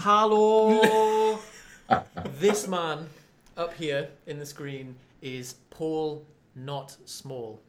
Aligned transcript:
Hello. 0.00 1.40
this 2.38 2.68
man 2.68 3.08
up 3.56 3.74
here 3.74 4.08
in 4.28 4.38
the 4.38 4.46
screen 4.46 4.94
is 5.22 5.56
Paul 5.70 6.24
Not 6.54 6.96
Small. 7.04 7.60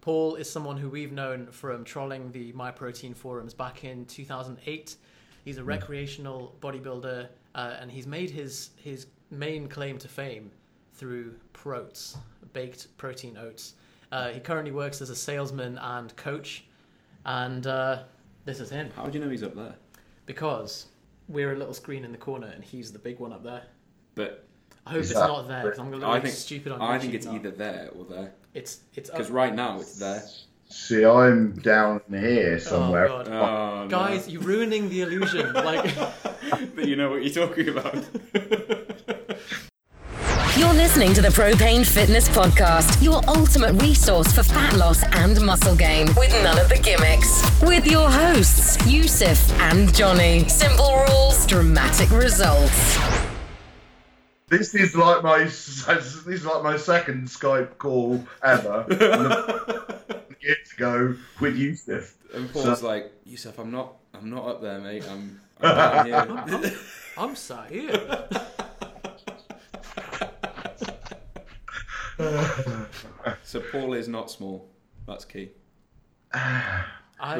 Paul 0.00 0.34
is 0.34 0.50
someone 0.50 0.76
who 0.76 0.88
we've 0.88 1.12
known 1.12 1.46
from 1.52 1.84
trolling 1.84 2.32
the 2.32 2.52
MyProtein 2.54 3.14
forums 3.14 3.54
back 3.54 3.84
in 3.84 4.04
2008. 4.06 4.96
He's 5.44 5.58
a 5.58 5.62
recreational 5.64 6.56
bodybuilder, 6.60 7.28
uh, 7.54 7.76
and 7.80 7.88
he's 7.88 8.08
made 8.08 8.30
his 8.30 8.70
his 8.76 9.06
main 9.30 9.68
claim 9.68 9.96
to 9.98 10.08
fame 10.08 10.50
through 10.94 11.34
Proats, 11.52 12.16
baked 12.52 12.88
protein 12.98 13.36
oats. 13.36 13.74
Uh, 14.10 14.30
he 14.30 14.40
currently 14.40 14.72
works 14.72 15.00
as 15.00 15.10
a 15.10 15.16
salesman 15.16 15.78
and 15.78 16.16
coach, 16.16 16.64
and 17.24 17.68
uh, 17.68 18.02
this 18.44 18.58
is 18.58 18.70
him 18.70 18.90
How 18.96 19.06
do 19.06 19.16
you 19.16 19.24
know 19.24 19.30
he's 19.30 19.44
up 19.44 19.54
there? 19.54 19.76
because 20.30 20.86
we're 21.30 21.52
a 21.52 21.56
little 21.56 21.74
screen 21.74 22.04
in 22.04 22.12
the 22.12 22.18
corner 22.18 22.48
and 22.48 22.64
he's 22.64 22.92
the 22.92 22.98
big 22.98 23.18
one 23.18 23.32
up 23.32 23.44
there. 23.44 23.62
But 24.14 24.46
I 24.86 24.90
hope 24.90 25.00
it's 25.00 25.14
that- 25.14 25.26
not 25.26 25.48
there 25.48 25.62
because 25.62 25.78
I'm 25.78 25.86
gonna 25.86 25.98
look 25.98 26.08
I 26.08 26.12
like 26.14 26.24
think 26.24 26.34
stupid 26.34 26.72
on 26.72 26.80
I 26.80 26.96
YouTube 26.96 27.00
think 27.00 27.14
it's 27.14 27.26
now. 27.26 27.34
either 27.34 27.50
there 27.50 27.90
or 27.96 28.04
there. 28.04 28.32
It's 28.54 28.80
it's. 28.94 29.10
Because 29.10 29.30
right 29.30 29.54
now 29.54 29.80
it's 29.80 29.98
there. 29.98 30.22
See, 30.68 31.04
I'm 31.04 31.52
down 31.52 32.00
here 32.08 32.54
oh, 32.54 32.58
somewhere. 32.58 33.08
Oh 33.08 33.24
god, 33.24 33.84
Oh, 33.84 33.88
guys, 33.88 34.28
you're 34.28 34.42
ruining 34.42 34.88
the 34.88 35.02
illusion. 35.02 35.52
Like, 35.52 35.92
but 36.76 36.86
you 36.86 36.94
know 36.94 37.10
what 37.10 37.24
you're 37.24 37.46
talking 37.46 37.68
about. 37.68 37.94
You're 40.90 41.04
listening 41.06 41.22
to 41.22 41.22
the 41.22 41.28
Propane 41.28 41.86
Fitness 41.86 42.28
Podcast, 42.28 43.00
your 43.00 43.20
ultimate 43.28 43.80
resource 43.80 44.32
for 44.32 44.42
fat 44.42 44.76
loss 44.76 45.04
and 45.04 45.40
muscle 45.40 45.76
gain, 45.76 46.08
with 46.16 46.32
none 46.42 46.58
of 46.58 46.68
the 46.68 46.78
gimmicks. 46.78 47.48
With 47.62 47.86
your 47.86 48.10
hosts, 48.10 48.76
Yusuf 48.88 49.52
and 49.60 49.94
Johnny. 49.94 50.48
Simple 50.48 50.96
rules, 51.08 51.46
dramatic 51.46 52.10
results. 52.10 52.98
This 54.48 54.74
is 54.74 54.96
like 54.96 55.22
my 55.22 55.44
this 55.44 55.86
is 56.26 56.44
like 56.44 56.64
my 56.64 56.76
second 56.76 57.28
Skype 57.28 57.78
call 57.78 58.24
ever. 58.42 58.84
And 58.90 58.98
the- 58.98 60.20
years 60.40 60.72
ago 60.76 61.14
with 61.38 61.56
Yusuf. 61.56 62.16
And 62.34 62.52
Paul's 62.52 62.82
like, 62.82 63.12
Yusuf, 63.24 63.60
I'm 63.60 63.70
not, 63.70 63.94
I'm 64.12 64.28
not 64.28 64.44
up 64.44 64.60
there, 64.60 64.80
mate. 64.80 65.04
I'm, 65.08 65.40
I'm 65.60 66.06
down 66.10 66.48
here. 66.48 66.72
I'm 67.16 67.36
sat 67.36 67.70
here. 67.70 68.28
so 73.42 73.60
Paul 73.72 73.94
is 73.94 74.08
not 74.08 74.30
small. 74.30 74.68
That's 75.06 75.24
key. 75.24 75.50
I, 76.32 76.84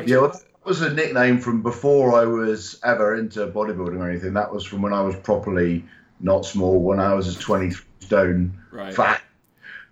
Yeah, 0.04 0.18
well, 0.18 0.28
that 0.28 0.42
was 0.64 0.82
a 0.82 0.92
nickname 0.92 1.38
from 1.38 1.62
before 1.62 2.14
I 2.14 2.24
was 2.24 2.78
ever 2.84 3.14
into 3.14 3.46
bodybuilding 3.46 3.98
or 3.98 4.10
anything. 4.10 4.34
That 4.34 4.52
was 4.52 4.64
from 4.64 4.82
when 4.82 4.92
I 4.92 5.02
was 5.02 5.16
properly 5.16 5.84
not 6.20 6.44
small, 6.44 6.82
when 6.82 7.00
I 7.00 7.14
was 7.14 7.34
a 7.34 7.38
23 7.38 7.84
stone 8.00 8.58
Right. 8.70 8.94
fat. 8.94 9.22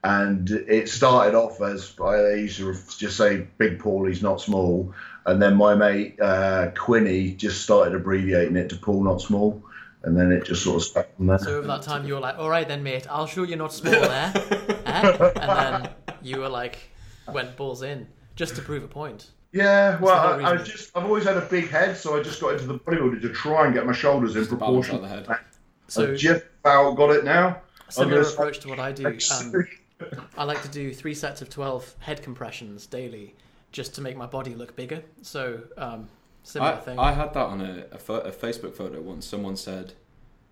And 0.05 0.48
it 0.50 0.89
started 0.89 1.34
off 1.34 1.61
as 1.61 1.94
I 2.00 2.34
used 2.34 2.59
to 2.59 2.72
just 2.98 3.16
say 3.16 3.48
Big 3.59 3.81
Paul, 3.81 4.06
he's 4.06 4.22
not 4.22 4.41
small. 4.41 4.94
And 5.27 5.42
then 5.42 5.56
my 5.56 5.75
mate 5.75 6.20
uh, 6.20 6.70
Quinny 6.77 7.33
just 7.33 7.62
started 7.62 7.94
abbreviating 7.94 8.56
it 8.56 8.69
to 8.70 8.77
Paul, 8.77 9.05
not 9.05 9.20
small. 9.20 9.62
And 10.03 10.17
then 10.17 10.31
it 10.31 10.45
just 10.45 10.63
sort 10.63 10.77
of 10.77 10.83
stuck 10.85 11.17
from 11.17 11.27
there. 11.27 11.39
so 11.39 11.59
over 11.59 11.67
that 11.67 11.83
time, 11.83 12.07
you 12.07 12.15
were 12.15 12.21
like, 12.21 12.39
"All 12.39 12.49
right 12.49 12.67
then, 12.67 12.83
mate. 12.83 13.07
I'll 13.11 13.27
show 13.27 13.43
you're 13.43 13.59
not 13.59 13.73
small 13.73 13.93
there." 13.93 14.33
eh? 14.87 15.31
And 15.37 15.83
then 15.85 15.91
you 16.23 16.39
were 16.39 16.49
like, 16.49 16.79
went 17.33 17.57
balls 17.57 17.83
in 17.83 18.07
just 18.37 18.57
to 18.57 18.63
prove 18.63 18.85
a 18.85 18.89
point. 18.89 19.31
Yeah, 19.53 19.99
well, 20.01 20.41
I, 20.41 20.53
I 20.53 20.57
just 20.59 20.97
I've 20.97 21.05
always 21.05 21.25
had 21.25 21.37
a 21.37 21.41
big 21.41 21.69
head, 21.69 21.97
so 21.97 22.19
I 22.19 22.23
just 22.23 22.41
got 22.41 22.53
into 22.53 22.67
the 22.67 22.79
bodybuilding 22.79 23.23
to 23.23 23.31
try 23.31 23.65
and 23.65 23.75
get 23.75 23.87
my 23.87 23.93
shoulders 23.93 24.37
in 24.37 24.43
to 24.45 24.49
proportion. 24.51 25.01
the 25.03 25.09
head. 25.09 25.27
So 25.89 26.12
I've 26.12 26.19
just 26.19 26.45
about 26.61 26.97
got 26.97 27.11
it 27.11 27.25
now. 27.25 27.62
similar 27.89 28.21
approach 28.21 28.61
to 28.61 28.69
what 28.69 28.79
I 28.79 28.93
do. 28.93 29.07
Um, 29.07 29.67
I 30.37 30.45
like 30.45 30.62
to 30.62 30.69
do 30.69 30.93
three 30.93 31.15
sets 31.15 31.41
of 31.41 31.49
twelve 31.49 31.95
head 31.99 32.23
compressions 32.23 32.87
daily, 32.87 33.34
just 33.72 33.95
to 33.95 34.03
make 34.03 34.17
my 34.17 34.27
body 34.27 34.55
look 34.55 34.77
bigger. 34.77 35.03
So 35.22 35.61
um, 35.78 36.09
similar 36.48 36.72
I, 36.72 36.76
thing. 36.76 36.98
I 36.98 37.12
had 37.12 37.34
that 37.34 37.47
on 37.47 37.60
a, 37.60 37.84
a, 37.92 37.98
pho- 37.98 38.20
a 38.20 38.32
Facebook 38.32 38.75
photo 38.75 39.00
once. 39.00 39.26
Someone 39.26 39.56
said 39.56 39.92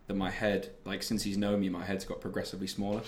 that 0.06 0.14
my 0.14 0.30
head, 0.30 0.70
like 0.84 1.02
since 1.02 1.22
he's 1.22 1.36
known 1.36 1.60
me, 1.60 1.68
my 1.68 1.84
head's 1.84 2.04
got 2.04 2.20
progressively 2.20 2.66
smaller, 2.66 3.02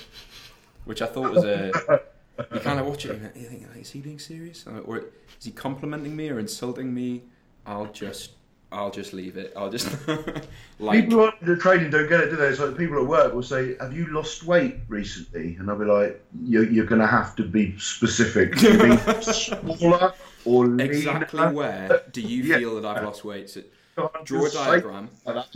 which 0.85 1.03
I 1.03 1.07
thought 1.07 1.33
was 1.33 1.45
a. 1.45 2.03
You 2.55 2.61
kind 2.61 2.79
of 2.79 2.87
watch 2.87 3.05
it 3.05 3.11
and 3.11 3.35
you 3.35 3.49
think, 3.49 3.67
like, 3.69 3.83
is 3.83 3.91
he 3.91 3.99
being 3.99 4.21
serious, 4.21 4.65
or 4.65 4.99
is 4.99 5.45
he 5.45 5.51
complimenting 5.51 6.15
me 6.15 6.31
or 6.31 6.39
insulting 6.39 6.95
me? 6.95 7.23
I'll 7.67 7.87
just, 7.87 8.31
I'll 8.71 8.93
just 8.93 9.13
leave 9.13 9.37
it. 9.37 9.53
I'll 9.57 9.73
just 9.73 9.89
like. 10.79 11.07
People 11.07 11.33
who 11.41 11.53
are 11.53 11.57
training 11.57 11.91
don't 11.91 12.09
get 12.09 12.21
it, 12.21 12.31
do 12.31 12.37
they? 12.37 12.47
It's 12.47 12.61
like 12.61 12.77
people 12.77 12.97
at 12.99 13.09
work 13.09 13.35
will 13.35 13.43
say, 13.43 13.75
"Have 13.81 13.93
you 13.93 14.07
lost 14.13 14.45
weight 14.45 14.77
recently?" 14.87 15.57
And 15.57 15.69
I'll 15.69 15.77
be 15.77 15.85
like, 15.85 16.25
"You're, 16.45 16.71
you're 16.71 16.87
going 16.87 17.01
to 17.01 17.09
have 17.09 17.35
to 17.37 17.43
be 17.43 17.77
specific. 17.77 18.57
Do 18.57 18.73
you 18.73 18.79
mean 18.79 18.99
smaller 19.23 20.15
or 20.45 20.67
leaner?" 20.67 20.85
Exactly 20.85 21.47
where 21.53 22.03
do 22.13 22.21
you 22.21 22.43
Yeah. 22.45 22.59
feel 22.59 22.81
that 22.81 22.85
I've 22.85 23.05
lost 23.05 23.25
weight? 23.25 23.51
So 23.51 23.63
I'm 23.97 24.25
draw 24.25 24.47
a 24.47 24.51
diagram. 24.51 25.11
That's 25.27 25.51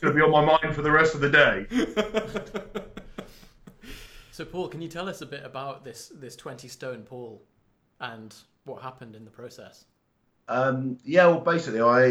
going 0.00 0.12
to 0.12 0.12
be 0.14 0.22
on 0.22 0.30
my 0.30 0.42
mind 0.44 0.74
for 0.74 0.82
the 0.82 0.90
rest 0.90 1.14
of 1.14 1.20
the 1.20 1.30
day. 1.30 1.66
So, 4.36 4.44
Paul, 4.44 4.68
can 4.68 4.82
you 4.82 4.88
tell 4.88 5.08
us 5.08 5.22
a 5.22 5.26
bit 5.26 5.42
about 5.46 5.82
this 5.82 6.12
this 6.14 6.36
twenty 6.36 6.68
stone 6.68 7.04
Paul 7.04 7.40
and 8.00 8.34
what 8.64 8.82
happened 8.82 9.16
in 9.16 9.24
the 9.24 9.30
process? 9.30 9.86
Um, 10.46 10.98
yeah, 11.06 11.26
well, 11.28 11.40
basically, 11.40 11.80
I 11.80 12.04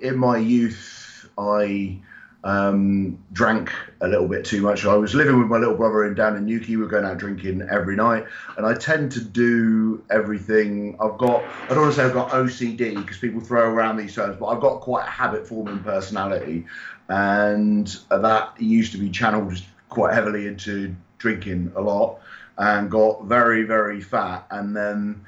in 0.00 0.16
my 0.16 0.38
youth 0.38 1.28
I 1.36 1.98
um, 2.44 3.18
drank 3.32 3.72
a 4.00 4.06
little 4.08 4.28
bit 4.28 4.44
too 4.44 4.62
much. 4.62 4.84
I 4.84 4.94
was 4.94 5.14
living 5.14 5.38
with 5.38 5.48
my 5.48 5.58
little 5.58 5.74
brother 5.74 6.06
in 6.06 6.14
down 6.14 6.36
in 6.36 6.46
Newquay. 6.46 6.76
We 6.76 6.76
were 6.76 6.86
going 6.86 7.04
out 7.04 7.18
drinking 7.18 7.66
every 7.70 7.96
night, 7.96 8.26
and 8.56 8.64
I 8.64 8.74
tend 8.74 9.12
to 9.12 9.20
do 9.20 10.04
everything. 10.10 10.96
I've 11.00 11.18
got 11.18 11.42
I 11.64 11.68
don't 11.68 11.82
want 11.82 11.94
to 11.94 12.00
say 12.00 12.04
I've 12.04 12.12
got 12.12 12.30
OCD 12.30 12.94
because 12.94 13.18
people 13.18 13.40
throw 13.40 13.68
around 13.68 13.96
these 13.96 14.14
terms, 14.14 14.36
but 14.38 14.46
I've 14.46 14.60
got 14.60 14.80
quite 14.80 15.06
a 15.06 15.10
habit 15.10 15.48
forming 15.48 15.80
personality, 15.80 16.66
and 17.08 17.86
that 18.10 18.60
used 18.60 18.92
to 18.92 18.98
be 18.98 19.10
channeled 19.10 19.60
quite 19.88 20.14
heavily 20.14 20.46
into 20.46 20.94
drinking 21.18 21.72
a 21.74 21.80
lot, 21.80 22.20
and 22.56 22.88
got 22.88 23.24
very 23.24 23.64
very 23.64 24.00
fat, 24.00 24.46
and 24.52 24.76
then 24.76 25.24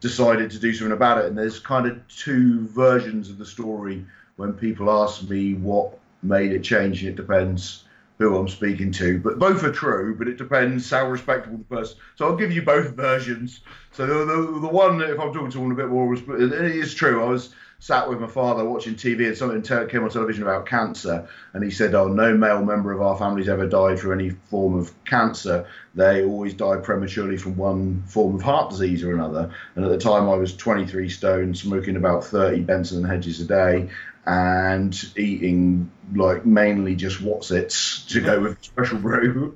decided 0.00 0.50
to 0.50 0.58
do 0.58 0.72
something 0.72 0.92
about 0.92 1.18
it. 1.18 1.26
And 1.26 1.36
there's 1.36 1.58
kind 1.58 1.86
of 1.86 2.06
two 2.08 2.66
versions 2.68 3.28
of 3.28 3.36
the 3.36 3.46
story 3.46 4.04
when 4.36 4.54
people 4.54 4.90
ask 4.90 5.28
me 5.28 5.54
what 5.54 5.98
made 6.24 6.52
it 6.52 6.62
change. 6.62 7.02
And 7.02 7.10
It 7.10 7.16
depends 7.16 7.84
who 8.18 8.36
I'm 8.36 8.48
speaking 8.48 8.92
to, 8.92 9.18
but 9.18 9.38
both 9.38 9.64
are 9.64 9.72
true. 9.72 10.14
But 10.16 10.28
it 10.28 10.38
depends 10.38 10.88
how 10.90 11.08
respectable 11.08 11.58
the 11.58 11.64
person. 11.64 11.98
So 12.16 12.26
I'll 12.26 12.36
give 12.36 12.52
you 12.52 12.62
both 12.62 12.90
versions. 12.90 13.60
So 13.92 14.06
the, 14.06 14.24
the, 14.24 14.60
the 14.60 14.68
one, 14.68 15.00
if 15.02 15.18
I'm 15.18 15.32
talking 15.32 15.46
to 15.46 15.52
someone 15.52 15.72
a 15.72 15.74
bit 15.74 15.88
more, 15.88 16.14
it 16.14 16.52
is 16.52 16.94
true. 16.94 17.22
I 17.22 17.28
was 17.28 17.54
sat 17.84 18.08
with 18.08 18.18
my 18.18 18.26
father 18.26 18.64
watching 18.64 18.94
TV 18.94 19.26
and 19.26 19.36
something 19.36 19.60
came 19.88 20.02
on 20.02 20.08
television 20.08 20.42
about 20.42 20.64
cancer, 20.64 21.28
and 21.52 21.62
he 21.62 21.70
said, 21.70 21.94
"Oh, 21.94 22.08
no 22.08 22.34
male 22.34 22.64
member 22.64 22.92
of 22.92 23.02
our 23.02 23.14
family's 23.18 23.48
ever 23.48 23.66
died 23.66 24.00
from 24.00 24.12
any 24.12 24.30
form 24.30 24.74
of 24.74 24.92
cancer. 25.04 25.66
They 25.94 26.24
always 26.24 26.54
die 26.54 26.76
prematurely 26.76 27.36
from 27.36 27.56
one 27.56 28.02
form 28.06 28.36
of 28.36 28.42
heart 28.42 28.70
disease 28.70 29.02
or 29.02 29.12
another." 29.12 29.50
And 29.74 29.84
at 29.84 29.90
the 29.90 29.98
time, 29.98 30.30
I 30.30 30.34
was 30.34 30.56
23 30.56 31.10
stone, 31.10 31.54
smoking 31.54 31.96
about 31.96 32.24
30 32.24 32.62
Benson 32.62 32.98
and 32.98 33.06
Hedges 33.06 33.40
a 33.40 33.44
day, 33.44 33.90
and 34.26 35.12
eating 35.16 35.90
like 36.14 36.46
mainly 36.46 36.94
just 36.94 37.20
what's 37.20 37.50
Wotsits 37.50 38.08
to 38.08 38.20
go 38.20 38.40
with 38.40 38.62
special 38.62 38.98
brew. 38.98 39.54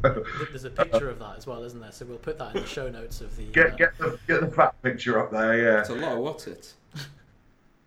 There's 0.51 0.65
a 0.65 0.71
picture 0.71 1.09
of 1.09 1.19
that 1.21 1.39
as 1.39 1.47
well, 1.47 1.63
isn't 1.63 1.81
there? 1.81 1.93
So 1.93 2.05
we'll 2.05 2.19
put 2.19 2.39
that 2.39 2.55
in 2.55 2.63
the 2.63 2.69
show 2.69 2.89
notes 2.89 3.21
of 3.21 3.35
the. 3.37 3.45
uh, 3.45 3.53
get 3.53 3.79
get 3.79 3.99
the 3.99 4.19
get 4.27 4.41
the 4.41 4.49
fat 4.49 4.81
picture 4.83 5.19
up 5.19 5.31
there, 5.31 5.59
yeah. 5.63 5.81
It's 5.81 5.89
a 5.89 5.95
lot 5.95 6.13
of 6.13 6.19
what's 6.19 6.47
it? 6.47 6.75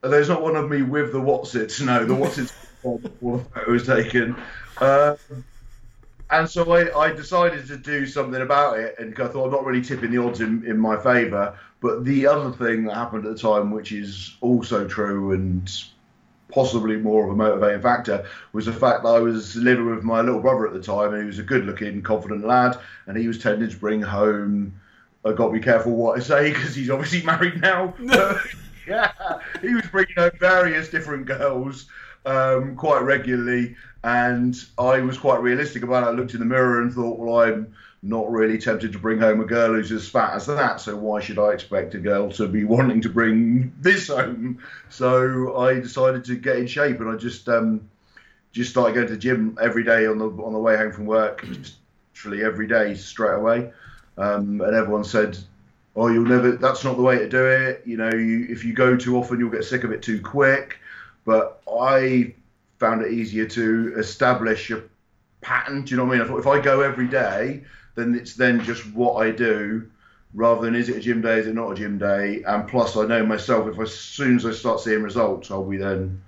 There's 0.01 0.29
not 0.29 0.41
one 0.41 0.55
of 0.55 0.69
me 0.69 0.81
with 0.81 1.11
the 1.11 1.19
Wotsits. 1.19 1.85
No, 1.85 2.05
the 2.05 2.15
Wotsits 2.15 2.51
before 2.81 2.99
the 2.99 3.09
photo 3.09 3.71
was 3.71 3.85
taken. 3.85 4.35
Um, 4.79 5.17
and 6.31 6.49
so 6.49 6.71
I, 6.71 6.97
I 6.97 7.13
decided 7.13 7.67
to 7.67 7.77
do 7.77 8.07
something 8.07 8.41
about 8.41 8.79
it, 8.79 8.95
and 8.97 9.13
I 9.19 9.27
thought 9.27 9.45
I'm 9.45 9.51
not 9.51 9.65
really 9.65 9.81
tipping 9.81 10.09
the 10.09 10.17
odds 10.17 10.41
in, 10.41 10.65
in 10.65 10.79
my 10.79 10.97
favour. 10.97 11.59
But 11.81 12.05
the 12.05 12.25
other 12.25 12.51
thing 12.51 12.85
that 12.85 12.95
happened 12.95 13.27
at 13.27 13.35
the 13.35 13.37
time, 13.37 13.69
which 13.69 13.91
is 13.91 14.35
also 14.41 14.87
true 14.87 15.33
and 15.33 15.69
possibly 16.51 16.97
more 16.97 17.25
of 17.25 17.31
a 17.31 17.35
motivating 17.35 17.81
factor, 17.81 18.25
was 18.53 18.65
the 18.65 18.73
fact 18.73 19.03
that 19.03 19.09
I 19.09 19.19
was 19.19 19.55
living 19.55 19.89
with 19.89 20.03
my 20.03 20.21
little 20.21 20.41
brother 20.41 20.67
at 20.67 20.73
the 20.73 20.81
time, 20.81 21.13
and 21.13 21.21
he 21.21 21.27
was 21.27 21.39
a 21.39 21.43
good-looking, 21.43 22.01
confident 22.01 22.45
lad, 22.45 22.77
and 23.07 23.17
he 23.17 23.27
was 23.27 23.39
tending 23.39 23.69
to 23.69 23.77
bring 23.77 24.01
home. 24.01 24.73
I 25.25 25.33
got 25.33 25.47
to 25.47 25.53
be 25.53 25.59
careful 25.59 25.95
what 25.95 26.17
I 26.17 26.21
say 26.21 26.51
because 26.51 26.75
he's 26.75 26.89
obviously 26.89 27.21
married 27.25 27.61
now. 27.61 27.93
yeah, 28.87 29.11
he 29.61 29.73
was 29.73 29.85
bringing 29.87 30.15
home 30.15 30.31
various 30.39 30.89
different 30.89 31.25
girls 31.25 31.87
um, 32.25 32.75
quite 32.75 33.01
regularly, 33.01 33.75
and 34.03 34.55
I 34.77 34.99
was 34.99 35.17
quite 35.17 35.41
realistic 35.41 35.83
about 35.83 36.03
it. 36.03 36.07
I 36.07 36.11
looked 36.11 36.33
in 36.33 36.39
the 36.39 36.45
mirror 36.45 36.81
and 36.81 36.93
thought, 36.93 37.19
well, 37.19 37.41
I'm 37.41 37.73
not 38.03 38.31
really 38.31 38.57
tempted 38.57 38.91
to 38.93 38.99
bring 38.99 39.19
home 39.19 39.41
a 39.41 39.45
girl 39.45 39.73
who's 39.73 39.91
as 39.91 40.09
fat 40.09 40.33
as 40.33 40.47
that, 40.47 40.81
so 40.81 40.95
why 40.95 41.19
should 41.19 41.37
I 41.37 41.51
expect 41.51 41.93
a 41.93 41.99
girl 41.99 42.31
to 42.31 42.47
be 42.47 42.63
wanting 42.75 43.01
to 43.01 43.09
bring 43.09 43.73
this 43.79 44.07
home? 44.07 44.59
So 44.89 45.57
I 45.57 45.75
decided 45.75 46.25
to 46.25 46.35
get 46.35 46.57
in 46.57 46.67
shape, 46.67 46.99
and 46.99 47.09
I 47.09 47.15
just 47.15 47.47
um, 47.47 47.89
just 48.51 48.71
started 48.71 48.95
going 48.95 49.07
to 49.07 49.13
the 49.13 49.19
gym 49.19 49.57
every 49.61 49.83
day 49.83 50.07
on 50.07 50.17
the 50.17 50.29
on 50.29 50.53
the 50.53 50.59
way 50.59 50.77
home 50.77 50.91
from 50.91 51.05
work, 51.05 51.45
literally 52.13 52.43
every 52.43 52.67
day 52.67 52.95
straight 52.95 53.35
away. 53.35 53.71
Um, 54.17 54.61
and 54.61 54.75
everyone 54.75 55.03
said, 55.03 55.37
"Oh, 55.95 56.07
you'll 56.07 56.25
never. 56.25 56.53
That's 56.53 56.83
not 56.83 56.97
the 56.97 57.03
way 57.03 57.19
to 57.19 57.29
do 57.29 57.45
it. 57.45 57.83
You 57.85 57.97
know, 57.97 58.11
you, 58.11 58.47
if 58.49 58.65
you 58.65 58.73
go 58.73 58.97
too 58.97 59.17
often, 59.17 59.39
you'll 59.39 59.51
get 59.51 59.63
sick 59.63 59.83
of 59.83 59.91
it 59.91 60.01
too 60.01 60.21
quick." 60.21 60.79
But 61.23 61.61
I 61.71 62.33
found 62.79 63.03
it 63.03 63.11
easier 63.11 63.45
to 63.45 63.93
establish 63.95 64.71
a 64.71 64.81
pattern. 65.41 65.83
Do 65.83 65.91
you 65.91 65.97
know 65.97 66.05
what 66.05 66.15
I 66.15 66.17
mean? 66.17 66.25
I 66.25 66.27
thought 66.27 66.39
if 66.39 66.47
I 66.47 66.59
go 66.59 66.81
every 66.81 67.07
day, 67.07 67.63
then 67.95 68.15
it's 68.15 68.35
then 68.35 68.63
just 68.63 68.85
what 68.93 69.15
I 69.15 69.31
do, 69.31 69.87
rather 70.33 70.61
than 70.61 70.75
is 70.75 70.89
it 70.89 70.97
a 70.97 70.99
gym 70.99 71.21
day, 71.21 71.39
is 71.39 71.47
it 71.47 71.55
not 71.55 71.71
a 71.71 71.75
gym 71.75 71.97
day? 71.97 72.43
And 72.45 72.67
plus, 72.67 72.95
I 72.97 73.05
know 73.05 73.25
myself 73.25 73.67
if 73.67 73.79
I, 73.79 73.83
as 73.83 73.93
soon 73.93 74.37
as 74.37 74.45
I 74.45 74.51
start 74.51 74.79
seeing 74.79 75.03
results, 75.03 75.51
I'll 75.51 75.63
be 75.63 75.77
then 75.77 76.21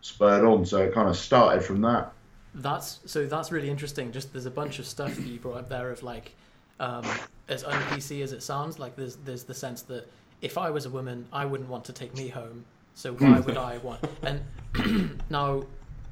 spurred 0.00 0.44
on. 0.44 0.64
So 0.64 0.78
it 0.78 0.94
kind 0.94 1.08
of 1.08 1.16
started 1.16 1.62
from 1.62 1.80
that. 1.82 2.12
That's 2.54 2.98
so 3.06 3.26
that's 3.26 3.52
really 3.52 3.70
interesting. 3.70 4.10
Just 4.10 4.32
there's 4.32 4.46
a 4.46 4.50
bunch 4.50 4.78
of 4.78 4.86
stuff 4.86 5.14
that 5.14 5.24
you 5.24 5.38
brought 5.38 5.58
up 5.58 5.68
there 5.68 5.90
of 5.90 6.02
like, 6.02 6.34
um, 6.80 7.04
as 7.48 7.62
un-PC 7.62 8.22
as 8.22 8.32
it 8.32 8.42
sounds, 8.42 8.78
like 8.78 8.96
there's 8.96 9.16
there's 9.16 9.44
the 9.44 9.54
sense 9.54 9.82
that 9.82 10.08
if 10.42 10.58
I 10.58 10.70
was 10.70 10.86
a 10.86 10.90
woman, 10.90 11.26
I 11.32 11.44
wouldn't 11.44 11.68
want 11.68 11.84
to 11.84 11.92
take 11.92 12.16
me 12.16 12.28
home. 12.28 12.64
So 12.94 13.12
why 13.14 13.38
would 13.40 13.56
I 13.56 13.78
want? 13.78 14.00
And 14.22 15.20
now, 15.30 15.62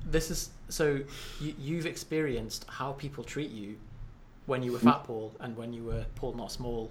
this 0.09 0.31
is 0.31 0.51
so 0.69 1.01
you, 1.41 1.55
you've 1.59 1.87
experienced 1.87 2.67
how 2.69 2.93
people 2.93 3.25
treat 3.25 3.51
you 3.51 3.77
when 4.49 4.63
you 4.63 4.73
were 4.73 4.79
fat 4.79 5.05
Paul 5.05 5.35
and 5.41 5.57
when 5.57 5.73
you 5.75 5.85
were 5.85 6.05
Paul 6.15 6.33
not 6.33 6.51
small, 6.51 6.91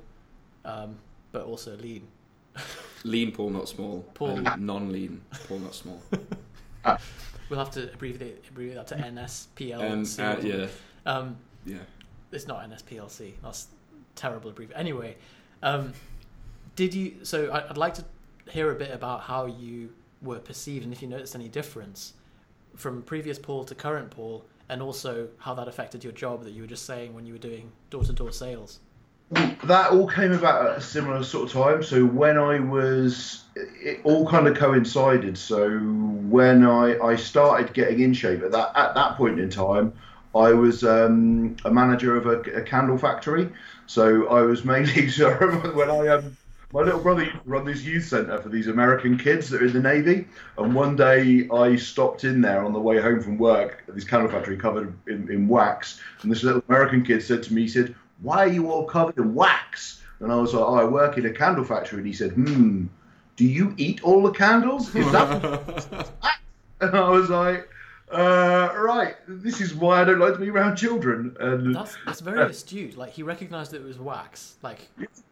um, 0.63 0.95
but 1.31 1.41
also 1.43 1.75
lean. 1.77 2.07
Lean 3.03 3.31
Paul, 3.31 3.49
not 3.49 3.67
small. 3.67 4.03
Paul. 4.13 4.37
non-lean 4.57 5.21
Paul, 5.47 5.59
not 5.59 5.75
small. 5.75 6.01
We'll 7.49 7.59
have 7.59 7.71
to 7.71 7.91
abbreviate, 7.93 8.43
abbreviate 8.49 8.75
that 8.75 8.87
to 8.87 8.95
NSPLC. 8.95 10.19
Um, 10.19 10.25
uh, 10.25 10.41
yeah, 10.41 10.67
Um, 11.05 11.37
yeah. 11.65 11.77
it's 12.31 12.47
not 12.47 12.67
NSPLC. 12.69 13.33
That's 13.43 13.67
terrible 14.15 14.49
abbreviation. 14.49 14.79
Anyway, 14.79 15.17
um, 15.63 15.93
did 16.75 16.93
you? 16.93 17.23
So 17.23 17.51
I- 17.51 17.69
I'd 17.69 17.77
like 17.77 17.93
to 17.95 18.05
hear 18.49 18.71
a 18.71 18.75
bit 18.75 18.91
about 18.91 19.21
how 19.21 19.45
you 19.45 19.93
were 20.21 20.39
perceived 20.39 20.83
and 20.83 20.91
if 20.93 21.01
you 21.01 21.07
noticed 21.07 21.35
any 21.35 21.47
difference 21.47 22.13
from 22.75 23.01
previous 23.03 23.37
Paul 23.39 23.63
to 23.65 23.75
current 23.75 24.09
Paul, 24.11 24.45
and 24.69 24.81
also 24.81 25.29
how 25.37 25.53
that 25.53 25.67
affected 25.67 26.03
your 26.03 26.13
job 26.13 26.43
that 26.43 26.51
you 26.51 26.61
were 26.61 26.67
just 26.67 26.85
saying 26.85 27.13
when 27.13 27.25
you 27.25 27.33
were 27.33 27.39
doing 27.39 27.71
door-to-door 27.89 28.31
sales. 28.31 28.79
that 29.63 29.91
all 29.91 30.07
came 30.07 30.31
about 30.31 30.65
at 30.65 30.77
a 30.77 30.81
similar 30.81 31.23
sort 31.23 31.45
of 31.45 31.53
time. 31.53 31.83
So 31.83 32.05
when 32.05 32.37
I 32.37 32.59
was, 32.59 33.43
it 33.55 33.99
all 34.03 34.27
kind 34.27 34.47
of 34.47 34.57
coincided. 34.57 35.37
So 35.37 35.79
when 35.79 36.65
I, 36.65 36.97
I 36.99 37.15
started 37.15 37.73
getting 37.73 37.99
in 37.99 38.13
shape 38.13 38.41
at 38.43 38.51
that 38.51 38.71
at 38.75 38.95
that 38.95 39.17
point 39.17 39.39
in 39.39 39.49
time, 39.49 39.93
I 40.35 40.53
was 40.53 40.83
um, 40.83 41.57
a 41.65 41.71
manager 41.71 42.15
of 42.15 42.25
a, 42.25 42.39
a 42.51 42.61
candle 42.61 42.97
factory. 42.97 43.49
So 43.85 44.27
I 44.27 44.41
was 44.41 44.63
mainly 44.63 45.09
when 45.73 45.89
I 45.89 46.07
um, 46.07 46.37
my 46.73 46.81
little 46.81 46.99
brother 46.99 47.23
used 47.23 47.35
to 47.35 47.41
run 47.45 47.65
this 47.65 47.83
youth 47.83 48.05
centre 48.05 48.41
for 48.41 48.49
these 48.49 48.67
American 48.67 49.17
kids 49.17 49.49
that 49.49 49.61
are 49.61 49.65
in 49.65 49.73
the 49.73 49.79
Navy. 49.79 50.27
And 50.57 50.75
one 50.75 50.95
day 50.95 51.47
I 51.49 51.77
stopped 51.77 52.25
in 52.25 52.41
there 52.41 52.63
on 52.63 52.73
the 52.73 52.79
way 52.79 52.99
home 52.99 53.21
from 53.21 53.37
work 53.37 53.83
at 53.87 53.95
this 53.95 54.03
candle 54.03 54.29
factory 54.29 54.57
covered 54.57 54.93
in, 55.07 55.31
in 55.31 55.47
wax. 55.47 56.01
And 56.21 56.31
this 56.31 56.43
little 56.43 56.61
American 56.67 57.03
kid 57.03 57.23
said 57.23 57.43
to 57.43 57.53
me, 57.53 57.63
he 57.63 57.67
said, 57.69 57.95
Why 58.21 58.39
are 58.39 58.47
you 58.47 58.69
all 58.69 58.85
covered 58.85 59.17
in 59.17 59.33
wax? 59.33 60.01
And 60.19 60.31
I 60.31 60.35
was 60.35 60.53
like, 60.53 60.65
Oh, 60.65 60.75
I 60.75 60.83
work 60.83 61.17
in 61.17 61.25
a 61.25 61.31
candle 61.31 61.63
factory. 61.63 61.99
And 61.99 62.07
he 62.07 62.13
said, 62.13 62.31
Hmm, 62.31 62.87
do 63.37 63.45
you 63.45 63.73
eat 63.77 64.03
all 64.03 64.21
the 64.21 64.31
candles? 64.31 64.93
Is 64.93 65.09
that. 65.13 66.11
and 66.81 66.97
I 66.97 67.09
was 67.09 67.29
like, 67.29 67.69
uh, 68.11 68.69
Right, 68.75 69.15
this 69.27 69.59
is 69.61 69.73
why 69.75 70.01
I 70.01 70.03
don't 70.05 70.19
like 70.19 70.33
to 70.33 70.39
be 70.39 70.49
around 70.49 70.75
children. 70.75 71.35
And 71.39 71.75
That's 71.75 71.97
that's 72.05 72.21
very 72.21 72.49
astute. 72.49 72.97
Like 72.97 73.11
he 73.11 73.23
recognised 73.23 73.71
that 73.71 73.81
it 73.81 73.85
was 73.85 73.99
wax. 73.99 74.55
Like 74.61 74.87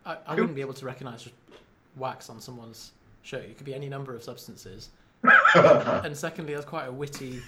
I, 0.06 0.18
I 0.28 0.36
wouldn't 0.36 0.56
be 0.56 0.62
able 0.62 0.74
to 0.74 0.86
recognise 0.86 1.24
just 1.24 1.36
wax 1.96 2.30
on 2.30 2.42
someone's 2.42 2.92
shirt. 3.24 3.44
It 3.44 3.58
could 3.58 3.66
be 3.66 3.74
any 3.74 3.88
number 3.90 4.16
of 4.16 4.24
substances. 4.24 4.90
and 5.56 6.16
secondly, 6.16 6.54
that's 6.54 6.66
quite 6.66 6.86
a 6.88 6.92
witty 6.92 7.42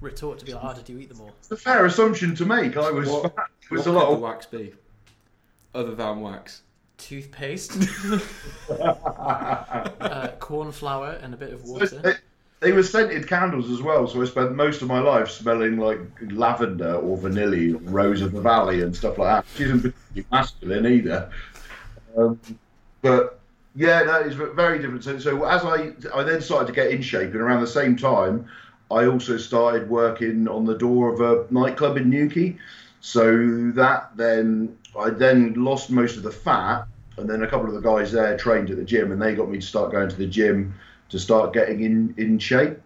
retort 0.00 0.38
to 0.40 0.44
be 0.44 0.52
like, 0.52 0.64
"Oh, 0.64 0.74
did 0.74 0.88
you 0.88 0.98
eat 0.98 1.08
them 1.08 1.20
all?" 1.20 1.32
it's 1.38 1.50
a 1.50 1.56
fair 1.56 1.86
assumption 1.86 2.34
to 2.34 2.44
make. 2.44 2.76
I 2.76 2.90
was. 2.90 3.08
What- 3.08 3.34
it 3.70 3.70
was 3.70 3.86
what 3.86 3.86
a 3.86 3.92
lot 3.92 4.06
could 4.08 4.14
of 4.14 4.20
wax 4.20 4.46
be? 4.46 4.74
Other 5.74 5.94
than 5.94 6.20
wax. 6.20 6.62
Toothpaste, 6.98 7.72
uh, 8.70 10.28
corn 10.38 10.70
flour, 10.70 11.18
and 11.22 11.34
a 11.34 11.36
bit 11.36 11.52
of 11.52 11.64
water. 11.64 12.18
They, 12.64 12.72
were 12.72 12.82
scented 12.82 13.28
candles 13.28 13.70
as 13.70 13.82
well, 13.82 14.08
so 14.08 14.22
I 14.22 14.24
spent 14.24 14.54
most 14.54 14.80
of 14.80 14.88
my 14.88 14.98
life 14.98 15.30
smelling 15.30 15.76
like 15.76 16.00
lavender 16.30 16.94
or 16.94 17.18
vanilla, 17.18 17.74
or 17.74 17.78
rose 17.90 18.22
of 18.22 18.32
the 18.32 18.40
valley, 18.40 18.80
and 18.80 18.96
stuff 18.96 19.18
like 19.18 19.28
that. 19.28 19.44
Which 19.52 19.68
isn't 19.68 19.82
particularly 19.82 20.26
masculine 20.32 20.86
either. 20.86 21.30
Um, 22.16 22.40
but 23.02 23.38
yeah, 23.76 24.02
no, 24.04 24.20
it's 24.20 24.34
very 24.34 24.78
different. 24.78 25.04
So, 25.04 25.18
so 25.18 25.44
as 25.44 25.62
I, 25.64 25.92
I 26.14 26.22
then 26.22 26.40
started 26.40 26.68
to 26.68 26.72
get 26.72 26.90
in 26.90 27.02
shape, 27.02 27.32
and 27.32 27.40
around 27.40 27.60
the 27.60 27.66
same 27.66 27.96
time, 27.96 28.48
I 28.90 29.06
also 29.06 29.36
started 29.36 29.90
working 29.90 30.48
on 30.48 30.64
the 30.64 30.76
door 30.76 31.12
of 31.12 31.20
a 31.20 31.52
nightclub 31.52 31.96
in 31.96 32.08
Newquay. 32.08 32.56
So 33.00 33.70
that 33.72 34.16
then 34.16 34.78
I 34.98 35.10
then 35.10 35.52
lost 35.54 35.90
most 35.90 36.16
of 36.16 36.22
the 36.22 36.30
fat, 36.30 36.86
and 37.18 37.28
then 37.28 37.42
a 37.42 37.46
couple 37.46 37.68
of 37.68 37.74
the 37.74 37.80
guys 37.80 38.10
there 38.12 38.36
trained 38.38 38.70
at 38.70 38.76
the 38.76 38.84
gym, 38.84 39.12
and 39.12 39.20
they 39.20 39.34
got 39.34 39.50
me 39.50 39.58
to 39.58 39.66
start 39.66 39.92
going 39.92 40.08
to 40.08 40.16
the 40.16 40.26
gym 40.26 40.74
to 41.10 41.18
start 41.18 41.52
getting 41.52 41.82
in 41.82 42.14
in 42.16 42.38
shape. 42.38 42.78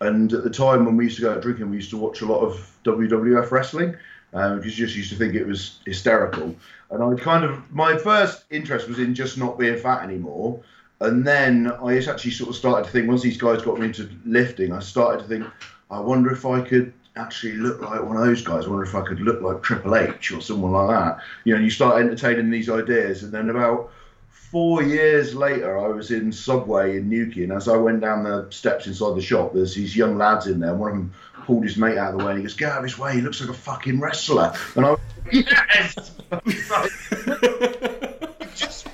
And 0.00 0.32
at 0.32 0.44
the 0.44 0.50
time 0.50 0.84
when 0.84 0.96
we 0.96 1.04
used 1.04 1.16
to 1.16 1.22
go 1.22 1.32
out 1.32 1.42
drinking, 1.42 1.70
we 1.70 1.76
used 1.76 1.90
to 1.90 1.96
watch 1.96 2.20
a 2.20 2.26
lot 2.26 2.40
of 2.40 2.76
WWF 2.84 3.50
wrestling 3.50 3.96
um, 4.32 4.56
because 4.56 4.78
you 4.78 4.86
just 4.86 4.96
used 4.96 5.10
to 5.10 5.16
think 5.16 5.34
it 5.34 5.46
was 5.46 5.80
hysterical. 5.84 6.54
And 6.90 7.02
I 7.02 7.20
kind 7.20 7.44
of 7.44 7.70
my 7.72 7.96
first 7.96 8.44
interest 8.50 8.88
was 8.88 8.98
in 8.98 9.14
just 9.14 9.38
not 9.38 9.58
being 9.58 9.76
fat 9.76 10.02
anymore. 10.02 10.62
And 11.00 11.26
then 11.26 11.70
I 11.82 11.94
just 11.94 12.08
actually 12.08 12.32
sort 12.32 12.50
of 12.50 12.56
started 12.56 12.86
to 12.86 12.90
think 12.90 13.08
once 13.08 13.22
these 13.22 13.38
guys 13.38 13.62
got 13.62 13.78
me 13.78 13.86
into 13.86 14.08
lifting, 14.24 14.72
I 14.72 14.80
started 14.80 15.22
to 15.22 15.28
think, 15.28 15.46
I 15.90 16.00
wonder 16.00 16.32
if 16.32 16.44
I 16.44 16.60
could 16.60 16.92
actually 17.14 17.54
look 17.54 17.80
like 17.80 18.02
one 18.02 18.16
of 18.16 18.24
those 18.24 18.42
guys. 18.42 18.64
I 18.66 18.68
wonder 18.68 18.84
if 18.84 18.94
I 18.94 19.02
could 19.02 19.20
look 19.20 19.40
like 19.40 19.62
Triple 19.62 19.96
H 19.96 20.32
or 20.32 20.40
someone 20.40 20.72
like 20.72 20.88
that. 20.88 21.18
You 21.44 21.52
know, 21.52 21.56
and 21.56 21.64
you 21.64 21.70
start 21.70 22.00
entertaining 22.00 22.50
these 22.50 22.68
ideas, 22.68 23.22
and 23.22 23.32
then 23.32 23.50
about 23.50 23.90
four 24.30 24.82
years 24.82 25.34
later, 25.34 25.78
I 25.78 25.88
was 25.88 26.10
in 26.10 26.32
Subway 26.32 26.96
in 26.96 27.08
Newquay, 27.08 27.44
and 27.44 27.52
as 27.52 27.68
I 27.68 27.76
went 27.76 28.00
down 28.00 28.24
the 28.24 28.48
steps 28.50 28.86
inside 28.86 29.16
the 29.16 29.22
shop, 29.22 29.52
there's 29.52 29.74
these 29.74 29.96
young 29.96 30.16
lads 30.16 30.46
in 30.46 30.60
there. 30.60 30.74
One 30.74 30.90
of 30.90 30.96
them 30.96 31.12
pulled 31.44 31.64
his 31.64 31.76
mate 31.76 31.98
out 31.98 32.14
of 32.14 32.20
the 32.20 32.24
way, 32.24 32.32
and 32.32 32.40
he 32.40 32.44
goes, 32.44 32.54
"Get 32.54 32.72
out 32.72 32.78
of 32.78 32.84
his 32.84 32.98
way! 32.98 33.14
He 33.14 33.20
looks 33.20 33.40
like 33.40 33.50
a 33.50 33.54
fucking 33.54 34.00
wrestler." 34.00 34.52
And 34.76 34.86
I, 34.86 34.90
was, 34.90 35.00
yes. 35.32 36.12
Just- 38.54 38.86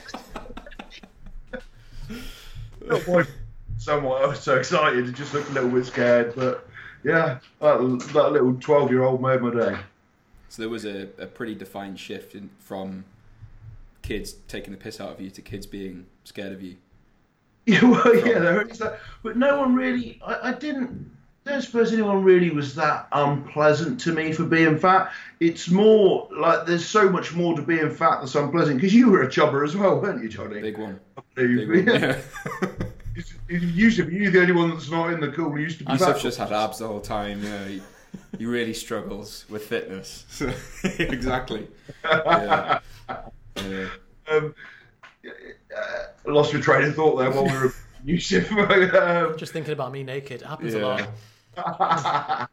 somewhat, 3.78 4.22
I 4.22 4.26
was 4.26 4.40
so 4.40 4.56
excited, 4.56 5.04
and 5.04 5.14
just 5.14 5.34
looked 5.34 5.50
a 5.50 5.52
little 5.52 5.70
bit 5.70 5.86
scared, 5.86 6.34
but 6.34 6.66
yeah, 7.04 7.38
that, 7.60 8.10
that 8.14 8.32
little 8.32 8.54
twelve-year-old 8.54 9.22
made 9.22 9.40
my 9.40 9.50
day. 9.50 9.76
So 10.48 10.62
there 10.62 10.68
was 10.68 10.84
a, 10.84 11.08
a 11.18 11.26
pretty 11.26 11.54
defined 11.54 11.98
shift 11.98 12.34
in, 12.34 12.50
from 12.60 13.04
kids 14.04 14.34
taking 14.48 14.70
the 14.72 14.76
piss 14.78 15.00
out 15.00 15.10
of 15.10 15.20
you 15.20 15.30
to 15.30 15.42
kids 15.42 15.66
being 15.66 16.06
scared 16.24 16.52
of 16.52 16.62
you. 16.62 16.76
Yeah, 17.66 17.82
well, 17.82 18.14
yeah, 18.14 18.40
there 18.40 18.60
is 18.68 18.78
that. 18.80 19.00
But 19.22 19.38
no 19.38 19.58
one 19.58 19.74
really, 19.74 20.20
I, 20.22 20.50
I 20.50 20.52
didn't, 20.52 21.10
don't 21.46 21.62
suppose 21.62 21.94
anyone 21.94 22.22
really 22.22 22.50
was 22.50 22.74
that 22.74 23.08
unpleasant 23.12 23.98
to 24.00 24.12
me 24.12 24.32
for 24.34 24.44
being 24.44 24.78
fat. 24.78 25.10
It's 25.40 25.70
more 25.70 26.28
like 26.36 26.66
there's 26.66 26.84
so 26.86 27.08
much 27.08 27.32
more 27.34 27.56
to 27.56 27.62
being 27.62 27.88
fat 27.90 28.18
that's 28.20 28.34
unpleasant 28.34 28.76
because 28.76 28.92
you 28.92 29.08
were 29.10 29.22
a 29.22 29.30
chubber 29.30 29.64
as 29.64 29.74
well, 29.74 29.98
weren't 29.98 30.22
you, 30.22 30.28
Johnny? 30.28 30.60
Big 30.60 30.76
one. 30.76 31.00
You- 31.38 31.66
Big 31.66 31.88
one. 31.88 32.00
yeah. 32.02 32.20
Yeah. 33.48 33.58
Yusuf, 33.58 34.10
you're 34.10 34.30
the 34.32 34.40
only 34.40 34.52
one 34.52 34.68
that's 34.70 34.90
not 34.90 35.12
in 35.12 35.20
the 35.20 35.28
cool. 35.32 35.56
You 35.56 35.64
used 35.64 35.78
to 35.78 35.84
be 35.84 35.92
Yusuf 35.92 36.16
fat. 36.16 36.20
just 36.22 36.36
had 36.36 36.52
abs 36.52 36.80
the 36.80 36.86
whole 36.88 37.00
time. 37.00 37.42
You 37.42 37.48
know, 37.48 37.64
he, 37.66 37.82
he 38.38 38.44
really 38.44 38.74
struggles 38.74 39.46
with 39.48 39.64
fitness. 39.66 40.26
Exactly. 40.98 41.68
Yeah. 42.04 42.80
Yeah. 43.56 43.88
Um, 44.28 44.54
uh, 45.26 46.30
lost 46.30 46.54
my 46.54 46.60
train 46.60 46.88
of 46.88 46.94
thought 46.94 47.16
there 47.16 47.30
while 47.30 47.44
we 47.44 47.52
were 47.52 47.74
Yusuf. 48.04 48.50
um, 48.94 49.36
Just 49.38 49.52
thinking 49.52 49.72
about 49.72 49.92
me 49.92 50.02
naked. 50.02 50.42
It 50.42 50.46
happens 50.46 50.74
a 50.74 50.80
lot. 50.80 51.08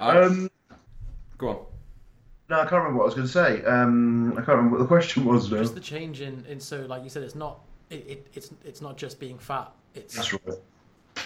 um, 0.00 0.50
Go 1.38 1.48
on. 1.48 1.56
no, 2.48 2.56
I 2.56 2.62
can't 2.62 2.72
remember 2.72 2.98
what 2.98 3.02
I 3.02 3.06
was 3.06 3.14
going 3.14 3.26
to 3.26 3.32
say. 3.32 3.64
Um, 3.64 4.32
I 4.32 4.36
can't 4.36 4.48
remember 4.48 4.76
what 4.76 4.82
the 4.82 4.88
question 4.88 5.24
was 5.24 5.50
now. 5.50 5.58
Just 5.58 5.74
the 5.74 5.80
change 5.80 6.20
in, 6.20 6.44
in 6.46 6.60
so 6.60 6.80
like 6.86 7.04
you 7.04 7.10
said, 7.10 7.22
it's 7.22 7.34
not 7.34 7.60
it, 7.90 8.06
it, 8.08 8.26
it's 8.34 8.50
it's 8.64 8.80
not 8.80 8.96
just 8.96 9.20
being 9.20 9.38
fat. 9.38 9.70
It's 9.94 10.14
That's 10.16 10.32
right. 10.32 10.58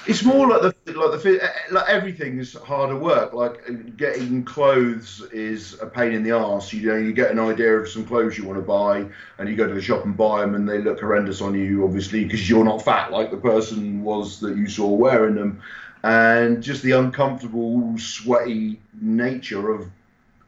It's 0.06 0.24
more 0.24 0.48
like 0.48 0.74
the 0.84 0.92
like 0.92 1.20
the 1.20 1.30
eh, 1.30 1.44
eh, 1.44 1.50
like 1.70 1.88
everything 1.88 2.38
is 2.38 2.54
harder 2.54 2.96
work. 2.96 3.32
Like 3.32 3.62
uh, 3.68 3.72
getting 3.96 4.44
clothes 4.44 5.22
is 5.32 5.80
a 5.80 5.86
pain 5.86 6.12
in 6.12 6.22
the 6.22 6.32
arse. 6.32 6.72
You 6.72 6.88
know, 6.88 6.96
you 6.96 7.12
get 7.12 7.30
an 7.30 7.38
idea 7.38 7.76
of 7.76 7.88
some 7.88 8.06
clothes 8.06 8.38
you 8.38 8.44
want 8.44 8.58
to 8.58 8.64
buy, 8.64 9.06
and 9.38 9.48
you 9.48 9.56
go 9.56 9.66
to 9.66 9.74
the 9.74 9.82
shop 9.82 10.04
and 10.04 10.16
buy 10.16 10.40
them, 10.40 10.54
and 10.54 10.68
they 10.68 10.78
look 10.78 11.00
horrendous 11.00 11.40
on 11.40 11.54
you, 11.54 11.84
obviously, 11.84 12.24
because 12.24 12.48
you're 12.48 12.64
not 12.64 12.82
fat 12.82 13.12
like 13.12 13.30
the 13.30 13.36
person 13.36 14.02
was 14.02 14.40
that 14.40 14.56
you 14.56 14.68
saw 14.68 14.88
wearing 14.88 15.34
them. 15.34 15.60
and 16.02 16.62
just 16.62 16.82
the 16.82 16.92
uncomfortable, 16.92 17.96
sweaty 17.98 18.80
nature 19.00 19.70
of 19.70 19.90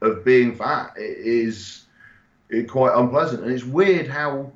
of 0.00 0.24
being 0.24 0.54
fat 0.56 0.92
is 0.96 1.84
it 2.48 2.68
quite 2.68 2.94
unpleasant, 2.94 3.42
and 3.42 3.52
it's 3.52 3.64
weird 3.64 4.08
how 4.08 4.52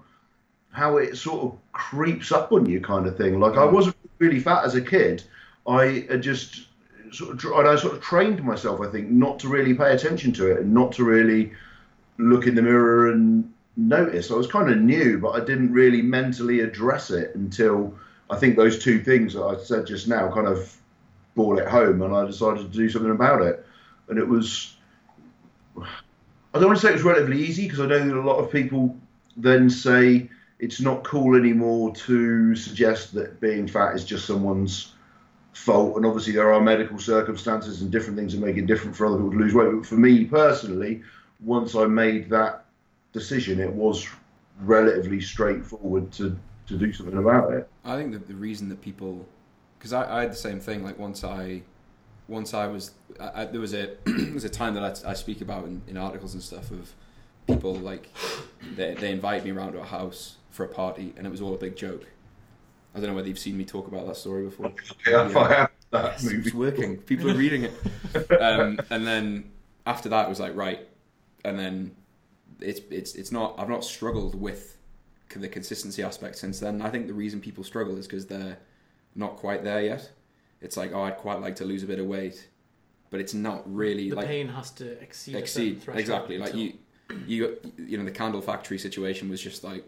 how 0.70 0.98
it 0.98 1.16
sort 1.16 1.42
of 1.42 1.58
creeps 1.72 2.32
up 2.32 2.52
on 2.52 2.66
you, 2.66 2.80
kind 2.80 3.06
of 3.06 3.16
thing. 3.16 3.40
Like 3.40 3.54
I 3.54 3.66
mm. 3.66 3.72
wasn't 3.72 3.95
really 4.18 4.40
fat 4.40 4.64
as 4.64 4.74
a 4.74 4.82
kid. 4.82 5.22
I 5.66 6.06
just 6.20 6.68
sort 7.12 7.44
of 7.44 7.52
and 7.52 7.68
I 7.68 7.76
sort 7.76 7.94
of 7.94 8.02
trained 8.02 8.42
myself, 8.42 8.80
I 8.80 8.90
think, 8.90 9.10
not 9.10 9.38
to 9.40 9.48
really 9.48 9.74
pay 9.74 9.92
attention 9.92 10.32
to 10.34 10.50
it 10.50 10.60
and 10.60 10.72
not 10.72 10.92
to 10.92 11.04
really 11.04 11.52
look 12.18 12.46
in 12.46 12.54
the 12.54 12.62
mirror 12.62 13.10
and 13.10 13.52
notice. 13.76 14.30
I 14.30 14.34
was 14.34 14.46
kind 14.46 14.70
of 14.70 14.78
new, 14.78 15.18
but 15.18 15.30
I 15.30 15.44
didn't 15.44 15.72
really 15.72 16.02
mentally 16.02 16.60
address 16.60 17.10
it 17.10 17.34
until 17.34 17.94
I 18.30 18.36
think 18.36 18.56
those 18.56 18.82
two 18.82 19.00
things 19.02 19.34
that 19.34 19.42
I 19.42 19.56
said 19.62 19.86
just 19.86 20.08
now 20.08 20.30
kind 20.32 20.46
of 20.46 20.74
brought 21.34 21.58
it 21.58 21.68
home, 21.68 22.02
and 22.02 22.14
I 22.14 22.24
decided 22.26 22.70
to 22.70 22.78
do 22.78 22.88
something 22.88 23.10
about 23.10 23.42
it. 23.42 23.66
And 24.08 24.18
it 24.18 24.26
was, 24.26 24.76
I 25.76 25.84
don't 26.54 26.66
want 26.66 26.80
to 26.80 26.86
say 26.86 26.90
it 26.90 26.94
was 26.94 27.02
relatively 27.02 27.44
easy 27.44 27.64
because 27.64 27.80
I 27.80 27.86
know 27.86 27.98
that 27.98 28.16
a 28.16 28.20
lot 28.20 28.38
of 28.38 28.50
people 28.50 28.96
then 29.36 29.68
say 29.68 30.30
it's 30.58 30.80
not 30.80 31.04
cool 31.04 31.36
anymore 31.36 31.94
to 31.94 32.54
suggest 32.56 33.12
that 33.14 33.40
being 33.40 33.68
fat 33.68 33.94
is 33.94 34.04
just 34.04 34.26
someone's 34.26 34.92
fault. 35.52 35.96
And 35.96 36.06
obviously, 36.06 36.32
there 36.32 36.52
are 36.52 36.60
medical 36.60 36.98
circumstances 36.98 37.82
and 37.82 37.90
different 37.90 38.18
things 38.18 38.32
that 38.32 38.40
make 38.40 38.56
it 38.56 38.66
different 38.66 38.96
for 38.96 39.06
other 39.06 39.16
people 39.16 39.32
to 39.32 39.38
lose 39.38 39.54
weight. 39.54 39.70
But 39.72 39.86
for 39.86 39.96
me 39.96 40.24
personally, 40.24 41.02
once 41.40 41.74
I 41.74 41.86
made 41.86 42.30
that 42.30 42.64
decision, 43.12 43.60
it 43.60 43.72
was 43.72 44.06
relatively 44.60 45.20
straightforward 45.20 46.10
to, 46.12 46.36
to 46.68 46.78
do 46.78 46.92
something 46.92 47.18
about 47.18 47.52
it. 47.52 47.68
I 47.84 47.96
think 47.96 48.12
that 48.12 48.26
the 48.26 48.34
reason 48.34 48.68
that 48.70 48.80
people, 48.80 49.26
because 49.78 49.92
I, 49.92 50.18
I 50.18 50.20
had 50.22 50.32
the 50.32 50.36
same 50.36 50.60
thing. 50.60 50.82
Like 50.82 50.98
once 50.98 51.22
I, 51.22 51.62
once 52.28 52.54
I 52.54 52.66
was, 52.66 52.92
I, 53.20 53.44
there 53.44 53.60
was 53.60 53.74
a 53.74 53.96
there 54.04 54.34
was 54.34 54.44
a 54.44 54.48
time 54.48 54.74
that 54.74 55.04
I, 55.04 55.10
I 55.10 55.14
speak 55.14 55.42
about 55.42 55.64
in, 55.66 55.82
in 55.86 55.96
articles 55.98 56.32
and 56.32 56.42
stuff 56.42 56.70
of 56.70 56.94
people 57.46 57.74
like 57.74 58.08
they 58.74 58.94
they 58.94 59.10
invite 59.12 59.44
me 59.44 59.50
around 59.50 59.72
to 59.72 59.80
a 59.80 59.84
house 59.84 60.36
for 60.50 60.64
a 60.64 60.68
party 60.68 61.12
and 61.16 61.26
it 61.26 61.30
was 61.30 61.40
all 61.40 61.54
a 61.54 61.58
big 61.58 61.76
joke. 61.76 62.06
I 62.94 62.98
don't 63.00 63.10
know 63.10 63.14
whether 63.14 63.28
you've 63.28 63.38
seen 63.38 63.58
me 63.58 63.64
talk 63.64 63.88
about 63.88 64.06
that 64.06 64.16
story 64.16 64.44
before. 64.44 64.72
Yeah, 65.06 65.26
if 65.26 65.36
I 65.36 65.52
have 65.54 65.70
that 65.90 66.04
Yes, 66.12 66.24
movie. 66.24 66.36
it's 66.48 66.54
working. 66.54 66.96
People 66.98 67.30
are 67.30 67.34
reading 67.34 67.64
it. 67.64 67.74
Um, 68.40 68.78
and 68.90 69.06
then 69.06 69.50
after 69.84 70.08
that, 70.08 70.24
it 70.26 70.28
was 70.30 70.40
like 70.40 70.56
right, 70.56 70.88
and 71.44 71.58
then 71.58 71.94
it's 72.60 72.80
it's 72.90 73.14
it's 73.14 73.30
not. 73.30 73.54
I've 73.58 73.68
not 73.68 73.84
struggled 73.84 74.34
with 74.34 74.78
the 75.34 75.48
consistency 75.48 76.02
aspect 76.02 76.36
since 76.38 76.58
then. 76.60 76.80
I 76.80 76.88
think 76.88 77.06
the 77.08 77.12
reason 77.12 77.40
people 77.40 77.62
struggle 77.62 77.98
is 77.98 78.06
because 78.06 78.26
they're 78.26 78.56
not 79.14 79.36
quite 79.36 79.62
there 79.64 79.82
yet. 79.82 80.10
It's 80.62 80.78
like 80.78 80.92
oh, 80.94 81.02
I'd 81.02 81.18
quite 81.18 81.40
like 81.42 81.56
to 81.56 81.66
lose 81.66 81.82
a 81.82 81.86
bit 81.86 81.98
of 81.98 82.06
weight, 82.06 82.48
but 83.10 83.20
it's 83.20 83.34
not 83.34 83.62
really 83.66 84.08
The 84.08 84.16
like 84.16 84.26
pain 84.28 84.48
has 84.48 84.70
to 84.72 84.92
exceed. 85.02 85.36
exceed 85.36 85.82
exactly. 85.94 86.38
Like 86.38 86.48
until- 86.54 86.60
you, 86.62 86.72
you, 87.26 87.56
you 87.78 87.98
know, 87.98 88.04
the 88.04 88.10
candle 88.10 88.40
factory 88.40 88.78
situation 88.78 89.28
was 89.28 89.40
just 89.40 89.64
like, 89.64 89.84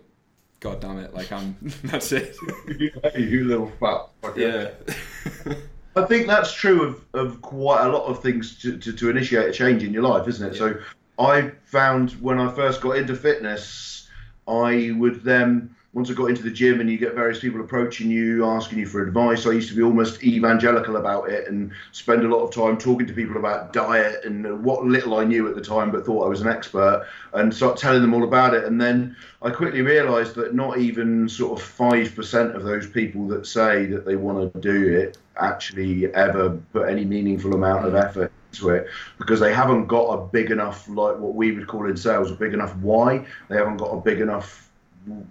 god 0.61 0.81
damn 0.81 0.99
it, 0.99 1.15
like 1.15 1.31
I'm. 1.33 1.57
that's 1.85 2.13
it. 2.13 2.37
you 3.17 3.45
little 3.45 3.73
fat. 3.81 4.09
fucker. 4.23 4.37
Yeah. 4.37 5.55
I 5.97 6.05
think 6.05 6.27
that's 6.27 6.53
true 6.53 6.83
of, 6.83 7.05
of 7.15 7.43
quite 7.43 7.85
a 7.85 7.89
lot 7.89 8.05
of 8.05 8.23
things 8.23 8.61
to, 8.63 8.79
to, 8.79 8.93
to 8.93 9.11
initiate 9.11 9.49
a 9.49 9.53
change 9.53 9.83
in 9.83 9.93
your 9.93 10.03
life, 10.03 10.29
isn't 10.29 10.47
it? 10.47 10.53
Yeah. 10.55 10.59
So 10.59 10.81
I 11.19 11.51
found 11.65 12.13
when 12.13 12.39
I 12.39 12.53
first 12.53 12.81
got 12.81 12.97
into 12.97 13.17
fitness, 13.17 14.09
I 14.47 14.93
would 14.97 15.25
then, 15.25 15.75
once 15.99 16.09
I 16.11 16.15
got 16.15 16.27
into 16.27 16.45
the 16.45 16.51
gym 16.53 16.79
and 16.79 16.89
you 16.89 16.97
get 16.97 17.17
various 17.17 17.41
people 17.41 17.61
approaching 17.61 18.09
you, 18.09 18.47
asking 18.47 18.79
you 18.79 18.87
for 18.87 19.05
advice, 19.05 19.47
I 19.47 19.51
used 19.51 19.69
to 19.71 19.75
be 19.75 19.83
almost 19.83 20.23
evangelical 20.23 20.95
about 20.95 21.29
it 21.29 21.49
and 21.49 21.73
spend 21.91 22.23
a 22.23 22.29
lot 22.29 22.45
of 22.45 22.55
time 22.55 22.79
talking 22.79 23.05
to 23.09 23.13
people 23.13 23.37
about 23.37 23.73
diet 23.73 24.25
and 24.25 24.63
what 24.63 24.85
little 24.85 25.17
I 25.19 25.25
knew 25.25 25.49
at 25.49 25.57
the 25.57 25.61
time, 25.61 25.91
but 25.91 26.07
thought 26.07 26.25
I 26.25 26.29
was 26.29 26.41
an 26.41 26.47
expert, 26.47 27.05
and 27.33 27.53
start 27.53 27.79
telling 27.79 28.01
them 28.01 28.15
all 28.15 28.23
about 28.23 28.55
it. 28.55 28.63
And 28.63 28.81
then 28.81 29.17
I 29.43 29.51
quickly 29.51 29.83
realised 29.83 30.37
that 30.37 30.55
not 30.55 30.79
even 30.79 31.29
sort 31.29 31.59
of 31.59 31.67
five 31.67 32.15
percent 32.15 32.55
of 32.55 32.63
those 32.63 32.89
people 32.89 33.27
that 33.29 33.45
say 33.45 33.87
that 33.87 34.07
they 34.07 34.15
want 34.15 34.55
to 34.55 34.61
do 34.61 34.97
it 34.97 35.19
actually 35.41 36.15
ever 36.15 36.51
put 36.73 36.89
any 36.89 37.05
meaningful 37.05 37.55
amount 37.55 37.87
of 37.87 37.97
effort 37.97 38.31
into 38.53 38.69
it 38.69 38.87
because 39.19 39.41
they 39.41 39.53
haven't 39.53 39.87
got 39.87 40.13
a 40.13 40.27
big 40.29 40.53
enough, 40.53 40.89
like 40.89 41.19
what 41.19 41.35
we 41.35 41.51
would 41.51 41.67
call 41.67 41.91
in 41.91 41.97
sales, 41.97 42.31
a 42.31 42.35
big 42.37 42.55
enough 42.55 42.77
why. 42.77 43.27
They 43.49 43.57
haven't 43.57 43.79
got 43.79 43.91
a 43.91 44.01
big 44.01 44.21
enough 44.21 44.68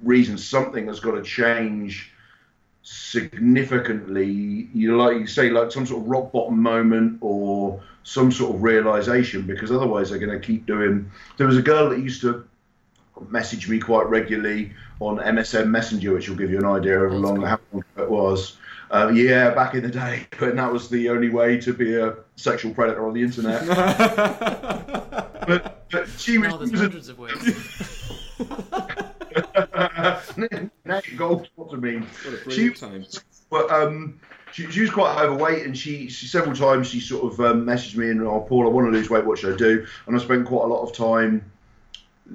reason. 0.03 0.37
Something 0.37 0.87
has 0.87 0.99
got 0.99 1.11
to 1.11 1.23
change 1.23 2.11
significantly. 2.83 4.69
You 4.73 4.91
know, 4.91 4.97
like 4.97 5.17
you 5.17 5.27
say, 5.27 5.49
like 5.49 5.71
some 5.71 5.85
sort 5.85 6.03
of 6.03 6.07
rock 6.07 6.31
bottom 6.31 6.61
moment 6.61 7.19
or 7.21 7.81
some 8.03 8.31
sort 8.31 8.55
of 8.55 8.63
realization, 8.63 9.43
because 9.43 9.71
otherwise 9.71 10.09
they're 10.09 10.19
going 10.19 10.39
to 10.39 10.45
keep 10.45 10.65
doing. 10.65 11.11
There 11.37 11.47
was 11.47 11.57
a 11.57 11.61
girl 11.61 11.89
that 11.89 11.99
used 11.99 12.21
to 12.21 12.47
message 13.29 13.67
me 13.67 13.79
quite 13.79 14.07
regularly 14.07 14.71
on 14.99 15.17
MSN 15.17 15.69
Messenger, 15.69 16.13
which 16.13 16.29
will 16.29 16.37
give 16.37 16.51
you 16.51 16.59
an 16.59 16.65
idea 16.65 16.99
of 16.99 17.11
how 17.11 17.17
long, 17.17 17.41
how 17.41 17.59
long 17.71 17.83
it 17.97 18.09
was. 18.09 18.57
Uh, 18.89 19.11
yeah, 19.13 19.49
back 19.49 19.73
in 19.75 19.83
the 19.83 19.89
day, 19.89 20.25
but 20.39 20.55
that 20.55 20.71
was 20.71 20.89
the 20.89 21.09
only 21.09 21.29
way 21.29 21.59
to 21.59 21.73
be 21.73 21.95
a 21.95 22.15
sexual 22.35 22.73
predator 22.73 23.05
on 23.05 23.13
the 23.13 23.21
internet. 23.21 23.67
but, 25.47 25.89
but 25.91 26.07
she 26.17 26.37
was, 26.37 26.49
now 26.49 26.57
there's 26.57 26.69
she 26.69 26.75
was 26.75 26.81
a 26.81 26.83
hundreds 26.83 27.09
of 27.09 27.19
ways. 27.19 28.13
now 29.77 31.01
you 31.05 31.17
got 31.17 31.31
all 31.31 31.47
sorts 31.55 31.73
of 31.73 31.83
memes. 31.83 32.07
What 32.25 32.47
a 32.47 32.51
She, 32.51 32.73
but 33.49 33.71
um, 33.71 34.19
she, 34.51 34.69
she 34.71 34.81
was 34.81 34.89
quite 34.89 35.17
overweight, 35.21 35.65
and 35.65 35.77
she, 35.77 36.09
she 36.09 36.25
several 36.27 36.55
times 36.55 36.87
she 36.89 36.99
sort 36.99 37.31
of 37.31 37.39
um, 37.39 37.65
messaged 37.65 37.95
me 37.95 38.09
and, 38.09 38.21
"Oh, 38.21 38.41
Paul, 38.41 38.65
I 38.65 38.69
want 38.69 38.87
to 38.87 38.91
lose 38.91 39.09
weight. 39.09 39.25
What 39.25 39.39
should 39.39 39.53
I 39.53 39.57
do?" 39.57 39.85
And 40.07 40.15
I 40.15 40.19
spent 40.19 40.47
quite 40.47 40.65
a 40.65 40.67
lot 40.67 40.81
of 40.81 40.95
time, 40.95 41.49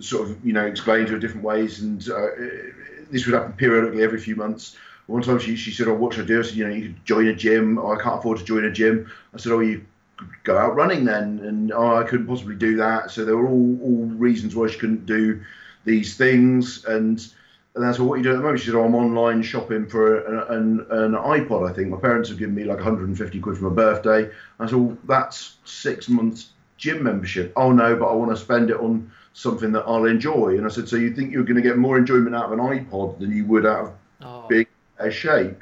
sort 0.01 0.29
of, 0.29 0.47
you 0.47 0.53
know, 0.53 0.65
explaining 0.65 1.07
to 1.07 1.13
her 1.15 1.19
different 1.19 1.45
ways, 1.45 1.81
and 1.81 2.01
uh, 2.09 2.29
this 3.11 3.27
would 3.27 3.35
happen 3.35 3.53
periodically 3.55 4.03
every 4.03 4.21
few 4.21 4.37
months. 4.37 4.77
One 5.07 5.23
time 5.23 5.39
she, 5.39 5.57
she 5.57 5.73
said, 5.73 5.89
"Oh, 5.89 5.95
what 5.95 6.15
should 6.15 6.25
I 6.25 6.29
do?" 6.29 6.39
I 6.39 6.43
said, 6.43 6.55
"You 6.55 6.69
know, 6.69 6.75
you 6.75 6.83
could 6.83 7.05
join 7.05 7.27
a 7.27 7.35
gym. 7.35 7.79
Oh, 7.79 7.93
I 7.93 8.01
can't 8.01 8.19
afford 8.19 8.39
to 8.39 8.45
join 8.45 8.65
a 8.65 8.71
gym." 8.71 9.11
I 9.35 9.39
said, 9.39 9.53
"Oh, 9.53 9.61
you 9.61 9.85
go 10.45 10.57
out 10.57 10.77
running 10.77 11.05
then," 11.05 11.41
and 11.41 11.73
oh, 11.73 11.97
I 11.97 12.05
couldn't 12.05 12.29
possibly 12.29 12.55
do 12.55 12.77
that. 12.77 13.11
So 13.11 13.25
there 13.25 13.37
were 13.37 13.49
all 13.49 13.79
all 13.83 14.05
reasons 14.07 14.55
why 14.55 14.69
she 14.69 14.79
couldn't 14.79 15.07
do 15.07 15.43
these 15.85 16.17
things, 16.17 16.85
and 16.85 17.25
and 17.75 17.83
that's 17.83 17.99
what 17.99 18.17
you 18.17 18.23
do 18.23 18.31
at 18.31 18.37
the 18.37 18.43
moment. 18.43 18.61
She 18.61 18.67
said, 18.67 18.75
oh, 18.75 18.85
I'm 18.85 18.95
online 18.95 19.43
shopping 19.43 19.87
for 19.87 20.19
an, 20.27 20.57
an, 20.57 20.87
an 20.91 21.13
iPod, 21.13 21.71
I 21.71 21.73
think. 21.73 21.89
My 21.89 21.97
parents 21.97 22.29
have 22.29 22.39
given 22.39 22.55
me 22.55 22.65
like 22.65 22.77
150 22.77 23.41
quid 23.41 23.57
for 23.57 23.71
my 23.71 23.75
birthday. 23.75 24.31
I 24.61 24.67
said, 24.67 24.77
well, 24.77 24.99
that's 25.09 25.57
six 25.65 26.07
months 26.09 26.51
gym 26.77 27.03
membership. 27.03 27.53
Oh, 27.57 27.73
no, 27.73 27.97
but 27.97 28.07
I 28.07 28.13
want 28.13 28.31
to 28.31 28.37
spend 28.37 28.69
it 28.69 28.77
on 28.77 29.11
something 29.33 29.73
that 29.73 29.85
I'll 29.87 30.05
enjoy. 30.05 30.59
And 30.59 30.67
I 30.67 30.69
said, 30.69 30.87
so 30.89 30.97
you 30.97 31.15
think 31.15 31.33
you're 31.33 31.45
going 31.45 31.57
to 31.57 31.63
get 31.63 31.79
more 31.79 31.97
enjoyment 31.97 32.35
out 32.35 32.47
of 32.47 32.53
an 32.53 32.59
iPod 32.59 33.21
than 33.21 33.35
you 33.35 33.47
would 33.47 33.65
out 33.65 33.85
of 33.85 33.93
Oh, 34.25 34.47
big 34.49 34.69
a 34.99 35.11
shape. 35.11 35.61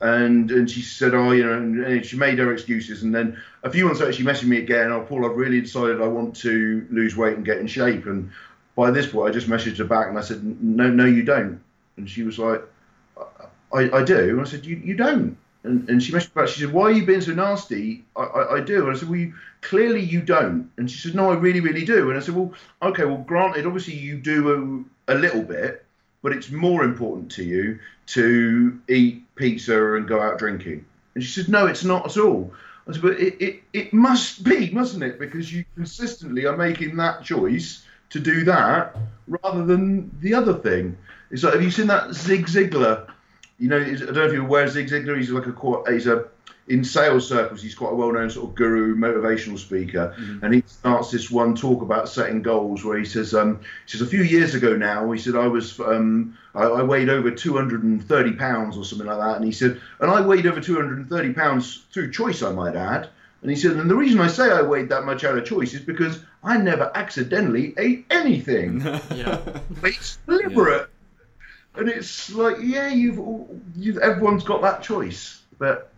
And 0.00 0.50
and 0.50 0.70
she 0.70 0.82
said, 0.82 1.14
oh, 1.14 1.32
you 1.32 1.44
know, 1.44 1.54
and, 1.54 1.82
and 1.84 2.04
she 2.04 2.16
made 2.16 2.38
her 2.38 2.52
excuses. 2.52 3.02
And 3.02 3.14
then 3.14 3.40
a 3.62 3.70
few 3.70 3.86
months 3.86 4.00
later, 4.00 4.12
she 4.12 4.24
messaged 4.24 4.44
me 4.44 4.58
again. 4.58 4.92
Oh, 4.92 5.00
Paul, 5.00 5.24
I've 5.24 5.36
really 5.36 5.60
decided 5.60 6.02
I 6.02 6.06
want 6.06 6.36
to 6.36 6.86
lose 6.90 7.16
weight 7.16 7.36
and 7.36 7.44
get 7.44 7.58
in 7.58 7.66
shape. 7.66 8.06
And 8.06 8.30
by 8.76 8.90
this 8.90 9.06
point, 9.06 9.28
I 9.28 9.32
just 9.32 9.48
messaged 9.48 9.78
her 9.78 9.84
back 9.84 10.08
and 10.08 10.18
I 10.18 10.20
said, 10.20 10.44
no, 10.62 10.88
no, 10.88 11.06
you 11.06 11.22
don't. 11.22 11.60
And 11.96 12.08
she 12.08 12.22
was 12.22 12.38
like, 12.38 12.62
I, 13.72 13.90
I 13.90 14.04
do. 14.04 14.30
And 14.30 14.40
I 14.42 14.44
said, 14.44 14.64
you, 14.66 14.76
you 14.76 14.94
don't. 14.94 15.36
And, 15.64 15.88
and 15.88 16.00
she 16.00 16.12
messaged 16.12 16.34
back. 16.34 16.48
She 16.48 16.60
said, 16.60 16.72
why 16.72 16.84
are 16.84 16.92
you 16.92 17.06
being 17.06 17.22
so 17.22 17.32
nasty? 17.32 18.04
I, 18.14 18.22
I, 18.22 18.54
I 18.56 18.60
do. 18.60 18.86
And 18.86 18.94
I 18.94 18.98
said, 18.98 19.08
well, 19.08 19.18
you, 19.18 19.34
clearly 19.62 20.00
you 20.00 20.20
don't. 20.20 20.70
And 20.76 20.90
she 20.90 20.98
said, 20.98 21.16
no, 21.16 21.30
I 21.30 21.34
really, 21.34 21.60
really 21.60 21.86
do. 21.86 22.10
And 22.10 22.18
I 22.18 22.22
said, 22.22 22.36
well, 22.36 22.52
okay, 22.82 23.06
well, 23.06 23.24
granted, 23.26 23.66
obviously 23.66 23.94
you 23.94 24.18
do 24.18 24.86
a, 25.08 25.14
a 25.14 25.16
little 25.16 25.42
bit, 25.42 25.84
but 26.22 26.32
it's 26.32 26.50
more 26.50 26.84
important 26.84 27.32
to 27.32 27.44
you 27.44 27.78
to 28.08 28.78
eat 28.88 29.22
pizza 29.36 29.94
and 29.94 30.06
go 30.06 30.20
out 30.20 30.38
drinking. 30.38 30.84
And 31.14 31.24
she 31.24 31.30
said, 31.30 31.48
no, 31.48 31.66
it's 31.66 31.82
not 31.82 32.04
at 32.04 32.18
all. 32.18 32.52
I 32.86 32.92
said, 32.92 33.02
but 33.02 33.18
it, 33.18 33.42
it, 33.42 33.62
it 33.72 33.92
must 33.94 34.44
be, 34.44 34.70
mustn't 34.70 35.02
it? 35.02 35.18
Because 35.18 35.50
you 35.50 35.64
consistently 35.74 36.44
are 36.44 36.56
making 36.56 36.96
that 36.96 37.24
choice 37.24 37.85
to 38.10 38.20
do 38.20 38.44
that 38.44 38.96
rather 39.26 39.64
than 39.64 40.10
the 40.20 40.34
other 40.34 40.54
thing. 40.54 40.96
It's 41.30 41.42
like, 41.42 41.54
have 41.54 41.62
you 41.62 41.70
seen 41.70 41.88
that 41.88 42.14
Zig 42.14 42.46
Ziglar? 42.46 43.08
You 43.58 43.68
know, 43.68 43.78
I 43.78 43.94
don't 43.94 44.14
know 44.14 44.26
if 44.26 44.32
you're 44.32 44.44
aware 44.44 44.64
of 44.64 44.70
Zig 44.70 44.88
Ziglar. 44.88 45.16
He's 45.16 45.30
like 45.30 45.46
a 45.46 45.92
he's 45.92 46.06
a 46.06 46.26
in 46.68 46.84
sales 46.84 47.28
circles. 47.28 47.62
He's 47.62 47.74
quite 47.74 47.92
a 47.92 47.94
well-known 47.94 48.30
sort 48.30 48.48
of 48.50 48.54
guru, 48.54 48.96
motivational 48.96 49.58
speaker, 49.58 50.14
and 50.42 50.52
he 50.52 50.62
starts 50.66 51.10
this 51.10 51.30
one 51.30 51.54
talk 51.54 51.82
about 51.82 52.08
setting 52.08 52.42
goals 52.42 52.84
where 52.84 52.98
he 52.98 53.04
says, 53.04 53.34
um, 53.34 53.60
he 53.86 53.92
says 53.92 54.02
a 54.02 54.06
few 54.06 54.22
years 54.22 54.54
ago 54.54 54.76
now, 54.76 55.10
he 55.12 55.18
said 55.20 55.36
I 55.36 55.46
was, 55.46 55.78
um, 55.80 56.36
I, 56.54 56.64
I 56.64 56.82
weighed 56.82 57.08
over 57.08 57.30
230 57.30 58.32
pounds 58.32 58.76
or 58.76 58.84
something 58.84 59.06
like 59.06 59.18
that, 59.18 59.36
and 59.36 59.44
he 59.44 59.52
said, 59.52 59.80
and 60.00 60.10
I 60.10 60.20
weighed 60.20 60.46
over 60.46 60.60
230 60.60 61.32
pounds 61.34 61.84
through 61.92 62.10
choice, 62.10 62.42
I 62.42 62.52
might 62.52 62.74
add. 62.74 63.08
And 63.46 63.54
he 63.54 63.60
said, 63.60 63.76
and 63.76 63.88
the 63.88 63.94
reason 63.94 64.18
I 64.18 64.26
say 64.26 64.50
I 64.50 64.60
weighed 64.60 64.88
that 64.88 65.04
much 65.04 65.22
out 65.22 65.38
of 65.38 65.44
choice 65.44 65.72
is 65.72 65.80
because 65.80 66.18
I 66.42 66.56
never 66.56 66.90
accidentally 66.96 67.74
ate 67.78 68.04
anything. 68.10 68.80
yeah. 69.14 69.38
it's 69.84 70.18
deliberate. 70.26 70.90
And 71.76 71.88
it's 71.88 72.32
like, 72.32 72.56
yeah, 72.60 72.88
you've, 72.88 73.20
you've 73.76 73.98
everyone's 73.98 74.42
got 74.42 74.62
that 74.62 74.82
choice, 74.82 75.42
but 75.60 75.92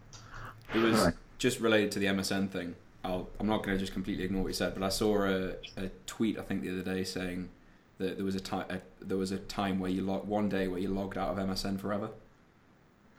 It 0.74 0.78
was 0.80 1.00
Right. 1.00 1.14
just 1.38 1.60
related 1.60 1.90
to 1.92 2.00
the 2.00 2.04
MSN 2.08 2.50
thing. 2.50 2.74
I'll, 3.02 3.30
I'm 3.40 3.46
not 3.46 3.62
going 3.62 3.78
to 3.78 3.80
just 3.80 3.94
completely 3.94 4.24
ignore 4.24 4.42
what 4.42 4.48
you 4.48 4.52
said, 4.54 4.74
but 4.74 4.82
I 4.82 4.90
saw 4.90 5.22
a, 5.22 5.52
a 5.78 5.88
tweet 6.04 6.38
I 6.38 6.42
think 6.42 6.60
the 6.60 6.70
other 6.70 6.82
day 6.82 7.02
saying 7.02 7.48
that 7.96 8.16
there 8.16 8.26
was 8.26 8.34
a 8.34 8.40
time 8.40 8.66
a, 8.68 8.80
there 9.02 9.16
was 9.16 9.32
a 9.32 9.38
time 9.38 9.78
where 9.78 9.90
you 9.90 10.02
log 10.02 10.28
one 10.28 10.50
day 10.50 10.68
where 10.68 10.80
you 10.80 10.88
logged 10.90 11.16
out 11.16 11.30
of 11.30 11.38
MSN 11.38 11.80
forever. 11.80 12.10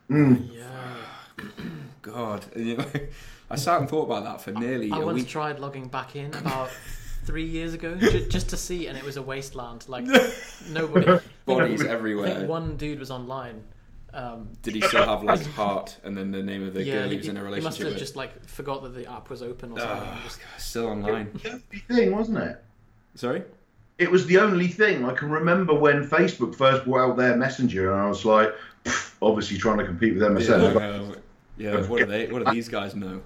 Mm. 0.08 0.54
Yeah. 0.54 0.68
God, 2.02 2.46
you 2.56 2.78
know, 2.78 2.86
I 3.50 3.56
sat 3.56 3.80
and 3.80 3.90
thought 3.90 4.06
about 4.06 4.24
that 4.24 4.42
for 4.42 4.52
nearly 4.52 4.92
I 4.92 5.00
a 5.00 5.06
once 5.06 5.16
week. 5.22 5.28
tried 5.28 5.60
logging 5.60 5.88
back 5.88 6.16
in 6.16 6.34
about 6.36 6.70
three 7.26 7.46
years 7.46 7.74
ago 7.74 7.96
ju- 7.96 8.28
just 8.28 8.50
to 8.50 8.58
see, 8.58 8.88
and 8.88 8.98
it 8.98 9.04
was 9.04 9.18
a 9.18 9.22
wasteland. 9.22 9.88
Like 9.88 10.06
nobody. 10.70 11.20
Bodies 11.46 11.80
think 11.80 11.92
everywhere. 11.92 12.46
one 12.46 12.78
dude 12.78 13.00
was 13.00 13.12
online. 13.12 13.64
Um, 14.12 14.50
Did 14.64 14.74
he 14.76 14.82
still 14.82 15.06
have 15.06 15.22
like 15.24 15.46
heart 15.52 15.98
and 16.04 16.18
then 16.18 16.32
the 16.32 16.42
name 16.42 16.66
of 16.66 16.74
the 16.74 16.84
yeah, 16.84 16.94
girl 16.94 17.04
he 17.04 17.10
he, 17.12 17.18
was 17.18 17.28
in 17.28 17.38
a 17.38 17.42
he 17.42 17.46
relationship 17.46 17.64
must 17.66 17.78
have 17.80 17.88
with? 17.90 17.98
just 18.00 18.16
like 18.16 18.44
forgot 18.48 18.82
that 18.82 18.96
the 18.96 19.06
app 19.12 19.30
was 19.30 19.44
open 19.44 19.74
or 19.74 19.80
something. 19.80 19.98
Ah, 20.04 20.14
and 20.14 20.24
just- 20.24 20.40
still 20.58 20.88
online. 20.88 21.30
The 21.44 21.62
thing, 21.94 22.12
wasn't 22.16 22.40
it? 22.40 22.64
Sorry. 23.16 23.44
It 24.00 24.10
was 24.10 24.26
the 24.26 24.40
only 24.40 24.68
thing 24.68 25.06
I 25.06 25.14
can 25.14 25.30
remember 25.30 25.74
when 25.76 26.08
Facebook 26.08 26.56
first 26.56 26.86
brought 26.86 27.10
out 27.12 27.18
their 27.18 27.36
messenger, 27.36 27.92
and 27.92 28.02
I 28.02 28.08
was 28.08 28.24
like, 28.26 28.56
obviously 29.22 29.58
trying 29.58 29.78
to 29.80 29.86
compete 29.86 30.14
with 30.16 30.24
Yeah, 30.24 30.30
MSN. 30.56 30.70
I 30.70 30.74
know. 30.98 31.16
Yeah. 31.60 31.86
What 31.88 32.00
do 32.00 32.06
they? 32.06 32.28
What 32.28 32.44
do 32.46 32.52
these 32.52 32.70
guys 32.70 32.96
know? 32.96 33.22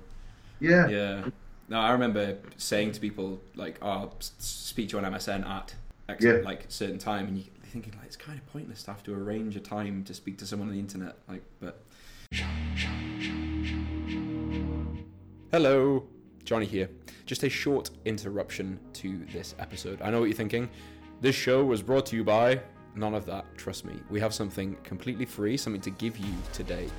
Yeah. 0.60 0.88
Yeah. 0.88 1.26
No, 1.70 1.80
I 1.80 1.92
remember 1.92 2.38
saying 2.58 2.92
to 2.94 3.00
people 3.00 3.40
like, 3.56 3.78
"Oh, 3.82 3.88
I'll 3.90 4.16
speak 4.20 4.90
to 4.90 4.98
you 4.98 5.06
on 5.06 5.12
MSN 5.14 5.46
at 5.48 5.74
X, 6.10 6.24
Yeah. 6.24 6.34
like 6.44 6.66
a 6.66 6.72
certain 6.72 6.98
time," 6.98 7.28
and 7.28 7.38
you're 7.38 7.48
thinking 7.64 7.94
like 7.98 8.06
it's 8.08 8.18
kind 8.18 8.38
of 8.38 8.46
pointless 8.52 8.84
to 8.84 8.92
have 8.92 9.04
to 9.04 9.14
arrange 9.14 9.56
a 9.56 9.60
time 9.62 10.04
to 10.04 10.14
speak 10.14 10.38
to 10.40 10.46
someone 10.46 10.68
on 10.68 10.74
the 10.74 10.80
internet. 10.80 11.16
Like, 11.30 11.44
but. 11.62 11.80
Hello, 15.52 16.04
Johnny 16.44 16.66
here. 16.66 16.90
Just 17.26 17.44
a 17.44 17.50
short 17.50 17.92
interruption 18.06 18.80
to 18.94 19.26
this 19.32 19.56
episode. 19.60 20.02
I 20.02 20.10
know 20.10 20.20
what 20.20 20.26
you're 20.26 20.36
thinking. 20.36 20.70
This 21.22 21.36
show 21.36 21.64
was 21.64 21.82
brought 21.82 22.06
to 22.08 22.16
you 22.16 22.24
by 22.24 22.60
none 22.96 23.14
of 23.14 23.26
that. 23.28 23.46
Trust 23.58 23.86
me, 23.86 23.94
we 24.10 24.20
have 24.20 24.34
something 24.34 24.76
completely 24.84 25.26
free, 25.26 25.56
something 25.58 25.82
to 25.82 25.92
give 25.92 26.18
you 26.18 26.34
today. 26.52 26.90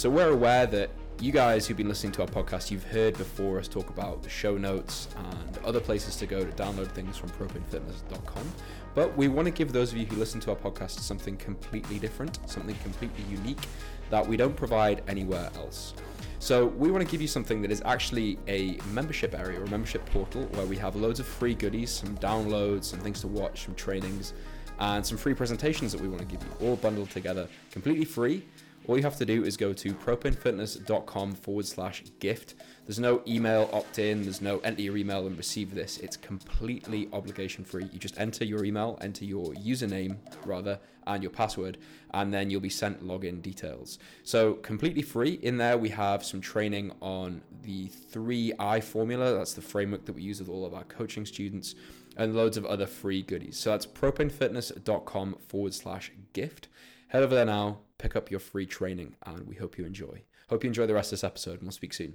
So 0.00 0.08
we're 0.08 0.30
aware 0.30 0.66
that 0.68 0.88
you 1.20 1.30
guys 1.30 1.66
who've 1.66 1.76
been 1.76 1.90
listening 1.90 2.14
to 2.14 2.22
our 2.22 2.26
podcast, 2.26 2.70
you've 2.70 2.84
heard 2.84 3.18
before 3.18 3.58
us 3.58 3.68
talk 3.68 3.90
about 3.90 4.22
the 4.22 4.30
show 4.30 4.56
notes 4.56 5.08
and 5.14 5.58
other 5.58 5.78
places 5.78 6.16
to 6.16 6.26
go 6.26 6.42
to 6.42 6.50
download 6.52 6.90
things 6.92 7.18
from 7.18 7.28
propanefitness.com. 7.28 8.50
But 8.94 9.14
we 9.14 9.28
want 9.28 9.44
to 9.44 9.50
give 9.50 9.74
those 9.74 9.92
of 9.92 9.98
you 9.98 10.06
who 10.06 10.16
listen 10.16 10.40
to 10.40 10.52
our 10.52 10.56
podcast 10.56 11.00
something 11.00 11.36
completely 11.36 11.98
different, 11.98 12.38
something 12.46 12.76
completely 12.76 13.24
unique 13.24 13.60
that 14.08 14.26
we 14.26 14.38
don't 14.38 14.56
provide 14.56 15.02
anywhere 15.06 15.50
else. 15.56 15.92
So 16.38 16.68
we 16.68 16.90
want 16.90 17.04
to 17.04 17.12
give 17.12 17.20
you 17.20 17.28
something 17.28 17.60
that 17.60 17.70
is 17.70 17.82
actually 17.84 18.38
a 18.48 18.78
membership 18.92 19.38
area 19.38 19.60
or 19.60 19.64
a 19.64 19.68
membership 19.68 20.06
portal 20.06 20.44
where 20.52 20.64
we 20.64 20.78
have 20.78 20.96
loads 20.96 21.20
of 21.20 21.26
free 21.26 21.54
goodies, 21.54 21.90
some 21.90 22.16
downloads, 22.16 22.84
some 22.84 23.00
things 23.00 23.20
to 23.20 23.26
watch, 23.26 23.66
some 23.66 23.74
trainings, 23.74 24.32
and 24.78 25.04
some 25.04 25.18
free 25.18 25.34
presentations 25.34 25.92
that 25.92 26.00
we 26.00 26.08
want 26.08 26.20
to 26.20 26.26
give 26.26 26.42
you, 26.42 26.66
all 26.66 26.76
bundled 26.76 27.10
together, 27.10 27.46
completely 27.70 28.06
free. 28.06 28.46
All 28.90 28.96
you 28.96 29.04
have 29.04 29.18
to 29.18 29.24
do 29.24 29.44
is 29.44 29.56
go 29.56 29.72
to 29.72 29.94
propanefitness.com 29.94 31.34
forward 31.36 31.64
slash 31.64 32.02
gift. 32.18 32.56
There's 32.86 32.98
no 32.98 33.22
email 33.24 33.70
opt 33.72 34.00
in, 34.00 34.24
there's 34.24 34.42
no 34.42 34.58
enter 34.64 34.82
your 34.82 34.96
email 34.96 35.28
and 35.28 35.36
receive 35.36 35.72
this. 35.76 35.98
It's 35.98 36.16
completely 36.16 37.08
obligation 37.12 37.62
free. 37.62 37.84
You 37.92 38.00
just 38.00 38.18
enter 38.18 38.44
your 38.44 38.64
email, 38.64 38.98
enter 39.00 39.24
your 39.24 39.54
username 39.54 40.16
rather, 40.44 40.80
and 41.06 41.22
your 41.22 41.30
password, 41.30 41.78
and 42.14 42.34
then 42.34 42.50
you'll 42.50 42.60
be 42.60 42.68
sent 42.68 43.06
login 43.06 43.40
details. 43.40 44.00
So, 44.24 44.54
completely 44.54 45.02
free. 45.02 45.34
In 45.34 45.56
there, 45.56 45.78
we 45.78 45.90
have 45.90 46.24
some 46.24 46.40
training 46.40 46.90
on 47.00 47.42
the 47.62 47.86
3I 48.12 48.82
formula. 48.82 49.34
That's 49.34 49.54
the 49.54 49.62
framework 49.62 50.04
that 50.06 50.14
we 50.14 50.22
use 50.22 50.40
with 50.40 50.48
all 50.48 50.66
of 50.66 50.74
our 50.74 50.82
coaching 50.82 51.26
students, 51.26 51.76
and 52.16 52.34
loads 52.34 52.56
of 52.56 52.66
other 52.66 52.86
free 52.86 53.22
goodies. 53.22 53.56
So, 53.56 53.70
that's 53.70 53.86
propanefitness.com 53.86 55.36
forward 55.46 55.74
slash 55.74 56.10
gift. 56.32 56.66
Head 57.10 57.24
over 57.24 57.34
there 57.34 57.44
now, 57.44 57.78
pick 57.98 58.14
up 58.14 58.30
your 58.30 58.38
free 58.38 58.66
training, 58.66 59.16
and 59.26 59.44
we 59.48 59.56
hope 59.56 59.76
you 59.76 59.84
enjoy. 59.84 60.22
Hope 60.48 60.62
you 60.62 60.68
enjoy 60.68 60.86
the 60.86 60.94
rest 60.94 61.08
of 61.08 61.18
this 61.18 61.24
episode, 61.24 61.54
and 61.54 61.62
we'll 61.62 61.72
speak 61.72 61.92
soon. 61.92 62.14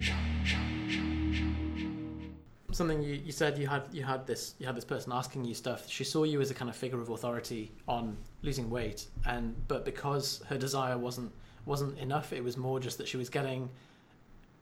something 2.72 3.02
you, 3.02 3.16
you 3.16 3.34
said 3.34 3.58
you 3.58 3.68
had 3.68 3.84
you 3.92 4.04
had 4.04 4.26
this 4.26 4.56
you 4.58 4.66
had 4.66 4.74
this 4.74 4.86
person 4.86 5.12
asking 5.12 5.44
you 5.44 5.54
stuff. 5.54 5.90
She 5.90 6.06
saw 6.06 6.24
you 6.24 6.40
as 6.40 6.50
a 6.50 6.54
kind 6.54 6.70
of 6.70 6.78
figure 6.78 7.02
of 7.02 7.10
authority 7.10 7.74
on 7.90 8.16
losing 8.42 8.70
weight, 8.70 9.08
and 9.26 9.54
but 9.68 9.84
because 9.84 10.42
her 10.48 10.58
desire 10.58 10.98
wasn't 10.98 11.34
wasn't 11.66 11.98
enough, 12.00 12.32
it 12.32 12.42
was 12.42 12.56
more 12.56 12.80
just 12.80 12.98
that 13.00 13.08
she 13.10 13.18
was 13.18 13.30
getting 13.30 13.70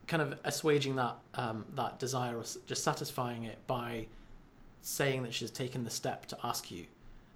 kind 0.08 0.24
of 0.24 0.40
assuaging 0.46 0.96
that 0.96 1.16
um, 1.36 1.64
that 1.76 2.00
desire 2.00 2.36
or 2.38 2.44
just 2.66 2.84
satisfying 2.84 3.44
it 3.44 3.60
by 3.68 4.08
saying 4.82 5.22
that 5.22 5.34
she's 5.36 5.52
taken 5.52 5.84
the 5.84 5.92
step 5.92 6.26
to 6.26 6.38
ask 6.44 6.72
you. 6.72 6.88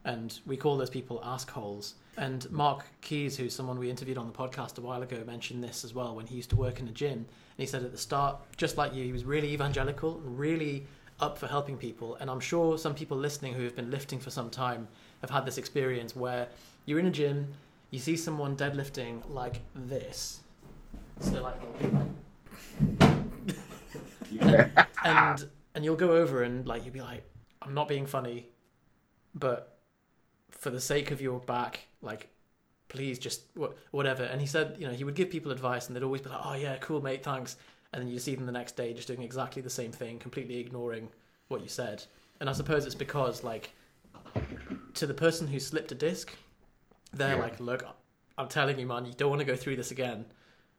And 0.07 0.39
we 0.45 0.55
call 0.55 0.77
those 0.77 0.89
people 0.89 1.19
ask 1.21 1.49
holes. 1.51 1.95
And 2.15 2.49
Mark 2.49 2.85
Keys, 3.01 3.35
who's 3.35 3.53
someone 3.53 3.77
we 3.77 3.89
interviewed 3.89 4.17
on 4.17 4.25
the 4.25 4.31
podcast 4.31 4.77
a 4.77 4.81
while 4.81 5.03
ago, 5.03 5.21
mentioned 5.27 5.61
this 5.61 5.83
as 5.83 5.93
well 5.93 6.15
when 6.15 6.25
he 6.25 6.37
used 6.37 6.49
to 6.51 6.55
work 6.55 6.79
in 6.79 6.87
a 6.87 6.91
gym. 6.91 7.11
And 7.11 7.27
he 7.57 7.65
said 7.65 7.83
at 7.83 7.91
the 7.91 7.97
start, 7.97 8.37
just 8.55 8.77
like 8.77 8.95
you, 8.95 9.03
he 9.03 9.11
was 9.11 9.25
really 9.25 9.51
evangelical, 9.51 10.21
really 10.23 10.87
up 11.19 11.37
for 11.37 11.47
helping 11.47 11.75
people. 11.75 12.15
And 12.21 12.29
I'm 12.29 12.39
sure 12.39 12.77
some 12.77 12.95
people 12.95 13.17
listening 13.17 13.53
who 13.53 13.63
have 13.63 13.75
been 13.75 13.91
lifting 13.91 14.17
for 14.17 14.29
some 14.29 14.49
time 14.49 14.87
have 15.19 15.29
had 15.29 15.45
this 15.45 15.57
experience 15.57 16.15
where 16.15 16.47
you're 16.85 16.99
in 16.99 17.07
a 17.07 17.11
gym, 17.11 17.53
you 17.91 17.99
see 17.99 18.15
someone 18.15 18.55
deadlifting 18.55 19.21
like 19.29 19.59
this. 19.75 20.39
So 21.19 21.43
like 21.43 21.59
and 25.03 25.49
and 25.75 25.83
you'll 25.83 25.97
go 25.97 26.13
over 26.13 26.43
and 26.43 26.65
like 26.65 26.85
you'll 26.85 26.93
be 26.93 27.01
like, 27.01 27.25
I'm 27.61 27.73
not 27.73 27.89
being 27.89 28.05
funny, 28.05 28.47
but 29.35 29.76
for 30.49 30.69
the 30.69 30.81
sake 30.81 31.11
of 31.11 31.21
your 31.21 31.39
back, 31.39 31.87
like, 32.01 32.29
please 32.89 33.19
just 33.19 33.43
whatever. 33.91 34.23
And 34.23 34.39
he 34.39 34.47
said, 34.47 34.77
you 34.79 34.87
know, 34.87 34.93
he 34.93 35.03
would 35.03 35.15
give 35.15 35.29
people 35.29 35.51
advice, 35.51 35.87
and 35.87 35.95
they'd 35.95 36.03
always 36.03 36.21
be 36.21 36.29
like, 36.29 36.41
oh 36.43 36.53
yeah, 36.53 36.77
cool 36.77 37.01
mate, 37.01 37.23
thanks. 37.23 37.57
And 37.93 38.01
then 38.01 38.09
you 38.09 38.19
see 38.19 38.35
them 38.35 38.45
the 38.45 38.51
next 38.51 38.75
day 38.75 38.93
just 38.93 39.07
doing 39.07 39.21
exactly 39.21 39.61
the 39.61 39.69
same 39.69 39.91
thing, 39.91 40.19
completely 40.19 40.57
ignoring 40.59 41.09
what 41.47 41.61
you 41.61 41.69
said. 41.69 42.03
And 42.39 42.49
I 42.49 42.53
suppose 42.53 42.85
it's 42.85 42.95
because 42.95 43.43
like 43.43 43.71
to 44.95 45.05
the 45.07 45.13
person 45.13 45.47
who 45.47 45.59
slipped 45.59 45.91
a 45.91 45.95
disc, 45.95 46.35
they're 47.13 47.35
Yeah. 47.35 47.41
like, 47.41 47.59
look, 47.59 47.85
I'm 48.37 48.47
telling 48.47 48.77
you, 48.79 48.85
man, 48.85 49.05
you 49.05 49.13
don't 49.13 49.29
want 49.29 49.39
to 49.39 49.45
go 49.45 49.55
through 49.55 49.77
this 49.77 49.91
again. 49.91 50.25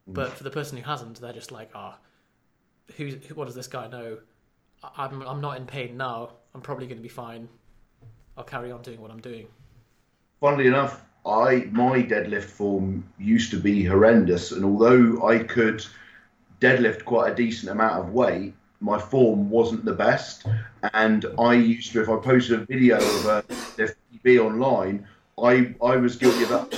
But 0.06 0.32
for 0.32 0.42
the 0.44 0.50
person 0.50 0.78
who 0.78 0.84
hasn't, 0.84 1.20
they're 1.20 1.34
just 1.34 1.52
like, 1.52 1.70
ah, 1.74 1.98
who's 2.96 3.22
who, 3.26 3.34
what 3.34 3.44
does 3.44 3.54
this 3.54 3.66
guy 3.66 3.88
know? 3.88 4.18
I'm 4.96 5.20
I'm 5.22 5.40
not 5.40 5.58
in 5.58 5.66
pain 5.66 5.96
now. 5.98 6.30
I'm 6.54 6.62
probably 6.62 6.86
going 6.86 6.96
to 6.98 7.02
be 7.02 7.08
fine. 7.10 7.48
I'll 8.36 8.44
carry 8.44 8.70
on 8.72 8.80
doing 8.82 9.00
what 9.02 9.10
I'm 9.10 9.20
doing. 9.20 9.48
Funnily 10.40 10.66
enough, 10.66 11.04
I 11.26 11.68
my 11.70 12.02
deadlift 12.02 12.44
form 12.44 13.04
used 13.18 13.50
to 13.50 13.58
be 13.58 13.84
horrendous, 13.84 14.52
and 14.52 14.64
although 14.64 15.26
I 15.26 15.40
could 15.40 15.84
deadlift 16.60 17.04
quite 17.04 17.32
a 17.32 17.34
decent 17.34 17.70
amount 17.70 18.00
of 18.00 18.12
weight, 18.12 18.54
my 18.80 18.98
form 18.98 19.50
wasn't 19.50 19.84
the 19.84 19.92
best. 19.92 20.46
And 20.94 21.26
I 21.38 21.54
used 21.54 21.92
to, 21.92 22.02
if 22.02 22.08
I 22.08 22.16
posted 22.16 22.60
a 22.60 22.64
video 22.64 22.96
of 22.96 23.26
a 23.26 23.44
PB 24.24 24.38
online, 24.38 25.06
I 25.42 25.74
I 25.82 25.96
was 25.96 26.16
guilty 26.16 26.44
of 26.44 26.48
that. 26.50 26.70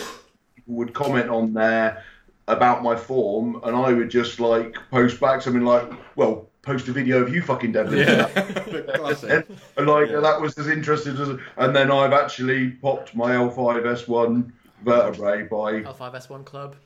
People 0.57 0.75
would 0.75 0.93
comment 0.93 1.29
on 1.29 1.53
there 1.53 2.03
about 2.49 2.83
my 2.83 2.97
form, 2.97 3.61
and 3.63 3.77
I 3.77 3.93
would 3.93 4.11
just 4.11 4.41
like 4.41 4.77
post 4.91 5.21
back 5.21 5.43
something 5.43 5.65
like, 5.65 5.89
"Well, 6.17 6.50
post 6.63 6.89
a 6.89 6.93
video 6.93 7.23
of 7.23 7.33
you 7.35 7.43
fucking 7.43 7.73
deadlifting." 7.73 8.95
Classic. 8.97 9.47
And 9.77 9.87
like 9.87 10.11
Yeah. 10.11 10.21
that 10.21 10.41
was 10.41 10.57
as 10.59 10.69
interested 10.69 11.19
as, 11.21 11.29
and 11.57 11.75
then 11.75 11.91
I've 11.91 12.13
actually 12.13 12.71
popped 12.73 13.15
my 13.15 13.33
L5S1 13.33 14.53
vertebrae 14.85 15.43
by 15.45 15.83
L5S1 15.83 16.45
Club. 16.45 16.77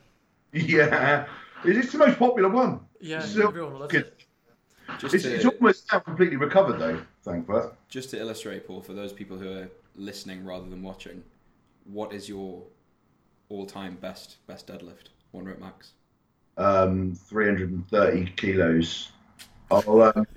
yeah. 0.53 1.25
It's 1.63 1.91
the 1.91 1.97
most 1.97 2.19
popular 2.19 2.49
one. 2.49 2.81
Yeah, 2.99 3.19
So- 3.21 3.47
everyone 3.47 3.79
loves 3.79 3.93
it. 3.93 4.11
Just 4.99 5.15
It's, 5.15 5.23
to, 5.23 5.33
it's 5.35 5.45
almost 5.45 5.91
now 5.91 5.97
completely 5.99 6.35
recovered 6.35 6.77
though. 6.79 7.01
Thank 7.23 7.47
God. 7.47 7.71
just 7.89 8.11
to 8.11 8.19
illustrate, 8.19 8.67
Paul, 8.67 8.81
for 8.81 8.93
those 8.93 9.11
people 9.11 9.35
who 9.37 9.51
are 9.51 9.67
listening 9.95 10.45
rather 10.45 10.69
than 10.69 10.83
watching, 10.83 11.23
what 11.85 12.13
is 12.13 12.29
your 12.29 12.61
all-time 13.49 13.97
best 13.99 14.37
best 14.45 14.67
deadlift? 14.67 15.07
One 15.31 15.45
rep 15.45 15.59
max. 15.59 15.93
Um, 16.57 17.15
330 17.15 18.31
kilos. 18.37 19.11
I'll, 19.71 20.01
um, 20.01 20.27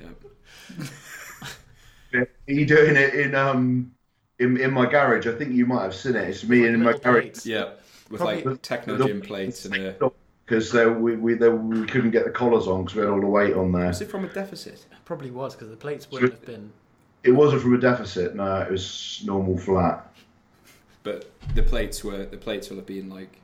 Yeah. 2.12 2.20
are 2.20 2.26
you 2.52 2.66
doing 2.66 2.96
it 2.96 3.14
in 3.14 3.34
um 3.34 3.92
in, 4.38 4.56
in 4.58 4.72
my 4.72 4.86
garage? 4.86 5.26
I 5.26 5.32
think 5.32 5.52
you 5.54 5.66
might 5.66 5.82
have 5.82 5.94
seen 5.94 6.14
it. 6.16 6.28
It's 6.28 6.44
me 6.44 6.66
in 6.66 6.82
my 6.82 6.92
garage 6.92 7.22
plates. 7.22 7.46
Yeah. 7.46 7.70
With 8.10 8.20
Probably- 8.20 8.42
like 8.44 8.62
techno 8.62 8.96
the- 8.96 9.06
gym 9.06 9.20
plates 9.20 9.64
and 9.66 9.74
a. 9.76 10.10
because 10.46 10.72
we 10.72 11.16
we, 11.16 11.34
there, 11.34 11.54
we 11.54 11.84
couldn't 11.86 12.10
get 12.10 12.24
the 12.24 12.30
collars 12.30 12.66
on 12.66 12.84
because 12.84 12.96
we 12.96 13.02
had 13.02 13.10
all 13.10 13.20
the 13.20 13.26
weight 13.26 13.54
on 13.54 13.72
there. 13.72 13.86
Was 13.88 14.00
it 14.00 14.10
from 14.10 14.24
a 14.24 14.28
deficit? 14.28 14.86
Probably 15.04 15.30
was 15.30 15.54
because 15.54 15.68
the 15.70 15.76
plates 15.76 16.10
wouldn't 16.10 16.32
have 16.32 16.44
been. 16.46 16.72
It 17.24 17.32
wasn't 17.32 17.62
from 17.62 17.74
a 17.74 17.78
deficit. 17.78 18.34
No, 18.34 18.60
it 18.62 18.70
was 18.70 19.22
normal 19.26 19.58
flat. 19.58 20.06
But 21.02 21.30
the 21.54 21.62
plates 21.62 22.02
were 22.04 22.24
the 22.24 22.36
plates 22.38 22.70
will 22.70 22.76
have 22.76 22.86
been 22.86 23.10
like. 23.10 23.40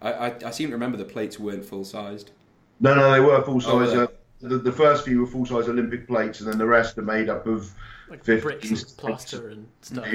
I, 0.00 0.12
I, 0.12 0.34
I 0.46 0.50
seem 0.52 0.68
to 0.68 0.74
remember 0.76 0.96
the 0.96 1.04
plates 1.04 1.40
weren't 1.40 1.64
full 1.64 1.84
sized. 1.84 2.30
No, 2.78 2.94
no, 2.94 3.10
they 3.10 3.18
were 3.18 3.42
full 3.42 3.60
Oh, 3.66 4.06
were 4.42 4.48
size. 4.50 4.50
they? 4.50 4.56
the, 4.56 4.58
the 4.62 4.72
first 4.72 5.04
few 5.04 5.20
were 5.20 5.26
full 5.26 5.46
size 5.46 5.68
Olympic 5.68 6.06
plates, 6.06 6.40
and 6.40 6.50
then 6.50 6.58
the 6.58 6.66
rest 6.66 6.98
are 6.98 7.02
made 7.02 7.28
up 7.28 7.46
of 7.46 7.72
Like 8.08 8.24
15, 8.24 8.42
bricks 8.42 8.70
and 8.70 8.96
plaster 8.96 9.48
and 9.48 9.68
stuff. 9.82 10.06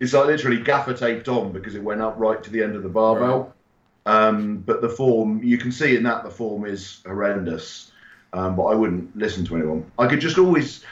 It's 0.00 0.12
like 0.14 0.26
literally 0.26 0.62
gaffer 0.62 0.94
taped 0.94 1.28
on 1.28 1.52
because 1.52 1.74
it 1.74 1.82
went 1.82 2.00
up 2.00 2.14
right 2.18 2.42
to 2.42 2.50
the 2.50 2.62
end 2.62 2.76
of 2.76 2.82
the 2.82 2.88
barbell. 2.88 3.54
Um, 4.06 4.58
but 4.58 4.82
the 4.82 4.88
form, 4.88 5.42
you 5.42 5.58
can 5.58 5.72
see 5.72 5.96
in 5.96 6.04
that 6.04 6.22
the 6.22 6.30
form 6.30 6.64
is 6.64 7.02
horrendous. 7.04 7.90
Um, 8.32 8.54
but 8.54 8.64
I 8.64 8.74
wouldn't 8.74 9.16
listen 9.16 9.44
to 9.46 9.56
anyone. 9.56 9.90
I 9.98 10.06
could 10.06 10.20
just 10.20 10.38
always, 10.38 10.84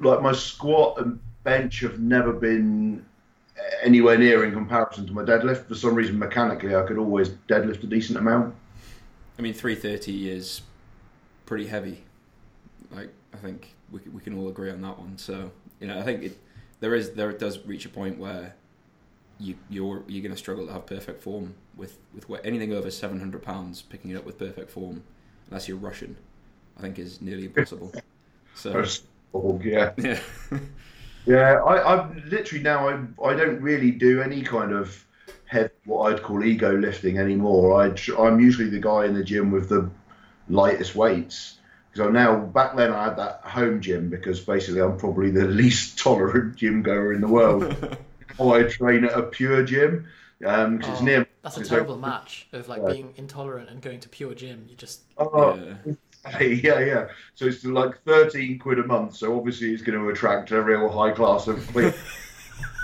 like 0.00 0.20
my 0.20 0.32
squat 0.32 0.98
and 0.98 1.18
bench 1.44 1.80
have 1.80 1.98
never 1.98 2.32
been 2.32 3.04
anywhere 3.82 4.18
near 4.18 4.44
in 4.44 4.52
comparison 4.52 5.06
to 5.06 5.12
my 5.12 5.22
deadlift. 5.22 5.66
For 5.66 5.74
some 5.74 5.94
reason, 5.94 6.18
mechanically, 6.18 6.74
I 6.74 6.82
could 6.82 6.98
always 6.98 7.30
deadlift 7.48 7.82
a 7.84 7.86
decent 7.86 8.18
amount. 8.18 8.54
I 9.38 9.42
mean, 9.42 9.54
330 9.54 10.30
is 10.30 10.62
pretty 11.48 11.66
heavy. 11.66 12.04
Like, 12.90 13.10
I 13.32 13.38
think 13.38 13.74
we, 13.90 14.00
we 14.12 14.20
can 14.20 14.38
all 14.38 14.48
agree 14.48 14.70
on 14.70 14.82
that 14.82 14.98
one. 14.98 15.16
So, 15.16 15.50
you 15.80 15.86
know, 15.88 15.98
I 15.98 16.02
think 16.02 16.22
it, 16.22 16.38
there 16.80 16.94
is 16.94 17.12
there 17.12 17.32
does 17.32 17.64
reach 17.66 17.86
a 17.86 17.88
point 17.88 18.18
where 18.18 18.54
you 19.38 19.56
you're 19.70 20.04
you're 20.08 20.22
going 20.22 20.32
to 20.34 20.38
struggle 20.38 20.66
to 20.66 20.72
have 20.72 20.86
perfect 20.86 21.22
form 21.22 21.54
with 21.76 21.98
with 22.14 22.28
what, 22.28 22.44
anything 22.44 22.72
over 22.74 22.90
700 22.90 23.42
pounds. 23.42 23.82
Picking 23.82 24.10
it 24.12 24.16
up 24.16 24.26
with 24.26 24.38
perfect 24.38 24.70
form, 24.70 25.04
unless 25.48 25.68
you're 25.68 25.78
Russian, 25.78 26.16
I 26.78 26.82
think 26.82 26.98
is 26.98 27.20
nearly 27.22 27.46
impossible. 27.46 27.94
So, 28.54 28.90
yeah. 29.62 29.92
yeah, 29.96 30.20
Yeah, 31.26 31.62
I, 31.62 31.94
I've 31.94 32.24
literally 32.26 32.62
now 32.62 32.88
I 32.88 32.94
I 33.24 33.34
don't 33.34 33.60
really 33.60 33.90
do 33.90 34.22
any 34.22 34.42
kind 34.42 34.72
of 34.72 35.04
heavy 35.46 35.70
what 35.84 36.12
I'd 36.12 36.22
call 36.22 36.44
ego 36.44 36.72
lifting 36.76 37.18
anymore. 37.18 37.80
I 37.80 37.90
tr- 37.90 38.18
I'm 38.18 38.40
usually 38.40 38.68
the 38.70 38.80
guy 38.80 39.04
in 39.06 39.14
the 39.14 39.24
gym 39.24 39.50
with 39.50 39.68
the 39.68 39.90
lightest 40.48 40.94
weights 40.94 41.58
So 41.94 42.10
now 42.10 42.36
back 42.38 42.76
then 42.76 42.92
I 42.92 43.04
had 43.04 43.16
that 43.16 43.40
home 43.44 43.80
gym 43.80 44.08
because 44.10 44.40
basically 44.40 44.80
I'm 44.80 44.96
probably 44.98 45.30
the 45.30 45.44
least 45.62 45.98
tolerant 45.98 46.56
gym 46.56 46.82
goer 46.82 47.12
in 47.12 47.20
the 47.20 47.28
world. 47.28 47.62
now 48.38 48.52
I 48.52 48.62
train 48.64 49.04
at 49.04 49.18
a 49.18 49.22
pure 49.24 49.64
gym 49.64 50.06
because 50.38 50.88
it's 50.88 51.00
Oh, 51.00 51.04
near. 51.04 51.26
That's 51.42 51.56
a 51.56 51.64
so- 51.64 51.74
terrible 51.74 51.96
match 51.98 52.46
of 52.52 52.68
like 52.68 52.82
Yeah. 52.82 52.92
being 52.92 53.14
intolerant 53.16 53.68
and 53.70 53.80
going 53.82 54.00
to 54.00 54.08
pure 54.08 54.34
gym. 54.34 54.66
You 54.68 54.76
just 54.76 55.00
Oh, 55.16 55.56
yeah. 55.56 56.38
yeah, 56.40 56.78
yeah. 56.80 57.08
So 57.34 57.46
it's 57.46 57.64
like 57.64 58.02
thirteen 58.04 58.58
quid 58.58 58.78
a 58.78 58.86
month. 58.86 59.16
So 59.16 59.36
obviously 59.36 59.72
it's 59.72 59.82
going 59.82 59.98
to 59.98 60.08
attract 60.10 60.50
a 60.52 60.60
real 60.62 60.88
high 60.88 61.12
class 61.12 61.46
of 61.48 61.66
people. 61.68 61.92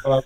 uh, 0.04 0.20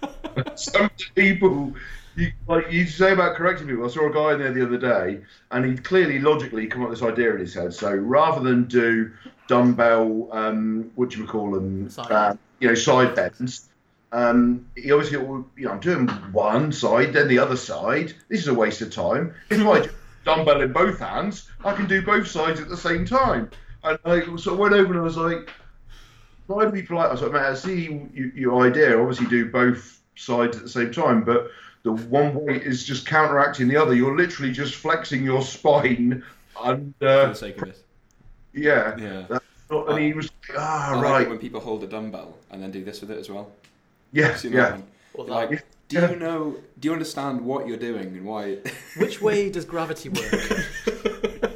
some 0.57 0.91
people, 1.15 1.75
you, 2.19 2.33
like 2.47 2.71
you 2.71 2.87
say 2.87 3.13
about 3.13 3.37
correcting 3.37 3.69
people. 3.69 3.85
I 3.85 3.89
saw 3.89 4.09
a 4.09 4.13
guy 4.13 4.33
in 4.35 4.41
there 4.41 4.53
the 4.53 4.65
other 4.65 4.79
day, 4.79 5.21
and 5.51 5.65
he 5.65 5.77
clearly 5.77 6.19
logically 6.19 6.67
come 6.67 6.83
up 6.83 6.91
with 6.91 6.99
this 6.99 7.09
idea 7.09 7.33
in 7.35 7.41
his 7.41 7.55
head. 7.55 7.73
So 7.73 7.93
rather 7.95 8.41
than 8.43 8.65
do 8.65 9.13
dumbbell, 9.47 10.29
um, 10.33 10.91
what 10.95 11.11
do 11.11 11.19
you 11.21 11.27
call 11.27 11.51
them, 11.53 11.89
Side. 11.89 12.11
uh, 12.13 12.35
you 12.61 12.69
know, 12.69 12.75
side 12.75 13.15
bends. 13.15 13.69
Um, 14.11 14.67
he 14.75 14.91
obviously, 14.91 15.19
you 15.19 15.47
know, 15.59 15.71
I'm 15.71 15.81
doing 15.81 16.09
one 16.33 16.73
side, 16.73 17.13
then 17.13 17.29
the 17.29 17.39
other 17.39 17.57
side. 17.57 18.15
This 18.29 18.41
is 18.41 18.49
a 18.49 18.55
waste 18.55 18.81
of 18.81 18.91
time. 18.93 19.35
If 19.51 19.61
I 19.65 19.81
do 19.83 19.91
dumbbell 20.25 20.61
in 20.63 20.73
both 20.73 20.99
hands, 20.99 21.49
I 21.65 21.75
can 21.75 21.87
do 21.87 22.03
both 22.03 22.27
sides 22.27 22.59
at 22.59 22.69
the 22.69 22.77
same 22.77 23.05
time. 23.05 23.51
And 23.85 23.99
I 24.05 24.21
sort 24.37 24.47
of 24.47 24.59
went 24.59 24.75
over 24.75 24.93
and 24.93 25.01
I 25.01 25.03
was 25.05 25.17
like, 25.17 25.51
try 26.47 26.65
to 26.65 26.71
be 26.71 26.83
polite. 26.83 27.09
I 27.09 27.13
was 27.13 27.23
like, 27.23 27.33
man, 27.33 27.45
I 27.45 27.55
see 27.55 27.85
you, 28.15 28.33
your 28.35 28.67
idea. 28.67 28.99
Obviously, 28.99 29.27
do 29.27 29.51
both 29.51 30.01
sides 30.17 30.57
at 30.57 30.63
the 30.63 30.69
same 30.69 30.91
time, 30.91 31.23
but 31.23 31.51
the 31.83 31.93
one 31.93 32.35
weight 32.45 32.63
is 32.63 32.85
just 32.85 33.07
counteracting 33.07 33.69
the 33.69 33.77
other. 33.77 33.95
You're 33.95 34.17
literally 34.17 34.53
just 34.53 34.75
flexing 34.75 35.25
your 35.25 35.43
spine. 35.43 36.23
And 36.63 36.95
for 36.99 37.07
uh, 37.09 37.27
the 37.29 37.35
sake 37.35 37.63
of 37.63 37.69
it. 37.69 37.83
yeah, 38.53 38.97
Yeah. 38.97 39.25
That's 39.29 39.45
not, 39.71 39.89
and 39.91 39.99
he 39.99 40.13
was 40.13 40.27
like, 40.49 40.59
ah, 40.59 40.97
I 40.99 41.01
right, 41.03 41.23
it 41.23 41.29
when 41.29 41.39
people 41.39 41.61
hold 41.61 41.85
a 41.85 41.87
dumbbell 41.87 42.37
and 42.51 42.63
then 42.63 42.71
do 42.71 42.83
this 42.85 43.01
with 43.01 43.11
it 43.11 43.19
as 43.19 43.29
well. 43.31 43.51
yeah, 44.13 44.35
Seen 44.35 44.53
yeah. 44.53 44.79
Well, 45.15 45.27
Like, 45.27 45.51
that- 45.51 45.65
do 45.89 46.01
you 46.01 46.17
know? 46.17 46.57
Do 46.79 46.89
you 46.89 46.93
understand 46.93 47.41
what 47.41 47.67
you're 47.67 47.79
doing 47.79 48.09
and 48.09 48.25
why? 48.27 48.59
which 48.99 49.23
way 49.23 49.49
does 49.51 49.65
gravity 49.65 50.11
work? 50.11 51.55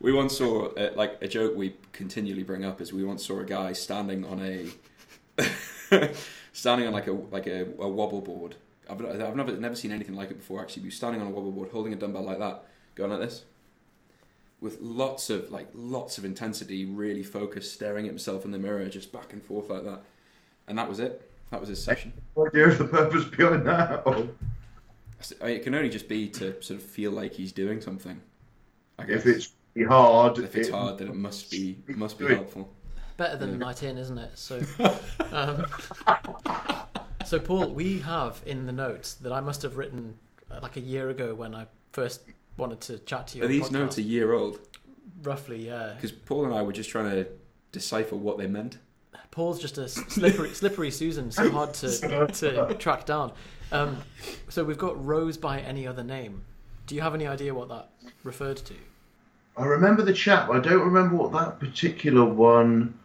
we 0.00 0.12
once 0.12 0.36
saw 0.36 0.66
uh, 0.74 0.90
like 0.94 1.16
a 1.22 1.28
joke 1.28 1.56
we 1.56 1.74
continually 1.92 2.42
bring 2.42 2.64
up 2.66 2.80
is 2.82 2.92
we 2.92 3.02
once 3.04 3.24
saw 3.26 3.38
a 3.40 3.44
guy 3.44 3.72
standing 3.72 4.24
on 4.26 4.40
a 4.40 6.10
standing 6.52 6.86
on 6.86 6.92
like 6.92 7.06
a 7.06 7.12
like 7.12 7.46
a, 7.46 7.62
a 7.78 7.88
wobble 7.88 8.20
board. 8.20 8.56
I've, 8.92 9.20
I've 9.22 9.36
never 9.36 9.52
never 9.56 9.74
seen 9.74 9.90
anything 9.92 10.14
like 10.14 10.30
it 10.30 10.38
before. 10.38 10.60
Actually, 10.60 10.82
he 10.82 10.88
was 10.88 10.94
standing 10.96 11.20
on 11.20 11.26
a 11.28 11.30
wobble 11.30 11.50
board, 11.52 11.70
holding 11.70 11.92
a 11.92 11.96
dumbbell 11.96 12.22
like 12.24 12.38
that, 12.38 12.64
going 12.94 13.10
like 13.10 13.20
this, 13.20 13.44
with 14.60 14.78
lots 14.80 15.30
of 15.30 15.50
like 15.50 15.68
lots 15.74 16.18
of 16.18 16.24
intensity, 16.24 16.84
really 16.84 17.22
focused, 17.22 17.72
staring 17.72 18.04
at 18.06 18.10
himself 18.10 18.44
in 18.44 18.50
the 18.50 18.58
mirror, 18.58 18.88
just 18.88 19.12
back 19.12 19.32
and 19.32 19.42
forth 19.42 19.70
like 19.70 19.84
that. 19.84 20.02
And 20.68 20.78
that 20.78 20.88
was 20.88 21.00
it. 21.00 21.28
That 21.50 21.60
was 21.60 21.68
his 21.68 21.82
session. 21.82 22.12
What 22.34 22.48
idea 22.54 22.68
of 22.68 22.78
the 22.78 22.84
purpose 22.84 23.24
behind 23.24 23.66
that? 23.66 24.02
Oh, 24.06 24.12
I 24.12 25.46
mean, 25.46 25.56
It 25.56 25.62
can 25.64 25.74
only 25.74 25.90
just 25.90 26.08
be 26.08 26.28
to 26.28 26.60
sort 26.62 26.80
of 26.80 26.82
feel 26.86 27.10
like 27.12 27.34
he's 27.34 27.52
doing 27.52 27.80
something. 27.80 28.20
I 28.98 29.04
guess 29.04 29.26
if 29.26 29.52
it's 29.74 29.88
hard, 29.88 30.38
if 30.38 30.56
it's 30.56 30.68
it- 30.68 30.74
hard, 30.74 30.98
then 30.98 31.08
it 31.08 31.14
must 31.14 31.50
be 31.50 31.78
must 31.88 32.18
be 32.18 32.26
helpful. 32.26 32.72
Better 33.18 33.36
than 33.36 33.50
a 33.50 33.56
night 33.56 33.82
in, 33.82 33.98
isn't 33.98 34.16
it? 34.18 34.30
So, 34.36 34.60
um, 35.32 35.66
so 37.24 37.38
Paul, 37.38 37.68
we 37.68 38.00
have 38.00 38.42
in 38.46 38.66
the 38.66 38.72
notes 38.72 39.14
that 39.14 39.32
I 39.32 39.40
must 39.40 39.62
have 39.62 39.76
written 39.76 40.16
uh, 40.50 40.60
like 40.62 40.76
a 40.76 40.80
year 40.80 41.10
ago 41.10 41.34
when 41.34 41.54
I 41.54 41.66
first 41.92 42.22
wanted 42.56 42.80
to 42.82 42.98
chat 43.00 43.28
to 43.28 43.38
you. 43.38 43.44
Are 43.44 43.48
these 43.48 43.68
podcast. 43.68 43.72
notes 43.72 43.98
a 43.98 44.02
year 44.02 44.32
old? 44.32 44.58
roughly? 45.22 45.66
Yeah. 45.66 45.92
Because 45.94 46.12
Paul 46.12 46.46
and 46.46 46.54
I 46.54 46.62
were 46.62 46.72
just 46.72 46.90
trying 46.90 47.10
to 47.10 47.26
decipher 47.70 48.16
what 48.16 48.38
they 48.38 48.46
meant. 48.46 48.78
Paul's 49.30 49.60
just 49.60 49.78
a 49.78 49.88
slippery, 49.88 50.50
slippery 50.54 50.90
Susan, 50.90 51.30
so 51.30 51.50
hard 51.50 51.72
to 51.74 52.26
to 52.28 52.74
track 52.74 53.06
down. 53.06 53.32
Um, 53.70 53.96
so 54.50 54.62
we've 54.62 54.78
got 54.78 55.02
Rose 55.02 55.38
by 55.38 55.60
any 55.60 55.86
other 55.86 56.04
name. 56.04 56.44
Do 56.86 56.94
you 56.94 57.00
have 57.00 57.14
any 57.14 57.26
idea 57.26 57.54
what 57.54 57.70
that 57.70 57.88
referred 58.24 58.58
to? 58.58 58.74
I 59.56 59.64
remember 59.64 60.02
the 60.02 60.12
chat, 60.12 60.48
but 60.48 60.56
I 60.56 60.60
don't 60.60 60.82
remember 60.82 61.16
what 61.16 61.32
that 61.32 61.60
particular 61.60 62.24
one 62.24 62.98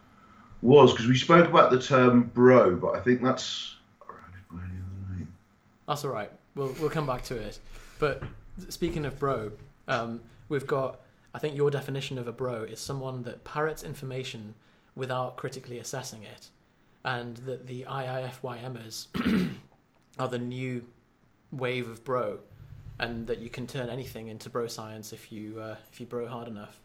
was 0.60 0.92
because 0.92 1.06
we 1.06 1.16
spoke 1.16 1.48
about 1.48 1.70
the 1.70 1.80
term 1.80 2.24
bro, 2.34 2.76
but 2.76 2.94
I 2.94 3.00
think 3.00 3.22
that's. 3.22 3.76
That's 5.88 6.04
all 6.04 6.12
right. 6.12 6.30
We'll 6.54 6.74
we'll 6.78 6.90
come 6.90 7.06
back 7.06 7.22
to 7.24 7.36
it. 7.36 7.58
But 7.98 8.22
speaking 8.68 9.06
of 9.06 9.18
bro, 9.18 9.50
um, 9.88 10.20
we've 10.48 10.66
got. 10.66 11.00
I 11.34 11.38
think 11.38 11.56
your 11.56 11.70
definition 11.70 12.18
of 12.18 12.26
a 12.26 12.32
bro 12.32 12.62
is 12.64 12.80
someone 12.80 13.22
that 13.22 13.44
parrots 13.44 13.82
information 13.82 14.54
without 14.94 15.36
critically 15.36 15.78
assessing 15.78 16.22
it, 16.22 16.48
and 17.04 17.38
that 17.38 17.66
the 17.66 17.84
IIFYMers 17.88 19.50
are 20.18 20.28
the 20.28 20.38
new 20.38 20.84
wave 21.52 21.88
of 21.88 22.04
bro, 22.04 22.38
and 22.98 23.26
that 23.26 23.38
you 23.38 23.48
can 23.48 23.66
turn 23.66 23.88
anything 23.88 24.28
into 24.28 24.50
bro 24.50 24.66
science 24.66 25.12
if 25.14 25.32
you 25.32 25.58
uh, 25.58 25.76
if 25.90 26.00
you 26.00 26.06
bro 26.06 26.26
hard 26.26 26.48
enough. 26.48 26.80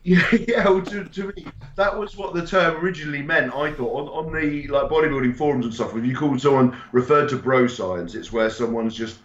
Yeah, 0.04 0.26
yeah. 0.48 0.64
Well, 0.68 0.80
to, 0.82 1.04
to 1.04 1.32
me, 1.36 1.46
that 1.76 1.98
was 1.98 2.16
what 2.16 2.32
the 2.32 2.46
term 2.46 2.76
originally 2.82 3.20
meant. 3.20 3.52
I 3.54 3.72
thought 3.72 4.08
on, 4.08 4.26
on 4.26 4.32
the 4.32 4.66
like 4.68 4.88
bodybuilding 4.88 5.36
forums 5.36 5.66
and 5.66 5.74
stuff. 5.74 5.94
If 5.96 6.04
you 6.06 6.16
call 6.16 6.38
someone 6.38 6.80
referred 6.92 7.28
to 7.30 7.36
bro 7.36 7.66
science, 7.66 8.14
it's 8.14 8.32
where 8.32 8.48
someone's 8.48 8.94
just 8.96 9.18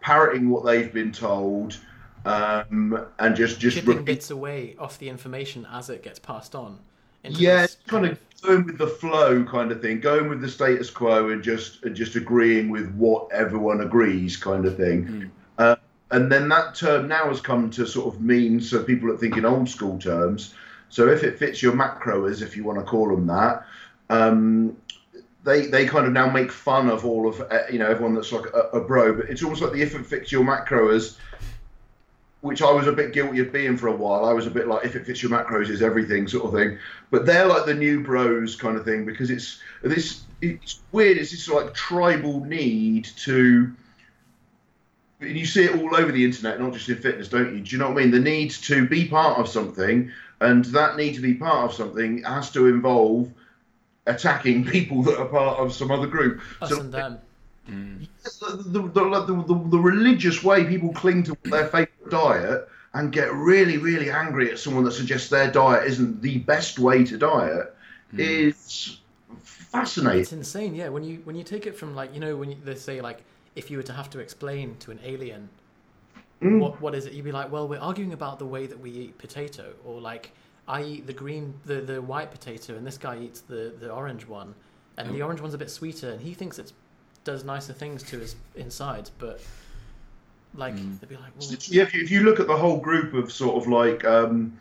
parroting 0.00 0.48
what 0.50 0.64
they've 0.64 0.92
been 0.92 1.12
told, 1.12 1.76
um, 2.24 3.06
and 3.20 3.36
just 3.36 3.60
just 3.60 3.76
Chipping 3.76 3.90
repeat- 3.90 4.06
bits 4.06 4.30
away 4.30 4.74
off 4.78 4.98
the 4.98 5.08
information 5.08 5.66
as 5.70 5.88
it 5.90 6.02
gets 6.02 6.18
passed 6.18 6.54
on. 6.54 6.80
Yeah, 7.24 7.64
it's 7.64 7.76
kind 7.86 8.06
of 8.06 8.18
going 8.42 8.64
with 8.64 8.78
the 8.78 8.86
flow 8.86 9.44
kind 9.44 9.70
of 9.70 9.82
thing, 9.82 10.00
going 10.00 10.28
with 10.28 10.40
the 10.40 10.48
status 10.48 10.88
quo 10.90 11.28
and 11.30 11.42
just 11.42 11.84
and 11.84 11.94
just 11.94 12.16
agreeing 12.16 12.70
with 12.70 12.92
what 12.94 13.30
everyone 13.30 13.82
agrees 13.82 14.36
kind 14.36 14.64
of 14.64 14.76
thing. 14.76 15.30
Uh, 15.58 15.76
and 16.10 16.30
then 16.30 16.48
that 16.48 16.74
term 16.74 17.08
now 17.08 17.28
has 17.28 17.40
come 17.40 17.70
to 17.70 17.86
sort 17.86 18.14
of 18.14 18.20
mean 18.20 18.60
so 18.60 18.82
people 18.82 19.08
that 19.08 19.20
think 19.20 19.36
in 19.36 19.44
old 19.44 19.68
school 19.68 19.98
terms. 19.98 20.54
So 20.88 21.08
if 21.08 21.22
it 21.22 21.38
fits 21.38 21.62
your 21.62 21.74
macros, 21.74 22.40
if 22.40 22.56
you 22.56 22.64
want 22.64 22.78
to 22.78 22.84
call 22.84 23.08
them 23.08 23.26
that, 23.26 23.66
um, 24.08 24.76
they 25.44 25.66
they 25.66 25.86
kind 25.86 26.06
of 26.06 26.12
now 26.12 26.30
make 26.30 26.50
fun 26.50 26.88
of 26.88 27.04
all 27.04 27.28
of 27.28 27.40
uh, 27.40 27.62
you 27.70 27.78
know 27.78 27.90
everyone 27.90 28.14
that's 28.14 28.32
like 28.32 28.46
a, 28.54 28.78
a 28.78 28.80
bro. 28.80 29.14
But 29.14 29.30
it's 29.30 29.42
almost 29.42 29.62
like 29.62 29.72
the 29.72 29.82
if 29.82 29.94
it 29.94 30.06
fits 30.06 30.32
your 30.32 30.44
macros 30.44 31.16
which 32.40 32.62
I 32.62 32.70
was 32.70 32.86
a 32.86 32.92
bit 32.92 33.12
guilty 33.12 33.40
of 33.40 33.52
being 33.52 33.76
for 33.76 33.88
a 33.88 33.96
while. 33.96 34.24
I 34.24 34.32
was 34.32 34.46
a 34.46 34.50
bit 34.50 34.68
like, 34.68 34.84
if 34.84 34.94
it 34.94 35.04
fits 35.04 35.22
your 35.22 35.32
macros, 35.32 35.68
is 35.68 35.82
everything 35.82 36.28
sort 36.28 36.44
of 36.44 36.52
thing. 36.52 36.78
But 37.10 37.26
they're 37.26 37.46
like 37.46 37.66
the 37.66 37.74
new 37.74 38.02
bros 38.02 38.54
kind 38.54 38.76
of 38.76 38.84
thing 38.84 39.04
because 39.04 39.30
it's 39.30 39.60
this. 39.82 40.22
It's 40.40 40.80
weird. 40.92 41.18
It's 41.18 41.32
this 41.32 41.48
like 41.48 41.74
tribal 41.74 42.44
need 42.44 43.06
to. 43.18 43.74
And 45.20 45.36
you 45.36 45.46
see 45.46 45.64
it 45.64 45.80
all 45.80 45.96
over 45.96 46.12
the 46.12 46.24
internet, 46.24 46.60
not 46.60 46.72
just 46.72 46.88
in 46.88 46.96
fitness, 46.96 47.28
don't 47.28 47.54
you? 47.54 47.60
Do 47.60 47.70
you 47.70 47.78
know 47.78 47.90
what 47.90 47.98
I 47.98 48.02
mean? 48.02 48.10
The 48.10 48.20
need 48.20 48.50
to 48.50 48.86
be 48.86 49.06
part 49.06 49.38
of 49.38 49.48
something, 49.48 50.12
and 50.40 50.64
that 50.66 50.96
need 50.96 51.14
to 51.14 51.20
be 51.20 51.34
part 51.34 51.70
of 51.70 51.74
something 51.74 52.22
has 52.22 52.50
to 52.52 52.66
involve 52.66 53.32
attacking 54.06 54.64
people 54.70 55.02
that 55.02 55.18
are 55.18 55.26
part 55.26 55.58
of 55.58 55.72
some 55.72 55.90
other 55.90 56.06
group. 56.06 56.40
us 56.62 56.70
So 56.70 56.80
and 56.80 56.92
them. 56.92 57.18
Mm. 57.68 58.08
the, 58.22 58.80
the, 58.80 58.88
the, 58.88 59.42
the, 59.42 59.68
the 59.68 59.78
religious 59.78 60.42
way 60.42 60.64
people 60.64 60.90
cling 60.94 61.22
to 61.24 61.36
their 61.44 61.66
favourite 61.66 62.08
diet 62.08 62.66
and 62.94 63.12
get 63.12 63.32
really, 63.34 63.76
really 63.76 64.10
angry 64.10 64.50
at 64.50 64.58
someone 64.58 64.84
that 64.84 64.92
suggests 64.92 65.28
their 65.28 65.50
diet 65.50 65.86
isn't 65.86 66.22
the 66.22 66.38
best 66.38 66.78
way 66.78 67.04
to 67.04 67.18
diet 67.18 67.74
hmm. 68.10 68.20
is 68.20 68.98
fascinating. 69.42 70.20
It's 70.20 70.32
insane, 70.32 70.74
yeah. 70.74 70.88
When 70.88 71.04
you 71.04 71.20
when 71.24 71.36
you 71.36 71.44
take 71.44 71.66
it 71.66 71.76
from 71.76 71.94
like 71.94 72.14
you 72.14 72.20
know 72.20 72.36
when 72.36 72.50
you, 72.50 72.56
they 72.64 72.74
say 72.74 73.00
like 73.00 73.22
if 73.60 73.70
you 73.70 73.76
were 73.78 73.88
to 73.92 73.92
have 74.00 74.08
to 74.14 74.18
explain 74.26 74.76
to 74.84 74.90
an 74.90 75.00
alien 75.12 75.48
Mm. 76.40 76.60
what 76.60 76.80
what 76.80 76.94
is 76.94 77.04
it, 77.06 77.12
you'd 77.14 77.24
be 77.24 77.32
like, 77.32 77.50
well, 77.50 77.66
we're 77.66 77.80
arguing 77.90 78.12
about 78.12 78.38
the 78.38 78.46
way 78.54 78.64
that 78.70 78.78
we 78.84 78.90
eat 79.04 79.18
potato, 79.18 79.64
or 79.84 80.00
like 80.00 80.30
I 80.68 80.78
eat 80.92 81.02
the 81.10 81.12
green 81.22 81.44
the 81.70 81.78
the 81.92 82.00
white 82.00 82.30
potato, 82.30 82.76
and 82.76 82.86
this 82.86 82.96
guy 83.06 83.18
eats 83.26 83.40
the 83.40 83.62
the 83.82 83.90
orange 83.90 84.24
one, 84.40 84.54
and 84.96 85.12
the 85.16 85.22
orange 85.26 85.40
one's 85.40 85.54
a 85.54 85.58
bit 85.58 85.70
sweeter, 85.70 86.10
and 86.12 86.20
he 86.20 86.34
thinks 86.34 86.58
it 86.60 86.72
does 87.24 87.42
nicer 87.42 87.72
things 87.72 88.04
to 88.10 88.18
his 88.20 88.36
insides, 88.54 89.10
but 89.24 89.40
like 90.54 90.74
Mm. 90.74 91.00
they'd 91.00 91.08
be 91.08 91.16
like, 91.16 91.32
well, 91.38 91.48
Yeah, 91.76 91.82
if 91.82 91.92
you, 91.94 92.02
if 92.02 92.10
you 92.12 92.20
look 92.22 92.38
at 92.40 92.46
the 92.46 92.56
whole 92.56 92.78
group 92.88 93.14
of 93.14 93.32
sort 93.32 93.56
of 93.60 93.68
like 93.68 94.04
um, 94.04 94.56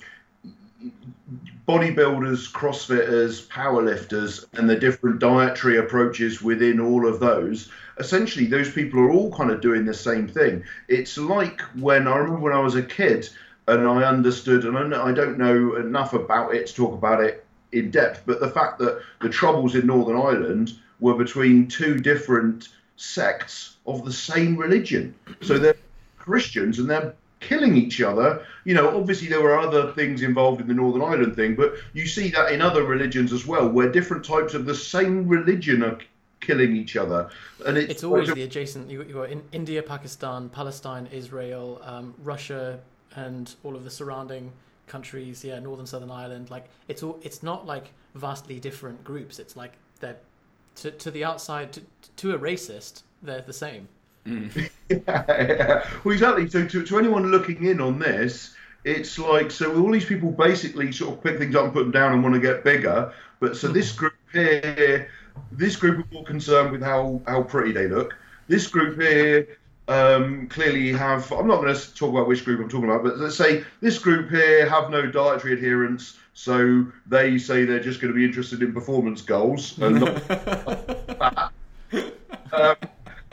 bodybuilders, 1.68 2.52
crossfitters, 2.52 3.46
powerlifters, 3.48 4.46
and 4.54 4.70
the 4.70 4.76
different 4.76 5.20
dietary 5.20 5.78
approaches 5.78 6.42
within 6.42 6.80
all 6.80 7.08
of 7.08 7.20
those, 7.20 7.70
essentially 8.00 8.46
those 8.46 8.72
people 8.72 9.00
are 9.00 9.12
all 9.12 9.32
kind 9.34 9.52
of 9.52 9.60
doing 9.60 9.86
the 9.86 9.94
same 9.94 10.28
thing. 10.28 10.64
It's 10.88 11.18
like 11.18 11.62
when 11.76 12.08
I 12.08 12.16
remember 12.18 12.40
when 12.40 12.54
I 12.54 12.60
was 12.60 12.76
a 12.76 12.84
kid 12.84 13.30
and 13.68 13.86
I 13.86 14.04
understood, 14.04 14.64
and 14.64 14.96
I 14.96 15.12
don't 15.12 15.38
know 15.38 15.76
enough 15.76 16.14
about 16.14 16.56
it 16.56 16.68
to 16.68 16.74
talk 16.74 16.94
about 16.94 17.22
it 17.22 17.46
in 17.74 17.92
depth, 17.92 18.24
but 18.26 18.40
the 18.40 18.50
fact 18.50 18.80
that 18.80 19.02
the 19.20 19.28
troubles 19.28 19.76
in 19.76 19.88
Northern 19.88 20.16
Ireland 20.16 20.72
were 21.02 21.16
between 21.16 21.68
two 21.68 22.00
different 22.00 22.70
sects 22.96 23.76
of 23.86 24.06
the 24.06 24.14
same 24.14 24.56
religion. 24.56 25.14
So 25.42 25.58
they're 25.58 25.76
Christians 26.18 26.80
and 26.80 26.90
they're 26.90 27.14
killing 27.40 27.76
each 27.76 28.02
other. 28.02 28.46
You 28.66 28.74
know, 28.74 28.98
obviously 28.98 29.28
there 29.28 29.42
were 29.42 29.58
other 29.58 29.92
things 29.94 30.22
involved 30.22 30.62
in 30.62 30.68
the 30.68 30.74
Northern 30.74 31.02
Ireland 31.02 31.36
thing, 31.36 31.56
but 31.56 31.74
you 31.94 32.08
see 32.08 32.30
that 32.32 32.52
in 32.52 32.62
other 32.62 32.84
religions 32.84 33.34
as 33.34 33.46
well, 33.46 33.68
where 33.70 33.92
different 33.92 34.26
types 34.26 34.54
of 34.54 34.66
the 34.66 34.76
same 34.76 35.28
religion 35.28 35.84
are 35.84 35.98
killing 36.40 36.76
each 36.76 36.96
other. 36.96 37.30
And 37.66 37.78
it's, 37.78 37.92
it's 37.92 38.04
always 38.04 38.34
the 38.34 38.44
adjacent. 38.44 38.90
You 38.90 39.04
you 39.04 39.14
got 39.14 39.30
in 39.30 39.44
India, 39.52 39.82
Pakistan, 39.84 40.50
Palestine, 40.50 41.08
Israel, 41.12 41.82
um, 41.84 42.14
Russia, 42.24 42.80
and 43.16 43.54
all 43.64 43.76
of 43.76 43.84
the 43.84 43.90
surrounding 43.90 44.52
countries. 44.88 45.44
Yeah, 45.44 45.60
Northern 45.60 45.86
Southern 45.86 46.12
Ireland. 46.12 46.50
Like 46.50 46.66
it's 46.88 47.04
all. 47.04 47.20
It's 47.22 47.44
not 47.44 47.66
like 47.66 47.92
vastly 48.16 48.60
different 48.60 49.04
groups. 49.04 49.40
It's 49.40 49.56
like 49.56 49.74
they're 50.00 50.18
to 50.78 50.92
to 50.92 51.12
the 51.12 51.24
outside 51.24 51.74
to, 51.74 51.82
to 52.18 52.36
a 52.36 52.40
racist. 52.40 53.04
They're 53.22 53.42
the 53.42 53.54
same. 53.54 53.88
Yeah. 54.28 54.68
Well, 56.04 56.14
exactly. 56.14 56.50
So 56.50 56.66
to, 56.66 56.84
to 56.84 56.98
anyone 56.98 57.32
looking 57.32 57.66
in 57.66 57.82
on 57.82 58.00
this, 58.00 58.56
it's 58.84 59.20
like 59.20 59.52
so 59.52 59.82
all 59.82 59.92
these 59.92 60.06
people 60.06 60.32
basically 60.32 60.92
sort 60.92 61.14
of 61.14 61.24
pick 61.24 61.38
things 61.38 61.56
up 61.56 61.66
and 61.66 61.74
put 61.74 61.84
them 61.84 61.92
down 61.92 62.14
and 62.14 62.24
want 62.24 62.36
to 62.36 62.42
get 62.42 62.64
bigger. 62.64 63.14
But 63.40 63.58
so 63.58 63.68
this 63.68 63.92
group 63.92 64.14
here, 64.32 65.10
this 65.52 65.76
group 65.76 66.00
are 66.00 66.14
more 66.14 66.24
concerned 66.24 66.72
with 66.72 66.82
how 66.82 67.22
how 67.28 67.44
pretty 67.44 67.72
they 67.72 67.88
look. 67.88 68.16
This 68.48 68.68
group 68.68 69.00
here 69.00 69.58
um, 69.88 70.48
clearly 70.48 70.94
have. 70.94 71.32
I'm 71.32 71.48
not 71.48 71.62
going 71.62 71.76
to 71.76 71.96
talk 71.96 72.12
about 72.12 72.28
which 72.28 72.46
group 72.46 72.62
I'm 72.62 72.70
talking 72.70 72.90
about, 72.90 73.04
but 73.04 73.18
let's 73.18 73.36
say 73.36 73.64
this 73.82 74.00
group 74.00 74.30
here 74.30 74.70
have 74.70 74.90
no 74.90 75.06
dietary 75.06 75.54
adherence. 75.54 76.18
So 76.34 76.86
they 77.08 77.38
say 77.40 77.66
they're 77.66 77.80
just 77.80 78.00
going 78.00 78.14
to 78.14 78.18
be 78.18 78.24
interested 78.24 78.62
in 78.62 78.72
performance 78.72 79.22
goals 79.22 79.78
and 79.80 80.00
not 80.00 81.52
um, 82.52 82.76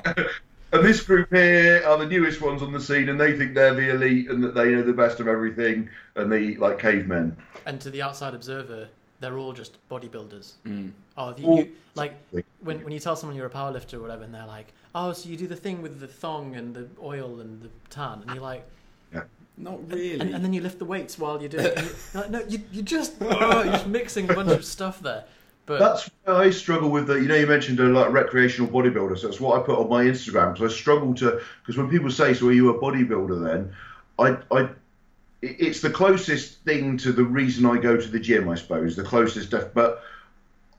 and 0.75 0.85
this 0.85 1.03
group 1.03 1.33
here 1.33 1.83
are 1.87 1.97
the 1.97 2.07
newest 2.07 2.41
ones 2.41 2.63
on 2.63 2.73
the 2.73 2.81
scene, 2.81 3.09
and 3.09 3.21
they 3.21 3.37
think 3.37 3.55
they're 3.55 3.75
the 3.75 3.91
elite 3.91 4.29
and 4.29 4.43
that 4.43 4.55
they 4.55 4.71
know 4.73 4.83
the 4.83 4.93
best 4.93 5.21
of 5.21 5.29
everything, 5.29 5.89
and 6.17 6.31
they 6.31 6.43
eat 6.43 6.59
like 6.61 6.79
cavemen. 6.79 7.37
And 7.67 7.81
to 7.81 7.91
the 7.91 8.03
outside 8.03 8.35
observer, 8.35 8.89
they're 9.21 9.39
all 9.39 9.53
just 9.53 9.77
bodybuilders. 9.89 10.55
Mm. 10.67 10.93
Oh, 11.17 11.35
you, 11.37 11.57
you, 11.57 11.73
like 11.95 12.15
when 12.61 12.83
when 12.83 12.93
you 12.93 13.01
tell 13.01 13.17
someone 13.17 13.37
you're 13.37 13.47
a 13.47 13.51
powerlifter 13.51 13.95
or 13.95 14.01
whatever, 14.01 14.25
and 14.25 14.35
they're 14.35 14.47
like, 14.47 14.73
"Oh, 14.95 15.13
so 15.13 15.29
you 15.29 15.37
do 15.37 15.47
the 15.47 15.57
thing 15.57 15.81
with 15.81 16.01
the 16.01 16.09
thong 16.09 16.57
and 16.57 16.75
the 16.75 16.89
oil 17.03 17.41
and 17.41 17.63
the 17.63 17.71
tan," 17.91 18.23
and 18.23 18.31
you're 18.33 18.43
like, 18.43 18.67
yeah. 19.13 19.23
Not 19.57 19.89
really. 19.89 20.19
and, 20.19 20.35
and 20.35 20.45
then 20.45 20.53
you 20.53 20.61
lift 20.61 20.81
the 20.81 20.85
weights 20.85 21.17
while 21.17 21.41
you're 21.41 21.49
doing 21.49 21.67
it. 21.67 21.79
and 21.79 21.87
you're 22.13 22.23
like, 22.23 22.31
no, 22.31 22.43
you 22.49 22.61
you 22.73 22.83
just 22.83 23.15
oh, 23.21 23.63
you're 23.63 23.73
just 23.73 23.87
mixing 23.87 24.29
a 24.31 24.35
bunch 24.35 24.51
of 24.51 24.65
stuff 24.65 25.01
there. 25.01 25.25
But 25.67 25.79
That's 25.79 26.11
I 26.27 26.51
struggle 26.51 26.91
with 26.91 27.07
the. 27.07 27.15
You 27.15 27.29
know, 27.29 27.37
you 27.37 27.47
mentioned 27.47 27.81
a 27.81 27.85
like 27.85 28.13
recreational 28.13 28.71
bodybuilder, 28.71 29.19
so 29.19 29.29
that's 29.29 29.41
what 29.41 29.61
I 29.61 29.65
put 29.65 29.79
on 29.79 29.89
my 29.89 30.05
Instagram. 30.05 30.53
Because 30.53 30.73
I 30.73 30.77
struggle 30.77 31.15
to 31.15 31.41
because 31.63 31.79
when 31.79 31.89
people 31.89 32.11
say, 32.11 32.35
"So 32.35 32.49
are 32.49 32.53
you 32.53 32.71
a 32.71 32.79
bodybuilder?" 32.79 33.43
Then 33.45 33.75
I 34.19 34.37
I. 34.55 34.69
It's 35.41 35.81
the 35.81 35.91
closest 35.91 36.61
thing 36.61 36.97
to 36.99 37.13
the 37.13 37.25
reason 37.25 37.67
I 37.67 37.77
go 37.79 37.99
to 37.99 38.09
the 38.09 38.19
gym, 38.19 38.49
I 38.49 38.55
suppose. 38.55 38.97
The 38.97 39.05
closest, 39.05 39.51
def- 39.51 39.75
but 39.75 40.03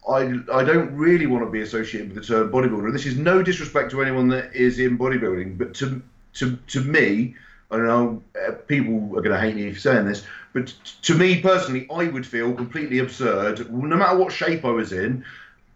I 0.08 0.39
I 0.54 0.63
don't 0.63 0.95
really 0.95 1.26
want 1.26 1.43
to 1.45 1.50
be 1.50 1.62
associated 1.62 2.13
with 2.13 2.28
the 2.28 2.34
term 2.34 2.52
bodybuilder. 2.52 2.91
This 2.91 3.06
is 3.06 3.17
no 3.17 3.41
disrespect 3.41 3.91
to 3.91 4.02
anyone 4.02 4.28
that 4.30 4.56
is 4.56 4.80
in 4.80 4.98
bodybuilding, 4.98 5.58
but 5.58 5.74
to 5.76 6.02
to 6.36 6.58
to 6.67 6.82
me, 6.82 7.36
I 7.71 7.78
know 7.78 8.21
uh, 8.48 8.52
people 8.67 8.95
are 9.17 9.21
going 9.21 9.32
to 9.32 9.39
hate 9.39 9.56
me 9.56 9.71
for 9.74 9.80
saying 9.80 10.06
this, 10.06 10.26
but 10.56 10.74
to 11.02 11.15
me 11.15 11.41
personally, 11.41 11.86
I 11.94 12.06
would 12.06 12.26
feel 12.26 12.54
completely 12.54 13.00
absurd, 13.00 13.70
no 13.70 13.98
matter 13.98 14.18
what 14.18 14.32
shape 14.32 14.63
I 14.63 14.70
was 14.70 14.94
in, 14.94 15.26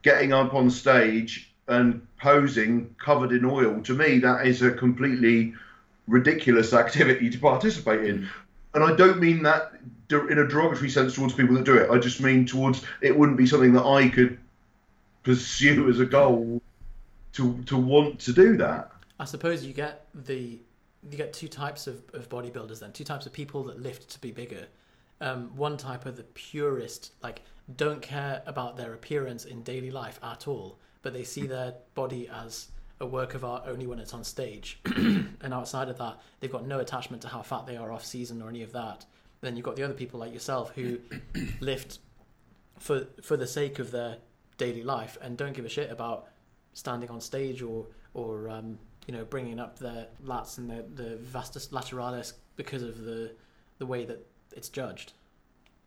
getting 0.04 0.32
up 0.32 0.54
on 0.54 0.72
stage 0.72 1.52
and 1.68 2.08
posing 2.18 2.96
covered 2.98 3.34
in 3.34 3.44
oil. 3.44 3.82
To 3.82 3.94
me, 3.94 4.20
that 4.20 4.48
is 4.48 4.62
a 4.62 4.72
completely 4.72 5.54
ridiculous 6.08 6.72
activity 6.84 7.30
to 7.30 7.38
participate 7.38 8.06
in. 8.06 8.30
And 8.74 8.82
I 8.82 8.96
don't 8.96 9.20
mean 9.20 9.44
that 9.44 9.74
in 10.10 10.40
a 10.40 10.48
derogatory 10.48 10.90
sense 10.90 11.14
towards 11.14 11.34
people 11.34 11.56
that 11.56 11.66
do 11.66 11.76
it. 11.76 11.92
I 11.92 11.98
just 11.98 12.22
mean 12.22 12.46
towards 12.46 12.82
it 13.02 13.18
wouldn't 13.20 13.38
be 13.38 13.48
something 13.48 13.74
that 13.74 13.84
I 13.84 14.08
could 14.08 14.38
pursue 15.24 15.90
as 15.90 16.00
a 16.00 16.06
goal 16.06 16.62
to 17.34 17.62
to 17.66 17.76
want 17.76 18.22
to 18.22 18.32
do 18.32 18.56
that. 18.56 18.92
I 19.20 19.26
suppose 19.26 19.66
you 19.66 19.74
get 19.74 20.06
the 20.16 20.58
you 21.10 21.18
get 21.18 21.34
two 21.34 21.48
types 21.48 21.88
of, 21.88 22.02
of 22.14 22.30
bodybuilders 22.30 22.80
then 22.80 22.92
two 22.92 23.04
types 23.04 23.26
of 23.26 23.34
people 23.34 23.64
that 23.64 23.82
lift 23.82 24.10
to 24.10 24.20
be 24.20 24.32
bigger. 24.32 24.68
Um, 25.22 25.56
one 25.56 25.78
type 25.78 26.06
are 26.06 26.12
the 26.12 26.24
purist, 26.24 27.14
like 27.22 27.42
don't 27.76 28.02
care 28.02 28.42
about 28.46 28.78
their 28.78 28.94
appearance 28.94 29.46
in 29.46 29.64
daily 29.64 29.92
life 29.92 30.20
at 30.24 30.48
all, 30.48 30.80
but 31.02 31.14
they 31.14 31.24
see 31.24 31.46
their 31.46 31.76
body 31.94 32.30
as 32.30 32.70
a 33.02 33.06
work 33.06 33.34
of 33.34 33.46
art 33.46 33.64
only 33.68 33.88
when 33.88 34.00
it's 34.00 34.14
on 34.14 34.24
stage. 34.24 34.80
and 34.86 35.54
outside 35.54 35.90
of 35.90 35.98
that, 35.98 36.20
they've 36.40 36.52
got 36.52 36.66
no 36.66 36.80
attachment 36.80 37.22
to 37.24 37.28
how 37.28 37.42
fat 37.42 37.66
they 37.66 37.78
are 37.78 37.92
off 37.92 38.06
season 38.06 38.42
or 38.42 38.50
any 38.50 38.64
of 38.64 38.72
that. 38.74 39.06
Then 39.42 39.56
you've 39.56 39.66
got 39.66 39.76
the 39.76 39.84
other 39.84 39.94
people 39.94 40.20
like 40.20 40.34
yourself 40.34 40.72
who 40.76 41.00
lift 41.60 42.00
for 42.78 43.08
for 43.22 43.36
the 43.36 43.48
sake 43.48 43.80
of 43.80 43.92
their 43.92 44.18
daily 44.58 44.84
life 44.84 45.18
and 45.22 45.38
don't 45.38 45.54
give 45.54 45.66
a 45.66 45.70
shit 45.70 45.92
about 45.92 46.28
standing 46.74 47.10
on 47.10 47.22
stage 47.22 47.62
or 47.62 47.88
or 48.14 48.50
um, 48.50 48.80
you 49.10 49.18
know 49.18 49.26
bringing 49.26 49.60
up 49.60 49.80
the 49.80 50.08
lats 50.24 50.60
and 50.60 50.70
their 50.70 50.84
the 50.94 51.18
vastus 51.18 51.70
lateralis 51.70 52.34
because 52.58 52.84
of 52.84 53.06
the 53.06 53.32
the 53.80 53.86
way 53.88 54.06
that 54.06 54.24
it's 54.56 54.70
judged. 54.70 55.14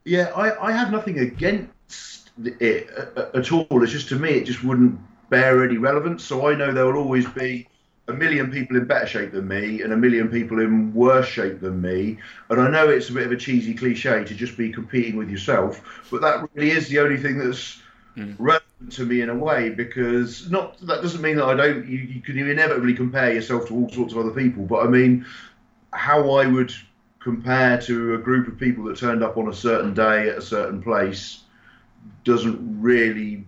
Yeah, 0.05 0.33
I, 0.35 0.71
I 0.71 0.73
have 0.73 0.91
nothing 0.91 1.21
against 1.21 2.33
it 2.43 2.91
at 2.91 3.53
all. 3.53 3.81
It's 3.85 3.93
just 3.93 4.09
to 4.09 4.17
me, 4.17 4.31
it 4.31 4.45
just 4.45 4.65
wouldn't 4.65 4.99
bear 5.31 5.63
any 5.63 5.77
relevance. 5.77 6.25
So 6.25 6.49
I 6.49 6.57
know 6.57 6.73
there 6.73 6.85
will 6.85 6.97
always 6.97 7.29
be 7.29 7.69
a 8.09 8.13
million 8.13 8.51
people 8.51 8.77
in 8.77 8.87
better 8.87 9.07
shape 9.07 9.31
than 9.31 9.47
me 9.47 9.83
and 9.83 9.93
a 9.93 9.97
million 9.97 10.29
people 10.29 10.59
in 10.59 10.93
worse 10.93 11.29
shape 11.29 11.61
than 11.61 11.81
me. 11.81 12.19
And 12.51 12.61
I 12.61 12.69
know 12.71 12.89
it's 12.89 13.11
a 13.11 13.13
bit 13.13 13.27
of 13.27 13.31
a 13.31 13.37
cheesy 13.37 13.73
cliche 13.73 14.25
to 14.25 14.35
just 14.35 14.57
be 14.57 14.73
competing 14.73 15.15
with 15.15 15.31
yourself, 15.31 15.81
but 16.11 16.23
that 16.23 16.49
really 16.55 16.73
is 16.73 16.89
the 16.89 16.99
only 16.99 17.19
thing 17.19 17.39
that's 17.39 17.81
hmm. 18.17 18.33
relevant 18.37 18.72
to 18.91 19.05
me 19.05 19.21
in 19.21 19.29
a 19.29 19.35
way 19.35 19.71
because 19.71 20.51
not 20.51 20.79
that 20.87 21.03
doesn't 21.03 21.23
mean 21.23 21.37
that 21.37 21.47
I 21.47 21.55
don't. 21.55 21.87
You, 21.87 21.99
you 21.99 22.21
can 22.21 22.39
inevitably 22.39 22.95
compare 22.95 23.33
yourself 23.33 23.69
to 23.69 23.75
all 23.75 23.89
sorts 23.91 24.13
of 24.13 24.19
other 24.19 24.31
people, 24.31 24.65
but 24.65 24.85
I 24.85 24.89
mean 24.89 25.25
how 25.93 26.31
I 26.33 26.47
would 26.47 26.73
compare 27.21 27.81
to 27.83 28.15
a 28.15 28.19
group 28.19 28.49
of 28.49 28.59
people 28.59 28.85
that 28.85 28.97
turned 28.97 29.23
up 29.23 29.37
on 29.37 29.49
a 29.49 29.55
certain 29.55 29.95
day 29.95 30.29
at 30.29 30.39
a 30.39 30.43
certain 30.43 30.83
place 30.83 31.43
doesn't 32.25 32.81
really 32.81 33.45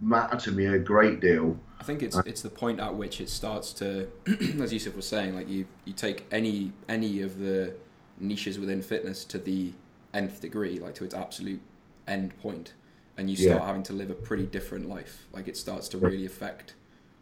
matter 0.00 0.36
to 0.36 0.52
me 0.52 0.66
a 0.66 0.78
great 0.78 1.20
deal. 1.20 1.56
I 1.78 1.84
think 1.84 2.02
it's 2.02 2.16
it's 2.18 2.42
the 2.42 2.50
point 2.50 2.80
at 2.80 2.94
which 2.94 3.20
it 3.20 3.28
starts 3.28 3.72
to, 3.74 4.08
as 4.60 4.72
Yusuf 4.72 4.94
was 4.94 5.06
saying, 5.06 5.34
like 5.34 5.48
you 5.48 5.66
you 5.84 5.92
take 5.92 6.26
any 6.30 6.72
any 6.88 7.22
of 7.22 7.38
the 7.38 7.74
niches 8.18 8.58
within 8.58 8.82
fitness 8.82 9.24
to 9.26 9.38
the 9.38 9.72
nth 10.14 10.40
degree, 10.40 10.78
like 10.78 10.94
to 10.96 11.04
its 11.04 11.14
absolute 11.14 11.60
end 12.06 12.38
point, 12.40 12.74
and 13.16 13.30
you 13.30 13.36
start 13.36 13.60
Yeah. 13.60 13.66
having 13.66 13.82
to 13.84 13.92
live 13.92 14.10
a 14.10 14.14
pretty 14.14 14.46
different 14.46 14.88
life. 14.88 15.26
Like 15.32 15.48
it 15.48 15.56
starts 15.56 15.88
to 15.90 15.98
really 15.98 16.24
affect 16.24 16.74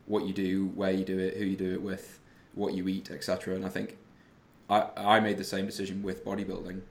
what 0.07 0.26
you 0.26 0.33
do, 0.33 0.66
where 0.74 0.90
you 0.90 1.05
do 1.05 1.18
it, 1.18 1.37
who 1.37 1.44
you 1.44 1.57
do 1.57 1.72
it 1.72 1.83
with, 1.83 2.20
what 2.55 2.74
you 2.74 2.88
eat, 2.88 3.11
etc. 3.11 3.55
And 3.55 3.64
I 3.64 3.68
think 3.68 3.96
I 4.68 4.88
I 4.96 5.20
made 5.20 5.38
the 5.38 5.44
same 5.44 5.66
decision 5.66 6.03
with 6.03 6.24
bodybuilding, 6.24 6.83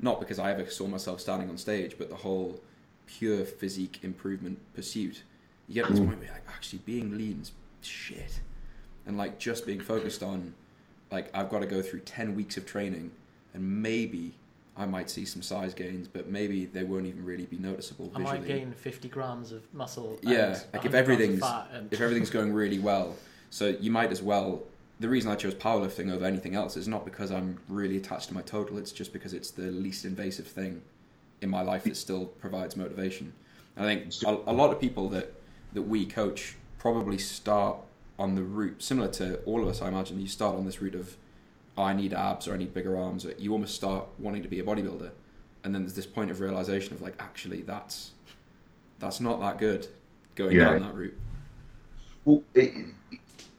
not 0.00 0.20
because 0.20 0.38
I 0.38 0.52
ever 0.52 0.68
saw 0.70 0.86
myself 0.86 1.20
standing 1.20 1.48
on 1.48 1.58
stage, 1.58 1.96
but 1.98 2.08
the 2.08 2.16
whole 2.16 2.60
pure 3.06 3.44
physique 3.44 4.00
improvement 4.02 4.58
pursuit. 4.74 5.22
You 5.66 5.74
get 5.74 5.86
to 5.86 5.92
this 5.92 6.00
mm. 6.00 6.06
point 6.06 6.18
where 6.18 6.26
you're 6.26 6.34
like, 6.34 6.48
actually 6.48 6.80
being 6.80 7.16
lean's 7.16 7.52
shit. 7.80 8.40
And 9.06 9.16
like 9.16 9.38
just 9.38 9.66
being 9.66 9.80
focused 9.80 10.22
on 10.22 10.54
like 11.10 11.30
I've 11.34 11.48
got 11.48 11.60
to 11.60 11.66
go 11.66 11.82
through 11.82 12.00
ten 12.00 12.34
weeks 12.34 12.56
of 12.56 12.66
training 12.66 13.12
and 13.54 13.82
maybe 13.82 14.34
I 14.78 14.86
might 14.86 15.10
see 15.10 15.24
some 15.24 15.42
size 15.42 15.74
gains, 15.74 16.06
but 16.06 16.28
maybe 16.28 16.66
they 16.66 16.84
won't 16.84 17.06
even 17.06 17.24
really 17.24 17.46
be 17.46 17.58
noticeable 17.58 18.12
I 18.14 18.18
visually. 18.18 18.38
might 18.38 18.46
gain 18.46 18.72
50 18.72 19.08
grams 19.08 19.50
of 19.50 19.62
muscle. 19.74 20.18
Yeah, 20.22 20.54
and 20.54 20.64
like 20.72 20.84
if 20.84 20.94
everything's 20.94 21.42
and 21.72 21.92
if 21.92 22.00
everything's 22.00 22.30
going 22.30 22.52
really 22.62 22.78
well, 22.78 23.16
so 23.50 23.76
you 23.80 23.90
might 23.90 24.12
as 24.12 24.22
well. 24.22 24.62
The 25.00 25.08
reason 25.08 25.30
I 25.30 25.36
chose 25.36 25.54
powerlifting 25.54 26.12
over 26.12 26.24
anything 26.24 26.56
else 26.56 26.76
is 26.76 26.88
not 26.88 27.04
because 27.04 27.30
I'm 27.30 27.58
really 27.68 27.96
attached 27.96 28.28
to 28.28 28.34
my 28.34 28.42
total. 28.42 28.78
It's 28.78 28.90
just 28.90 29.12
because 29.12 29.32
it's 29.32 29.52
the 29.52 29.70
least 29.70 30.04
invasive 30.04 30.46
thing 30.48 30.82
in 31.40 31.48
my 31.48 31.62
life 31.62 31.84
that 31.84 31.96
still 31.96 32.26
provides 32.26 32.76
motivation. 32.76 33.32
I 33.76 33.82
think 33.82 34.12
a, 34.26 34.50
a 34.50 34.52
lot 34.52 34.72
of 34.72 34.80
people 34.80 35.08
that 35.10 35.34
that 35.72 35.82
we 35.82 36.06
coach 36.06 36.56
probably 36.78 37.18
start 37.18 37.76
on 38.18 38.34
the 38.34 38.42
route 38.42 38.82
similar 38.82 39.08
to 39.08 39.36
all 39.44 39.62
of 39.62 39.68
us. 39.68 39.82
I 39.82 39.88
imagine 39.88 40.20
you 40.20 40.28
start 40.28 40.56
on 40.56 40.64
this 40.64 40.80
route 40.80 40.94
of 40.94 41.16
I 41.78 41.92
need 41.92 42.12
abs 42.12 42.48
or 42.48 42.54
I 42.54 42.56
need 42.56 42.74
bigger 42.74 42.96
arms. 42.96 43.26
You 43.38 43.52
almost 43.52 43.74
start 43.74 44.06
wanting 44.18 44.42
to 44.42 44.48
be 44.48 44.58
a 44.60 44.64
bodybuilder, 44.64 45.10
and 45.64 45.74
then 45.74 45.82
there's 45.82 45.94
this 45.94 46.06
point 46.06 46.30
of 46.30 46.40
realization 46.40 46.94
of 46.94 47.00
like 47.02 47.14
actually 47.20 47.62
that's 47.62 48.12
that's 48.98 49.20
not 49.20 49.40
that 49.40 49.58
good 49.58 49.86
going 50.34 50.56
Yeah. 50.56 50.70
down 50.72 50.82
that 50.82 50.94
route. 50.94 51.16
Well, 52.24 52.42
it, 52.54 52.72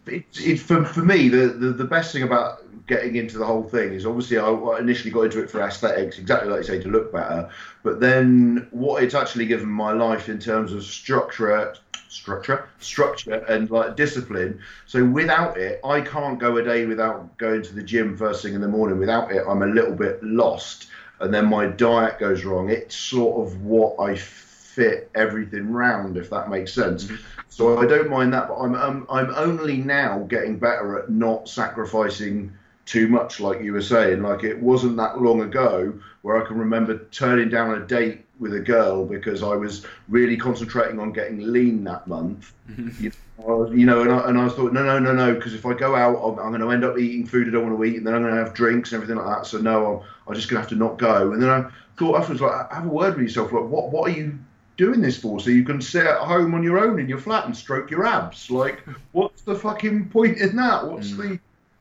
it, 0.06 0.26
it, 0.36 0.60
for, 0.60 0.84
for 0.86 1.02
me, 1.02 1.30
the, 1.30 1.48
the, 1.48 1.72
the 1.72 1.86
best 1.86 2.12
thing 2.12 2.24
about 2.24 2.62
getting 2.88 3.16
into 3.16 3.38
the 3.38 3.46
whole 3.46 3.64
thing 3.64 3.94
is 3.94 4.06
obviously 4.06 4.38
I 4.38 4.50
I 4.50 4.80
initially 4.80 5.12
got 5.12 5.22
into 5.22 5.42
it 5.42 5.50
for 5.50 5.62
aesthetics, 5.62 6.18
exactly 6.20 6.50
like 6.50 6.60
you 6.60 6.64
say, 6.66 6.80
to 6.82 6.90
look 6.90 7.12
better. 7.14 7.50
But 7.84 8.00
then 8.00 8.68
what 8.72 9.04
it's 9.04 9.16
actually 9.16 9.46
given 9.46 9.70
my 9.70 9.94
life 9.94 10.28
in 10.30 10.40
terms 10.40 10.74
of 10.74 10.84
structure, 10.84 11.76
structure, 12.10 12.68
structure, 12.80 13.46
and 13.48 13.70
like 13.70 13.96
discipline. 13.96 14.60
So 14.86 15.06
without 15.06 15.58
it, 15.58 15.80
I 15.86 16.02
can't 16.02 16.38
go 16.40 16.58
a 16.58 16.64
day 16.64 16.86
without 16.86 17.38
going 17.38 17.62
to 17.62 17.74
the 17.74 17.84
gym 17.84 18.18
first 18.18 18.44
thing 18.44 18.54
in 18.54 18.62
the 18.62 18.68
morning. 18.68 19.00
Without 19.00 19.32
it, 19.32 19.44
I'm 19.48 19.62
a 19.62 19.68
little 19.68 19.96
bit 19.96 20.22
lost, 20.22 20.88
and 21.22 21.34
then 21.34 21.46
my 21.46 21.68
diet 21.68 22.20
goes 22.20 22.44
wrong. 22.44 22.70
It's 22.70 22.96
sort 22.96 23.48
of 23.48 23.64
what 23.64 23.96
I 24.00 24.16
fit 24.16 25.10
everything 25.16 25.72
round, 25.72 26.18
if 26.18 26.30
that 26.32 26.50
makes 26.50 26.74
sense. 26.74 27.10
So 27.50 27.80
I 27.80 27.86
don't 27.86 28.10
mind 28.10 28.34
that, 28.34 28.48
but 28.48 28.56
I'm 28.56 28.76
um, 28.76 29.06
I'm 29.10 29.34
only 29.36 29.78
now 29.78 30.20
getting 30.30 30.58
better 30.58 31.00
at 31.00 31.10
not 31.10 31.48
sacrificing 31.48 32.54
too 32.86 33.08
much, 33.08 33.40
like 33.40 33.62
you 33.62 33.74
were 33.74 33.82
saying. 33.82 34.24
Like 34.24 34.44
it 34.44 34.60
wasn't 34.60 34.98
that 34.98 35.22
long 35.22 35.42
ago 35.42 35.94
where 36.22 36.44
I 36.44 36.48
can 36.48 36.58
remember 36.58 37.06
turning 37.12 37.50
down 37.50 37.76
a 37.76 37.86
date 37.86 38.26
with 38.40 38.54
a 38.54 38.60
girl 38.60 39.06
because 39.06 39.44
I 39.44 39.56
was 39.56 39.86
really 40.08 40.38
concentrating 40.38 41.00
on 41.00 41.12
getting 41.12 41.40
lean 41.40 41.84
that 41.84 42.08
month. 42.08 42.54
Mm-hmm. 42.70 43.04
you, 43.04 43.12
know, 43.38 43.72
you 43.72 43.86
know, 43.86 44.02
and 44.02 44.12
I, 44.12 44.30
and 44.30 44.38
I 44.38 44.50
thought, 44.50 44.74
no, 44.74 44.84
no, 44.84 44.98
no, 44.98 45.14
no, 45.14 45.36
because 45.36 45.54
if 45.54 45.66
I 45.66 45.74
go 45.74 45.96
out, 45.96 46.18
I'm, 46.18 46.40
I'm 46.40 46.50
going 46.50 46.62
to 46.62 46.72
end 46.72 46.86
up 46.86 46.98
eating 46.98 47.26
food 47.26 47.48
I 47.48 47.52
don't 47.52 47.70
want 47.70 47.78
to 47.78 47.84
eat, 47.84 47.98
and 47.98 48.08
then 48.08 48.16
I'm 48.16 48.22
going 48.22 48.36
to 48.36 48.44
have 48.44 48.54
drinks 48.54 48.92
and 48.92 49.02
everything 49.02 49.24
like 49.24 49.38
that. 49.38 49.46
So 49.46 49.58
no, 49.60 49.86
I'm, 49.86 50.08
I'm 50.28 50.36
just 50.36 50.50
going 50.50 50.58
to 50.58 50.62
have 50.62 50.70
to 50.70 50.76
not 50.76 50.98
go. 50.98 51.34
And 51.34 51.42
then 51.42 51.50
I 51.50 51.70
thought 51.98 52.18
afterwards, 52.18 52.42
like, 52.42 52.72
have 52.72 52.86
a 52.86 52.90
word 52.90 53.16
with 53.16 53.24
yourself, 53.24 53.52
like, 53.52 53.66
what, 53.66 53.92
what 53.92 54.10
are 54.10 54.14
you 54.14 54.40
doing 54.78 55.02
this 55.02 55.18
for? 55.18 55.40
So 55.40 55.50
you 55.50 55.64
can 55.64 55.82
sit 55.82 56.06
at 56.06 56.20
home 56.20 56.54
on 56.54 56.64
your 56.64 56.80
own 56.80 57.00
in 57.00 57.10
your 57.10 57.20
flat 57.20 57.46
and 57.46 57.56
stroke 57.56 57.92
your 57.92 58.06
abs. 58.06 58.50
Like, 58.50 58.80
what's 59.12 59.42
the 59.42 59.56
fucking 59.56 60.10
point 60.10 60.38
in 60.38 60.56
that? 60.56 60.88
What's 60.88 61.12
mm. 61.12 61.18
the 61.18 61.40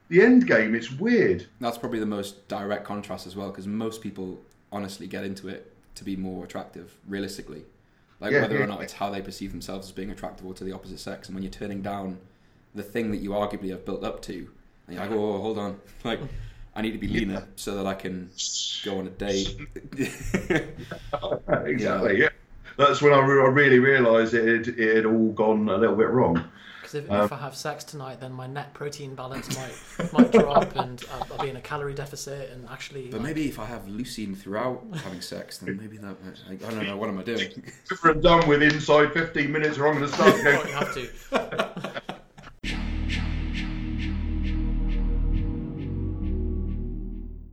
the 0.09 0.23
end 0.23 0.47
game? 0.47 0.73
It's 0.73 0.91
weird. 0.91 1.45
That's 1.61 1.77
probably 1.77 1.99
the 1.99 2.05
most 2.07 2.47
direct 2.47 2.83
contrast 2.83 3.27
as 3.27 3.35
well, 3.35 3.49
because 3.49 3.67
most 3.67 4.01
people 4.01 4.39
honestly 4.71 5.07
get 5.07 5.23
into 5.23 5.47
it 5.47 5.71
to 5.99 6.03
be 6.03 6.15
more 6.15 6.43
attractive, 6.43 6.97
realistically. 7.07 7.63
Like 8.19 8.31
Yeah, 8.31 8.41
whether 8.41 8.57
yeah. 8.57 8.63
or 8.63 8.67
not 8.67 8.81
it's 8.81 8.93
how 8.93 9.09
they 9.09 9.21
perceive 9.21 9.51
themselves 9.51 9.87
as 9.87 9.91
being 9.93 10.11
attractive 10.11 10.45
or 10.45 10.53
to 10.55 10.63
the 10.63 10.73
opposite 10.73 10.99
sex, 10.99 11.27
and 11.27 11.35
when 11.35 11.43
you're 11.43 11.51
turning 11.51 11.81
down 11.81 12.17
the 12.75 12.83
thing 12.83 13.11
that 13.11 13.17
you 13.17 13.31
arguably 13.31 13.69
have 13.69 13.85
built 13.85 14.03
up 14.03 14.21
to, 14.23 14.33
and 14.87 14.95
you're 14.95 15.01
like, 15.01 15.11
oh, 15.11 15.39
hold 15.39 15.57
on, 15.57 15.79
like 16.03 16.19
I 16.75 16.81
need 16.81 16.91
to 16.91 16.97
be 16.97 17.07
leaner 17.07 17.47
so 17.55 17.75
that 17.75 17.85
I 17.85 17.93
can 17.93 18.29
go 18.83 18.99
on 18.99 19.07
a 19.07 19.11
date. 19.11 19.57
exactly. 21.65 22.19
Yeah. 22.19 22.29
That's 22.77 23.01
when 23.01 23.11
I, 23.13 23.19
re- 23.19 23.41
I 23.41 23.47
really 23.47 23.79
realised 23.79 24.33
it, 24.33 24.67
it 24.67 24.95
had 24.95 25.05
all 25.05 25.31
gone 25.33 25.67
a 25.69 25.77
little 25.77 25.95
bit 25.97 26.09
wrong. 26.09 26.43
Because 26.89 27.05
if, 27.05 27.11
Um, 27.11 27.25
if 27.25 27.31
I 27.31 27.37
have 27.37 27.55
sex 27.55 27.83
tonight, 27.83 28.19
then 28.19 28.31
my 28.31 28.47
net 28.47 28.73
protein 28.73 29.13
balance 29.13 29.47
might 29.55 30.13
might 30.13 30.31
drop, 30.31 30.75
and 30.75 31.03
I'll, 31.13 31.27
I'll 31.33 31.43
be 31.43 31.49
in 31.49 31.55
a 31.55 31.61
calorie 31.61 31.93
deficit, 31.93 32.49
and 32.51 32.67
actually. 32.69 33.09
but 33.09 33.17
like, 33.17 33.21
maybe 33.21 33.47
if 33.47 33.59
I 33.59 33.65
have 33.65 33.85
leucine 33.85 34.35
throughout 34.35 34.83
having 35.03 35.21
sex, 35.21 35.59
then 35.59 35.77
maybe 35.77 35.97
that. 35.97 36.15
Like, 36.49 36.63
I 36.65 36.71
don't 36.71 36.85
know. 36.87 36.97
What 36.97 37.09
am 37.09 37.19
I 37.19 37.23
doing? 37.23 37.63
If 37.91 38.03
we're 38.03 38.15
done 38.15 38.47
with 38.47 38.63
inside 38.63 39.13
15 39.13 39.51
minutes, 39.51 39.77
or 39.77 39.87
I'm 39.87 39.99
going 39.99 40.09
to 40.09 40.15
start 40.15 40.35
going. 40.43 40.67
you 40.67 40.73
have 40.73 40.93
to. 40.95 42.03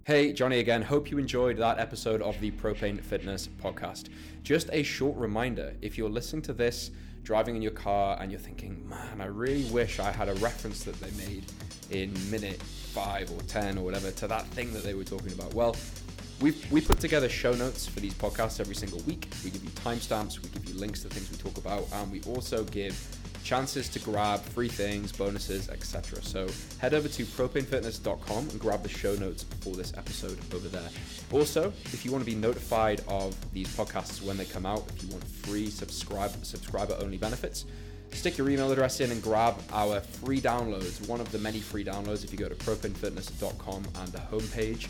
Hey, 0.04 0.32
Johnny 0.32 0.60
again. 0.60 0.82
Hope 0.82 1.10
you 1.10 1.18
enjoyed 1.18 1.56
that 1.58 1.78
episode 1.78 2.22
of 2.22 2.40
the 2.40 2.52
Propane 2.52 3.02
Fitness 3.02 3.48
podcast. 3.60 4.08
Just 4.44 4.70
a 4.72 4.82
short 4.84 5.18
reminder 5.18 5.74
if 5.82 5.98
you're 5.98 6.08
listening 6.08 6.42
to 6.42 6.52
this 6.52 6.92
driving 7.26 7.56
in 7.56 7.62
your 7.62 7.72
car 7.72 8.16
and 8.20 8.30
you're 8.30 8.40
thinking, 8.40 8.88
man, 8.88 9.20
I 9.20 9.26
really 9.26 9.64
wish 9.64 9.98
I 9.98 10.12
had 10.12 10.28
a 10.28 10.34
reference 10.34 10.84
that 10.84 10.94
they 11.00 11.10
made 11.26 11.44
in 11.90 12.12
minute 12.30 12.62
five 12.62 13.28
or 13.32 13.42
10 13.42 13.78
or 13.78 13.84
whatever 13.84 14.12
to 14.12 14.28
that 14.28 14.46
thing 14.46 14.72
that 14.72 14.84
they 14.84 14.94
were 14.94 15.04
talking 15.04 15.32
about. 15.32 15.52
Well, 15.52 15.76
We've, 16.38 16.70
we 16.70 16.82
put 16.82 17.00
together 17.00 17.30
show 17.30 17.54
notes 17.54 17.86
for 17.86 18.00
these 18.00 18.12
podcasts 18.12 18.60
every 18.60 18.74
single 18.74 18.98
week. 19.06 19.26
We 19.42 19.48
give 19.48 19.64
you 19.64 19.70
timestamps, 19.70 20.42
we 20.42 20.50
give 20.50 20.68
you 20.68 20.74
links 20.78 21.00
to 21.00 21.08
things 21.08 21.30
we 21.30 21.38
talk 21.38 21.56
about, 21.56 21.88
and 21.94 22.12
we 22.12 22.20
also 22.30 22.62
give 22.64 22.92
chances 23.46 23.88
to 23.88 24.00
grab 24.00 24.40
free 24.40 24.68
things, 24.68 25.12
bonuses, 25.12 25.68
etc. 25.68 26.20
So 26.20 26.48
head 26.78 26.94
over 26.94 27.06
to 27.06 27.24
propanefitness.com 27.24 28.50
and 28.50 28.58
grab 28.58 28.82
the 28.82 28.88
show 28.88 29.14
notes 29.14 29.44
for 29.60 29.76
this 29.76 29.92
episode 29.96 30.36
over 30.52 30.66
there. 30.66 30.88
Also, 31.30 31.72
if 31.86 32.04
you 32.04 32.10
want 32.10 32.24
to 32.24 32.30
be 32.30 32.36
notified 32.36 33.02
of 33.06 33.36
these 33.52 33.68
podcasts 33.76 34.20
when 34.20 34.36
they 34.36 34.46
come 34.46 34.66
out, 34.66 34.82
if 34.88 35.04
you 35.04 35.10
want 35.10 35.22
free 35.22 35.70
subscribe 35.70 36.32
subscriber 36.44 36.96
only 37.00 37.18
benefits, 37.18 37.66
stick 38.10 38.36
your 38.36 38.50
email 38.50 38.72
address 38.72 38.98
in 38.98 39.12
and 39.12 39.22
grab 39.22 39.54
our 39.72 40.00
free 40.00 40.40
downloads. 40.40 41.08
One 41.08 41.20
of 41.20 41.30
the 41.30 41.38
many 41.38 41.60
free 41.60 41.84
downloads 41.84 42.24
if 42.24 42.32
you 42.32 42.38
go 42.38 42.48
to 42.48 42.56
propanefitness.com 42.56 43.84
and 44.00 44.08
the 44.08 44.18
homepage. 44.18 44.88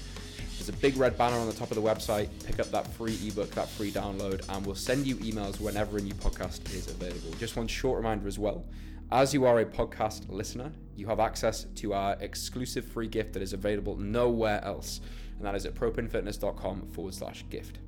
There's 0.59 0.69
a 0.69 0.73
big 0.73 0.97
red 0.97 1.17
banner 1.19 1.37
on 1.37 1.47
the 1.47 1.53
top 1.53 1.71
of 1.71 1.77
the 1.77 1.83
website. 1.83 2.29
Pick 2.45 2.59
up 2.61 2.71
that 2.71 2.87
free 2.95 3.19
ebook, 3.27 3.51
that 3.53 3.69
free 3.69 3.91
download, 3.91 4.45
and 4.49 4.65
we'll 4.65 4.75
send 4.75 5.07
you 5.07 5.17
emails 5.17 5.61
whenever 5.61 5.99
a 5.99 6.01
new 6.01 6.15
podcast 6.15 6.73
is 6.75 6.89
available. 6.89 7.31
Just 7.39 7.57
one 7.57 7.67
short 7.67 7.99
reminder 7.99 8.27
as 8.27 8.39
well. 8.39 8.65
As 9.13 9.33
you 9.33 9.45
are 9.45 9.61
a 9.61 9.65
podcast 9.65 10.29
listener, 10.29 10.73
you 10.97 11.07
have 11.07 11.21
access 11.21 11.67
to 11.77 11.93
our 11.93 12.17
exclusive 12.21 12.85
free 12.85 13.07
gift 13.07 13.35
that 13.35 13.43
is 13.43 13.53
available 13.53 13.97
nowhere 13.97 14.65
else, 14.65 15.01
and 15.37 15.47
that 15.47 15.55
is 15.55 15.65
at 15.67 15.75
propanefitness.com 15.75 16.89
forward 16.89 17.15
slash 17.15 17.45
gift. 17.49 17.79